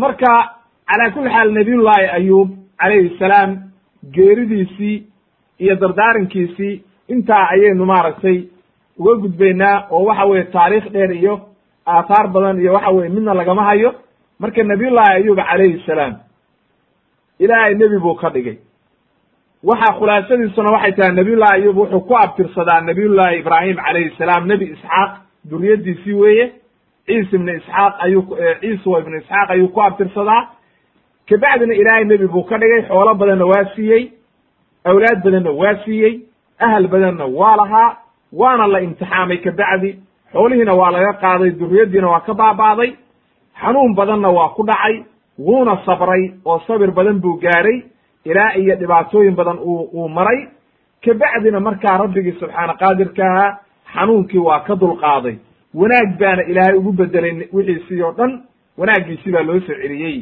marka 0.01 0.31
calaa 0.89 1.11
kulli 1.15 1.29
xaal 1.35 1.49
nabiyullaahi 1.59 2.07
ayub 2.17 2.49
calayhi 2.81 3.09
salaam 3.19 3.49
geeridiisii 4.15 4.97
iyo 5.63 5.75
dardaarankiisii 5.81 6.73
intaa 7.13 7.43
ayaynu 7.53 7.85
maaragtay 7.91 8.37
uga 8.99 9.13
gudbaynaa 9.23 9.75
oo 9.95 10.03
waxa 10.09 10.25
weye 10.31 10.43
taariikh 10.55 10.87
dheer 10.95 11.11
iyo 11.21 11.33
aathaar 11.95 12.27
badan 12.35 12.59
iyo 12.61 12.73
waxa 12.73 12.89
weye 12.97 13.09
midna 13.15 13.33
lagama 13.39 13.63
hayo 13.69 13.89
marka 14.39 14.63
nabiyullaahi 14.63 15.13
ayub 15.19 15.37
calayhi 15.49 15.83
salaam 15.85 16.13
ilaahay 17.39 17.73
nebi 17.81 17.97
buu 18.05 18.15
ka 18.21 18.29
dhigay 18.35 18.57
waxa 19.63 19.93
khulaasadiisuna 19.99 20.71
waxay 20.71 20.91
tahay 20.91 21.11
nabiyullahi 21.11 21.53
ayub 21.61 21.77
wuxuu 21.77 21.99
ku 22.07 22.17
abtirsadaa 22.17 22.81
nabiyullaahi 22.81 23.39
ibraahim 23.39 23.75
calayhi 23.85 24.11
salaam 24.17 24.47
nebi 24.47 24.65
isxaaq 24.65 25.11
duriyadiisii 25.49 26.13
weeye. 26.13 26.51
Ciisa 27.07 27.35
ibnu 27.35 27.51
isxaaq 27.55 27.93
ayuu 28.05 28.23
ciisa 28.61 28.99
ibnu 29.01 29.17
isxaaq 29.17 29.49
ayuu 29.49 29.67
ku 29.67 29.81
abtirsadaa. 29.81 30.47
Kabacdina 31.29 31.73
ilaahay 31.73 32.05
nebi 32.05 32.27
buu 32.27 32.43
ka 32.43 32.57
dhigay 32.57 32.81
xoolo 32.87 33.15
badanna 33.15 33.45
waa 33.45 33.65
siiyey 33.75 34.03
awlaad 34.85 35.23
badanna 35.23 35.51
waa 35.51 35.75
siiyey 35.85 36.13
ahal 36.59 36.87
badanna 36.87 37.25
waa 37.25 37.55
lahaa 37.57 37.97
waana 38.33 38.67
la 38.67 38.79
imtixaamay 38.81 39.37
kabacdi 39.37 39.89
xoolihiina 40.33 40.73
waa 40.73 40.91
laga 40.91 41.13
qaaday 41.23 41.51
duriyaddiina 41.59 42.07
waa 42.09 42.19
ka 42.27 42.33
baaba'day 42.33 42.91
xanuun 43.61 43.95
badanna 43.95 44.29
waa 44.29 44.49
ku 44.55 44.63
dhacay 44.63 45.03
wuuna 45.39 45.75
sabray 45.85 46.31
oo 46.45 46.59
sabir 46.67 46.91
badan 46.91 47.19
buu 47.19 47.39
gaaray 47.43 47.83
ilaa 48.29 48.51
iyo 48.61 48.75
dhibaatooyin 48.81 49.35
badan 49.39 49.59
uu 49.69 50.09
maray. 50.17 50.39
Kabacdina 51.05 51.59
markaa 51.59 51.97
rabbigii 52.01 52.35
subxaana 52.39 52.73
qaadirka 52.81 53.23
ahaa 53.31 53.51
xanuunkii 53.93 54.39
waa 54.47 54.59
ka 54.67 54.75
dulqaaday. 54.81 55.35
Wanaag 55.79 56.09
baana 56.19 56.43
ilaahay 56.51 56.75
ugu 56.79 56.91
bedelay 56.99 57.33
wixiisii 57.53 58.01
oo 58.03 58.11
dhan 58.17 58.31
wanaaggiisii 58.79 59.31
baa 59.35 59.43
loo 59.47 59.59
soo 59.59 59.75
celiyey. 59.81 60.17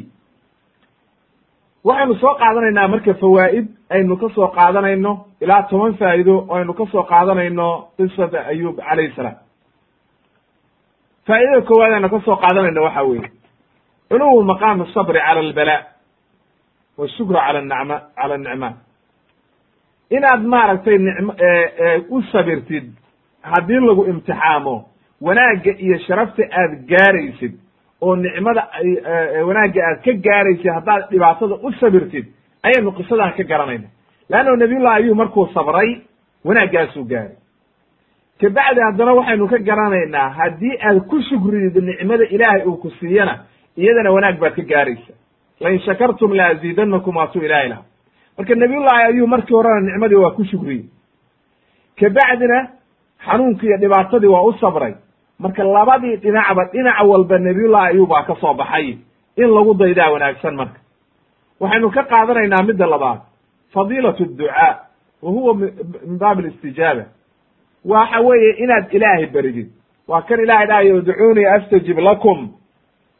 Waxaynu 1.86 2.14
soo 2.22 2.34
qaadanaynaa 2.40 2.88
marka 2.92 3.14
fawaa'id 3.22 3.66
aynu 3.94 4.16
ka 4.22 4.28
soo 4.34 4.48
qaadanayno 4.56 5.12
ilaa 5.40 5.62
toban 5.70 5.94
faa'ido 6.00 6.34
oo 6.48 6.54
aynu 6.58 6.72
ka 6.78 6.84
soo 6.92 7.02
qaadanayno 7.12 7.66
qisata 7.96 8.38
ayub 8.52 8.76
calayhi 8.88 9.12
salaam. 9.16 9.36
Faa'idada 11.26 11.60
koowaad 11.68 11.92
aynu 11.96 12.08
ka 12.14 12.20
soo 12.26 12.36
qaadanayno 12.42 12.82
waxa 12.86 13.02
weeye. 13.08 13.30
Culuwu 14.10 14.42
maqaami 14.50 14.82
asabri 14.86 15.20
cala 15.26 15.40
albala 15.40 15.76
washukru 16.98 17.34
cala 17.34 17.58
anacma 17.58 17.96
cala 18.16 18.34
anicmaan 18.34 18.74
inaad 20.10 20.42
maaragtay 20.54 20.98
nicm 20.98 21.28
u 22.10 22.22
sabirtid 22.32 22.86
haddii 23.42 23.80
lagu 23.88 24.04
imtixaamo 24.12 24.74
wanaagga 25.20 25.72
iyo 25.78 25.98
sharafta 25.98 26.42
aad 26.60 26.72
gaaraysid 26.90 27.54
oo 28.02 28.16
nicmada 28.16 28.62
wanaagga 29.48 29.80
aad 29.88 29.98
ka 30.04 30.12
gaaraysid 30.26 30.70
haddaad 30.76 31.10
dhibaatada 31.10 31.54
u 31.62 31.72
sabirtid 31.80 32.26
ayaynu 32.62 32.92
qisadan 32.92 33.32
ka 33.36 33.42
garanayna. 33.44 33.88
Leanno 34.30 34.56
nabiyullahi 34.56 34.96
ayub 35.02 35.16
markuu 35.16 35.46
sabray 35.54 35.90
wanaaggaasuu 36.44 37.04
gaaray. 37.04 37.36
Kabacdi 38.40 38.80
haddana 38.80 39.12
waxaynu 39.14 39.48
ka 39.48 39.58
garanaynaa 39.58 40.28
haddii 40.38 40.74
aad 40.82 40.98
ku 41.10 41.22
shukridid 41.28 41.76
nicmada 41.84 42.24
ilaahay 42.24 42.62
uu 42.66 42.76
ku 42.76 42.90
siiyana 42.90 43.34
iyadana 43.76 44.10
wanaag 44.12 44.38
baad 44.40 44.54
ka 44.54 44.62
gaaraysa 44.62 45.12
lain 45.60 45.80
shakartum 45.80 46.34
la 46.34 46.46
aziidanakum 46.46 47.16
waatuu 47.16 47.42
ilahay 47.42 47.68
laha 47.68 47.82
marka 48.38 48.54
nabiyullahi 48.54 49.02
ayub 49.02 49.28
markii 49.28 49.54
horena 49.54 49.80
nicmadii 49.80 50.14
waa 50.24 50.30
ku 50.30 50.44
shukriyey 50.44 50.84
kabacdina 52.00 52.68
xanuunkii 53.26 53.66
iyo 53.66 53.76
dhibaatadii 53.78 54.26
waa 54.26 54.42
u 54.42 54.52
sabray 54.60 54.94
marka 55.38 55.64
labadii 55.64 56.16
dhinacba 56.16 56.64
dhinac 56.64 56.96
walba 57.08 57.38
nabiyullahi 57.38 57.86
ayub 57.92 58.08
baa 58.08 58.22
ka 58.22 58.36
soo 58.40 58.54
baxay 58.54 58.98
in 59.36 59.48
lagu 59.54 59.74
daydaa 59.74 60.10
wanaagsan 60.10 60.54
marka 60.56 60.80
waxaynu 61.60 61.90
ka 61.90 62.02
qaadanaynaa 62.02 62.62
midda 62.62 62.86
labaad 62.86 63.20
fadiilat 63.74 64.20
adducaa 64.20 64.76
wa 65.22 65.30
huwa 65.30 65.54
min 65.54 66.18
baab 66.18 66.38
alistijaaba 66.38 67.04
waxa 67.84 68.20
weeye 68.20 68.52
inaad 68.52 68.94
ilaahay 68.94 69.26
baridid 69.26 69.68
waa 70.08 70.22
kan 70.22 70.40
ilahay 70.40 70.66
dhahayo 70.66 70.96
udcuunii 70.96 71.44
astajib 71.46 71.98
lakum 71.98 72.52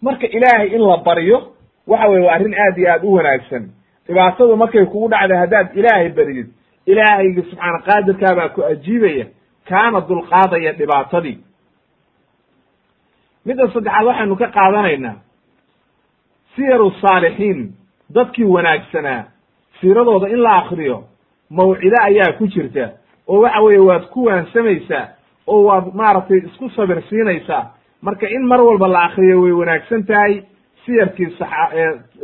marka 0.02 0.26
ilaahay 0.26 0.68
in 0.76 0.80
la 0.80 0.96
baryo 0.96 1.52
waxa 1.86 2.08
weye 2.08 2.24
waa 2.26 2.34
arrin 2.34 2.54
aad 2.54 2.78
iyo 2.78 2.92
aad 2.92 3.04
u 3.04 3.12
wanaagsan. 3.12 3.64
Dhibaatadu 4.06 4.56
markay 4.56 4.84
kugu 4.86 5.08
dhacday 5.08 5.38
haddaad 5.38 5.68
ilaahay 5.78 6.08
baridid 6.08 6.48
ilaahayga 6.86 7.42
subxaana 7.42 7.78
qaadirkaa 7.88 8.34
baa 8.38 8.48
ku 8.48 8.60
ajiibaya 8.64 9.26
kaana 9.68 10.00
dulqaadaya 10.08 10.72
dhibaatadii. 10.72 11.38
Midda 13.46 13.68
saddexaad 13.72 14.06
waxaynu 14.06 14.36
ka 14.36 14.46
qaadanaynaa 14.56 15.16
siyaru 16.54 16.90
saalixiin 17.02 17.60
dadkii 18.14 18.44
wanaagsanaa 18.54 19.24
siiradooda 19.80 20.28
in 20.28 20.40
la 20.42 20.52
akriyo 20.62 21.04
mawcido 21.50 21.96
ayaa 22.02 22.32
ku 22.38 22.46
jirta 22.46 22.84
oo 23.28 23.40
waxa 23.42 23.60
weeye 23.62 23.78
waad 23.88 24.04
ku 24.14 24.24
waansamaysaa 24.24 25.04
oo 25.46 25.62
waad 25.68 25.94
maaragtay 25.94 26.38
isku 26.46 26.70
sabir 26.70 27.02
siinaysaa. 27.08 27.64
Marka 28.02 28.26
in 28.28 28.46
mar 28.46 28.60
walba 28.60 28.88
la 28.88 29.02
akriyo 29.08 29.40
way 29.42 29.52
wanaagsan 29.52 30.04
tahay 30.06 30.42
siyarkii 30.86 31.28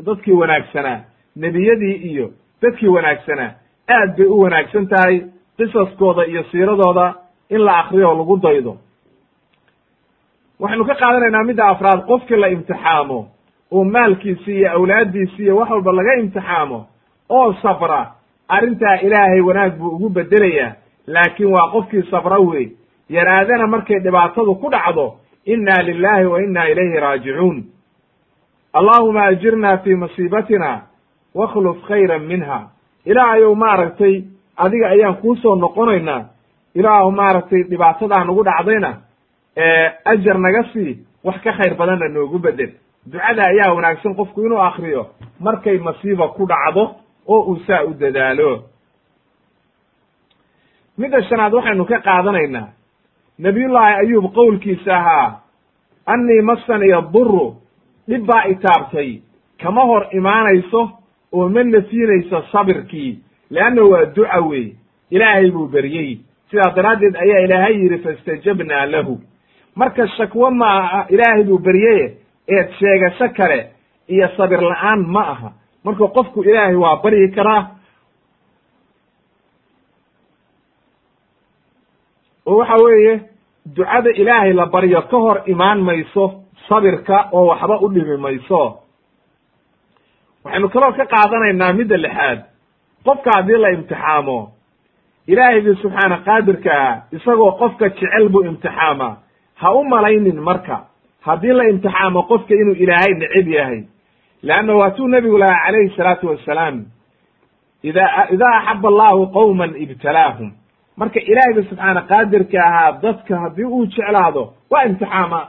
dadkii 0.06 0.32
wanaagsanaa 0.32 1.00
nebiyadii 1.36 1.92
iyo 1.94 2.30
dadkii 2.62 2.88
wanaagsanaa 2.88 3.50
aad 3.90 4.16
bay 4.16 4.26
u 4.26 4.40
wanaagsan 4.40 4.86
tahay 4.88 5.20
qisaskooda 5.56 6.26
iyo 6.26 6.42
siiradooda 6.50 7.14
in 7.50 7.60
la 7.60 7.78
akriyo 7.78 8.14
lagu 8.14 8.36
daydo. 8.36 8.76
Waxaynu 10.60 10.84
ka 10.84 10.94
qaadanaynaa 10.94 11.44
midda 11.44 11.64
afraad 11.68 12.06
qofkii 12.06 12.36
la 12.36 12.48
imtixaamo 12.48 13.28
oo 13.72 13.84
maalkiisi 13.84 14.52
iyo 14.56 14.70
awlaaddiisi 14.72 15.42
iyo 15.42 15.56
wax 15.56 15.70
walba 15.70 15.92
laga 15.92 16.14
imtixaamo 16.14 16.86
oo 17.28 17.52
sabra 17.62 18.12
arrintaa 18.48 18.96
ilaahay 19.06 19.40
wanaag 19.40 19.72
buu 19.78 19.88
ugu 19.96 20.08
bedelayaa 20.08 20.72
laakiin 21.06 21.52
waa 21.52 21.70
qofkii 21.72 22.02
sabra 22.10 22.38
wey 22.38 22.68
yaraadana 23.08 23.66
markay 23.66 23.98
dhibaatadu 23.98 24.54
ku 24.54 24.70
dhacdo 24.70 25.14
inna 25.44 25.82
lilahi 25.82 26.26
wa 26.26 26.42
inna 26.42 26.68
ilayhi 26.68 27.00
raajicuun 27.00 27.64
allahuma 28.72 29.22
ajirna 29.24 29.78
fi 29.78 29.94
masiibatina 29.94 30.82
wakhluf 31.34 31.82
khayran 31.88 32.22
minha. 32.26 32.68
Ilaahayow 33.04 33.54
maaragtay 33.54 34.24
adiga 34.56 34.88
ayaan 34.88 35.16
kuusoo 35.16 35.54
noqonaynaa 35.56 36.24
ilaahu 36.74 37.10
maaragtay 37.12 37.62
dhibaatadaa 37.70 38.24
nagu 38.24 38.44
dhacdayna. 38.44 38.90
Ajar 40.04 40.38
naga 40.38 40.62
sii 40.72 40.98
wax 41.24 41.40
ka 41.42 41.52
khayr 41.52 41.74
badanna 41.74 42.08
noogu 42.08 42.38
bedel. 42.38 42.70
Ducada 43.06 43.42
ayaa 43.44 43.74
wanaagsan 43.74 44.14
qofku 44.14 44.40
inuu 44.46 44.60
akriyo 44.62 45.06
markay 45.40 45.78
masiiba 45.78 46.28
ku 46.28 46.46
dhacdo 46.46 46.94
oo 47.28 47.40
uu 47.50 47.56
saa 47.66 47.82
u 47.84 47.94
dadaalo. 47.94 48.62
Midda 50.98 51.22
shanaad 51.22 51.52
waxaynu 51.54 51.84
ka 51.84 51.98
qaadanaynaa. 52.00 52.68
Nabiyullaahi 53.38 53.94
ayuub 53.94 54.32
qowlkiisa 54.34 54.94
ahaa 54.96 55.40
annii 56.06 56.42
masaniya 56.42 57.00
duru 57.12 57.56
dhib 58.08 58.26
baa 58.26 58.44
itaabtay 58.52 59.20
kama 59.62 59.82
hor 59.82 60.06
imaanayso 60.12 60.90
oo 61.32 61.48
ma 61.48 61.62
nafiinayso 61.64 62.42
sabirkii 62.52 63.18
leanna 63.50 63.82
waa 63.84 64.04
duca 64.04 64.40
wey 64.40 64.72
ilaahay 65.10 65.50
buu 65.50 65.66
beryey. 65.66 66.18
Sidaa 66.50 66.70
daraaddeed 66.76 67.16
ayaa 67.16 67.40
ilaahay 67.44 67.74
yidhi 67.82 67.98
faistajabnaa 67.98 68.86
lahu. 68.86 69.20
Marka 69.74 70.08
shakwo 70.08 70.50
ma 70.50 70.66
aha 70.78 71.06
ilaahay 71.08 71.44
buu 71.44 71.58
beryeye 71.58 72.16
eed 72.48 72.68
sheegasho 72.78 73.28
kale 73.36 73.70
iyo 74.08 74.28
sabir 74.36 74.60
la'aan 74.60 75.00
ma 75.06 75.20
aha. 75.28 75.52
Marka 75.84 76.06
qofku 76.08 76.42
ilaahay 76.44 76.74
waa 76.76 76.96
baryi 77.02 77.28
karaa 77.28 77.62
oo 82.46 82.56
waxa 82.56 82.76
weeye 82.84 83.20
ducada 83.66 84.10
ilaahay 84.10 84.52
la 84.52 84.66
baryo 84.66 85.02
ka 85.02 85.16
hor 85.16 85.42
imaan 85.46 85.80
mayso 85.82 86.41
sabirka 86.68 87.28
oo 87.32 87.46
waxba 87.46 87.78
u 87.80 87.88
dhimi 87.88 88.16
mayso. 88.16 88.62
Waxaynu 90.44 90.68
kaloo 90.68 90.92
ka 90.98 91.04
qaadanaynaa 91.12 91.72
midda 91.78 91.96
lixaad. 92.04 92.38
Qofka 93.04 93.30
haddii 93.36 93.58
la 93.62 93.70
imtixaamo 93.76 94.38
ilaahaygi 95.26 95.74
subxaana 95.82 96.16
qaadirka 96.26 96.70
ah 96.86 96.96
isagoo 97.16 97.52
qofka 97.60 97.88
jecel 97.88 98.28
buu 98.28 98.44
imtixaamaa 98.50 99.16
ha 99.60 99.72
u 99.74 99.84
malaynin 99.84 100.40
marka. 100.40 100.76
Haddii 101.26 101.52
la 101.52 101.64
imtixaamo 101.72 102.22
qofka 102.30 102.54
inuu 102.54 102.74
ilaahay 102.82 103.14
neceb 103.14 103.48
yahay. 103.48 103.80
Leanna 104.42 104.74
waatuu 104.74 105.08
nebigu 105.08 105.38
lahaa 105.38 105.64
calayhi 105.66 105.94
salaatu 105.96 106.26
wassalaam 106.28 106.84
ida 107.82 108.26
idaa 108.34 108.54
axaba 108.58 108.88
allahu 108.88 109.26
qowman 109.32 109.74
ibtalaahum. 109.76 110.50
Marka 110.96 111.20
ilaahayga 111.20 111.62
subxaana 111.68 112.00
qaadirka 112.10 112.58
ahaa 112.68 112.92
dadka 113.02 113.38
haddii 113.42 113.64
uu 113.64 113.86
jeclaado 113.86 114.52
waa 114.70 114.84
imtixaama 114.84 115.40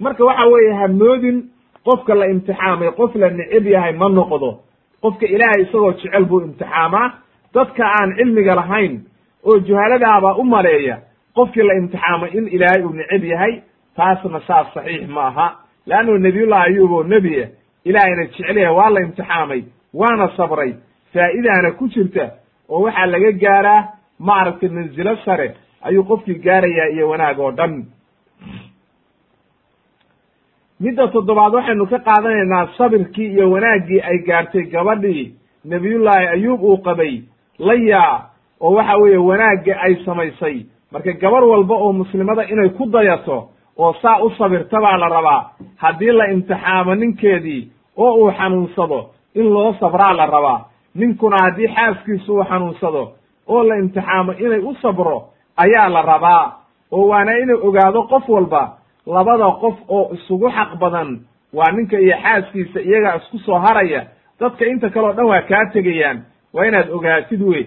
marka 0.00 0.24
waxa 0.24 0.46
weeye 0.52 0.72
ha 0.80 0.88
moodin 0.88 1.38
qofka 1.84 2.14
la 2.14 2.26
imtixaamay 2.26 2.90
qof 2.98 3.14
la 3.14 3.30
neceb 3.30 3.66
yahay 3.66 3.92
ma 3.92 4.08
noqdo. 4.08 4.50
Qofka 5.02 5.26
ilaahay 5.26 5.62
isagoo 5.62 5.92
jecel 5.92 6.24
buu 6.24 6.40
imtixaamaa. 6.40 7.08
Dadka 7.54 7.84
aan 7.86 8.10
cilmiga 8.16 8.54
lahayn 8.54 9.00
oo 9.44 9.58
juhaladaabaa 9.66 10.34
u 10.38 10.44
maleeya 10.44 10.96
qofkii 11.34 11.62
la 11.62 11.74
imtixaamay 11.74 12.30
in 12.38 12.48
ilaahay 12.48 12.82
uu 12.84 12.92
neceb 12.92 13.24
yahay 13.24 13.62
taasna 13.96 14.40
saas 14.46 14.66
saxiix 14.74 15.08
ma 15.08 15.26
aha. 15.26 15.46
Leannu 15.86 16.18
nebiyullahi 16.18 16.64
ayuub 16.70 16.92
oo 16.92 17.02
nebiya 17.02 17.46
ilaahayna 17.84 18.24
jecel 18.26 18.58
waa 18.78 18.90
la 18.90 19.00
imtixaamay 19.00 19.62
waana 19.94 20.28
sabray. 20.36 20.74
Faa'idaana 21.14 21.70
ku 21.78 21.88
jirta 21.88 22.24
oo 22.68 22.82
waxaa 22.84 23.06
laga 23.06 23.32
gaaraa 23.32 23.82
maaragtay 24.18 24.68
mansilo 24.68 25.16
sare 25.24 25.54
ayuu 25.82 26.04
qofkii 26.04 26.34
gaarayaa 26.44 26.88
iyo 26.94 27.08
wanaag 27.08 27.38
oo 27.40 27.50
dhan 27.52 27.84
midda 30.80 31.06
toddobaad 31.08 31.54
waxaynu 31.54 31.86
ka 31.86 31.98
qaadanaynaa 31.98 32.68
sabirkii 32.78 33.28
iyo 33.34 33.50
wanaaggii 33.50 34.00
ay 34.00 34.18
gaartay 34.26 34.62
gabadhii 34.72 35.34
nebiyullaahi 35.64 36.26
ayuub 36.26 36.62
uu 36.64 36.76
qabay 36.78 37.22
layaa 37.58 38.20
oo 38.60 38.74
waxa 38.74 38.96
weeye 38.96 39.16
wanaagga 39.18 39.80
ay 39.80 39.94
samaysay. 40.04 40.66
Marka 40.92 41.12
gabar 41.12 41.44
walba 41.44 41.74
oo 41.74 41.92
muslimada 41.92 42.44
inay 42.48 42.68
ku 42.70 42.86
dayato 42.86 43.48
oo 43.78 43.92
saa 44.02 44.18
u 44.24 44.30
sabirta 44.38 44.80
baa 44.80 44.96
la 44.96 45.08
rabaa. 45.08 45.50
Haddii 45.76 46.12
la 46.12 46.26
imtixaamo 46.32 46.94
ninkeedii 46.94 47.68
oo 47.96 48.14
uu 48.14 48.30
xanuunsado 48.32 49.10
in 49.34 49.50
loo 49.52 49.72
sabraa 49.80 50.12
la 50.12 50.26
rabaa. 50.26 50.64
Ninkuna 50.94 51.36
haddii 51.42 51.68
xaaskiisu 51.68 52.34
uu 52.34 52.44
xanuunsado 52.44 53.12
oo 53.48 53.62
la 53.64 53.76
imtixaamo 53.78 54.32
inay 54.32 54.58
u 54.60 54.74
sabro 54.82 55.22
ayaa 55.56 55.88
la 55.88 56.02
rabaa. 56.02 56.52
Oo 56.92 57.08
waana 57.08 57.38
inuu 57.38 57.68
ogaado 57.68 58.02
qof 58.02 58.28
walba 58.28 58.72
labada 59.14 59.48
qof 59.62 59.76
oo 59.88 60.14
isugu 60.14 60.48
xaq 60.56 60.70
badan 60.82 61.20
waa 61.52 61.72
ninka 61.76 61.98
iyo 61.98 62.16
xaaskiisa 62.22 62.80
iyagaa 62.80 63.16
isku 63.16 63.38
soo 63.38 63.58
haraya 63.58 64.02
dadka 64.40 64.64
inta 64.66 64.90
kale 64.90 65.06
o 65.08 65.12
dhan 65.12 65.26
waa 65.26 65.42
kaa 65.50 65.64
tegayaan. 65.72 66.18
Waa 66.54 66.64
inaad 66.66 66.88
ogaatid 66.90 67.42
wey 67.42 67.64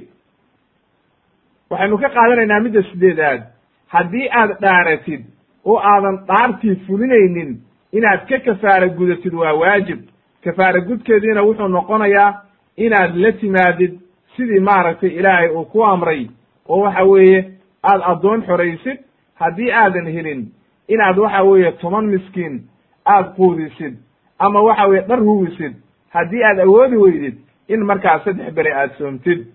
waxaynu 1.69 1.97
ka 1.97 2.09
qaadanaynaa 2.09 2.59
midda 2.59 2.81
sideedaad 2.83 3.41
haddii 3.87 4.27
aad 4.39 4.51
dhaaratid 4.61 5.21
oo 5.65 5.77
aadan 5.91 6.17
dhaartii 6.27 6.75
fulinaynin 6.87 7.51
inaad 7.97 8.21
ka 8.29 8.39
kafaara 8.39 8.87
gudatid 8.87 9.33
waa 9.33 9.53
waajib. 9.53 9.99
Kafaara 10.43 10.81
gudkeediina 10.81 11.41
wuxuu 11.43 11.67
noqonayaa 11.67 12.31
inaad 12.77 13.15
la 13.15 13.31
timaadid 13.31 13.93
sidii 14.35 14.59
maaragtay 14.59 15.09
ilaahay 15.09 15.49
uu 15.49 15.65
ku 15.65 15.83
amray. 15.85 16.27
Oo 16.69 16.79
waxa 16.83 17.03
weeye 17.03 17.39
aad 17.83 18.01
addoon 18.11 18.41
xoraysid 18.47 18.97
haddii 19.35 19.71
aadan 19.71 20.05
helin 20.15 20.41
inaad 20.87 21.17
waxa 21.17 21.43
weeye 21.43 21.71
toban 21.71 22.05
miskiin 22.05 22.61
aad 23.05 23.35
quudisid 23.35 23.95
ama 24.39 24.61
waxa 24.61 24.87
weye 24.87 25.01
dhar 25.07 25.19
huwisid 25.19 25.73
haddii 26.09 26.43
aad 26.43 26.59
awoodi 26.59 26.97
weydid 26.97 27.35
in 27.67 27.83
markaa 27.85 28.19
saddex 28.25 28.53
beri 28.53 28.71
aad 28.73 28.91
soomtid. 28.97 29.47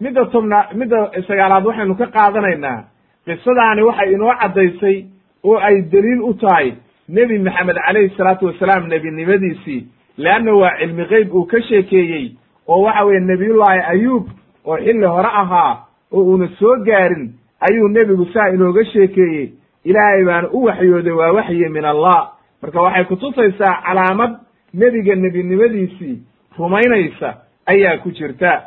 Midda 0.00 0.24
tobna 0.32 0.66
midda 0.74 1.10
sagaalaad 1.28 1.64
waxaynu 1.66 1.94
ka 1.98 2.06
qaadanaynaa 2.06 2.84
qisadaani 3.26 3.82
waxay 3.82 4.12
inoo 4.14 4.34
caddaysay 4.40 4.96
oo 5.44 5.58
ay 5.58 5.82
deliil 5.92 6.20
u 6.22 6.34
tahay 6.34 6.72
nebi 7.08 7.38
maxamed 7.38 7.76
calayhi 7.86 8.14
salaatu 8.16 8.46
wasalaam 8.46 8.86
nebinimadiisii 8.88 9.86
leanna 10.16 10.52
waa 10.54 10.76
cilmi 10.78 11.04
geyb 11.10 11.34
uu 11.34 11.44
ka 11.46 11.60
sheekeeyey 11.68 12.26
oo 12.68 12.82
waxa 12.82 13.04
weeye 13.04 13.20
nebiyullaahi 13.20 13.80
ayuub 13.92 14.24
oo 14.64 14.76
xilli 14.76 15.06
hore 15.06 15.28
ahaa 15.42 15.72
oo 16.12 16.22
uuna 16.24 16.48
soo 16.58 16.76
gaarin 16.86 17.34
ayuu 17.60 17.88
nebigu 17.88 18.26
saa 18.32 18.48
inooga 18.48 18.84
sheekeeyey. 18.84 19.52
Ilaahay 19.84 20.24
baana 20.24 20.48
u 20.52 20.64
waxyooday 20.64 21.12
waa 21.12 21.32
waxyi 21.32 21.68
min 21.68 21.84
allah. 21.84 22.32
Marka 22.62 22.80
waxay 22.82 23.04
kutusaysaa 23.04 23.82
calaamad 23.86 24.32
nebiga 24.74 25.14
nebinimadiisii 25.14 26.18
rumaynaysa 26.58 27.34
ayaa 27.66 27.98
ku 27.98 28.10
jirta. 28.10 28.62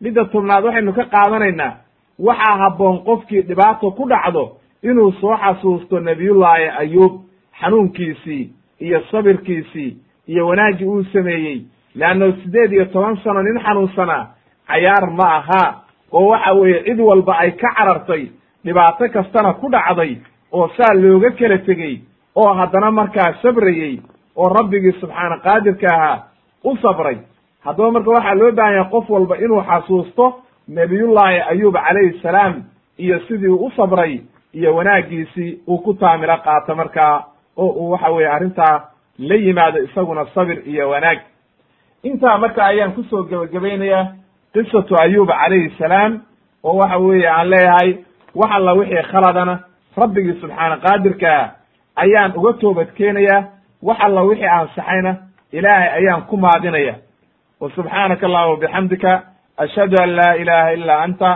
Midda 0.00 0.24
tobnaad 0.24 0.64
waxaynu 0.64 0.92
ka 0.92 1.04
qaadanaynaa 1.04 1.72
waxaa 2.18 2.56
habboon 2.58 2.98
qofkii 3.04 3.42
dhibaato 3.42 3.90
ku 3.90 4.08
dhacdo 4.08 4.56
inuu 4.82 5.12
soo 5.20 5.36
xasuusto 5.36 6.00
nebiyullaahi 6.00 6.68
ayuub 6.78 7.12
xanuunkiisii 7.60 8.50
iyo 8.80 9.00
sabirkiisii 9.10 9.96
iyo 10.28 10.46
wanaaggii 10.46 10.84
uu 10.86 11.04
sameeyey. 11.04 11.62
Leanno 11.94 12.32
siddeed 12.32 12.72
iyo 12.72 12.84
toban 12.84 13.16
sano 13.24 13.42
nin 13.42 13.60
xanuunsanaa 13.64 14.26
cayaar 14.66 15.10
ma 15.10 15.26
aha 15.36 15.80
oo 16.12 16.26
waxa 16.28 16.52
weeye 16.54 16.82
cid 16.84 17.00
walba 17.00 17.38
ay 17.38 17.50
ka 17.52 17.68
carartay 17.76 18.30
dhibaato 18.64 19.08
kastana 19.12 19.52
ku 19.54 19.68
dhacday 19.70 20.16
oo 20.52 20.68
saa 20.76 20.94
looga 20.94 21.30
kala 21.30 21.58
tegey 21.58 22.00
oo 22.36 22.52
haddana 22.54 22.90
markaa 22.90 23.34
sabrayey 23.42 24.00
oo 24.36 24.48
rabbigii 24.48 24.92
subxaana 25.00 25.36
qaadirka 25.44 25.86
ahaa 25.94 26.22
u 26.64 26.76
sabray. 26.82 27.18
Haddaba 27.64 27.90
marka 27.90 28.10
waxaa 28.10 28.34
loo 28.34 28.52
baahan 28.52 28.74
yahay 28.74 28.90
qof 28.90 29.10
walba 29.10 29.36
inuu 29.36 29.62
xasuusto 29.62 30.26
nebiyullaahi 30.68 31.40
ayuub 31.50 31.74
calayhi 31.74 32.20
salaam 32.22 32.54
iyo 32.98 33.20
sidii 33.28 33.48
u 33.48 33.70
sabray 33.76 34.20
iyo 34.54 34.74
wanaaggiisii 34.76 35.58
uu 35.68 35.78
ku 35.78 35.94
taamilo 35.94 36.36
qaato 36.44 36.74
markaa 36.74 37.24
oo 37.56 37.66
uu 37.68 37.90
waxa 37.90 38.08
weeye 38.10 38.28
arrintaa 38.30 38.80
la 39.18 39.34
yimaado 39.34 39.78
isaguna 39.82 40.26
sabir 40.34 40.62
iyo 40.68 40.90
wanaag. 40.90 41.18
Intaa 42.02 42.38
marka 42.38 42.64
ayaan 42.66 42.92
ku 42.94 43.02
soo 43.10 43.22
gebagabaynayaa 43.24 44.06
qisatu 44.54 44.96
ayuub 45.02 45.28
calayhi 45.28 45.70
salaam 45.78 46.20
oo 46.64 46.76
waxa 46.76 46.98
weeye 46.98 47.28
aan 47.28 47.48
leeyahay 47.50 47.90
wax 48.34 48.50
alla 48.56 48.72
wixii 48.74 49.02
khaladana 49.10 49.54
rabbigii 49.96 50.40
subxaana 50.40 50.76
qaadirkaa 50.76 51.50
ayaan 51.96 52.32
uga 52.36 52.52
toobad 52.60 52.88
keenayaa 52.98 53.44
wax 53.82 53.98
alla 54.00 54.22
wixii 54.22 54.46
ansaxayna 54.58 55.16
ilaahay 55.52 55.88
ayaan 55.98 56.22
ku 56.22 56.36
maadinaya. 56.36 56.94
Wa 57.60 57.70
subxaanaka 57.76 58.26
allahuma 58.26 58.56
bixamdika 58.60 59.22
ashhadu 59.56 59.96
an 60.02 60.10
laa 60.18 60.34
ilaha 60.42 60.72
ila 60.74 60.94
anta 61.02 61.30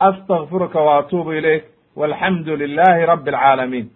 astakfiruka 0.00 0.80
wa 0.80 0.98
atuubu 0.98 1.32
ilayk 1.32 1.64
walxamdu 1.96 2.56
lilahi 2.56 3.06
rabi 3.06 3.30
alcaalamiin 3.30 3.86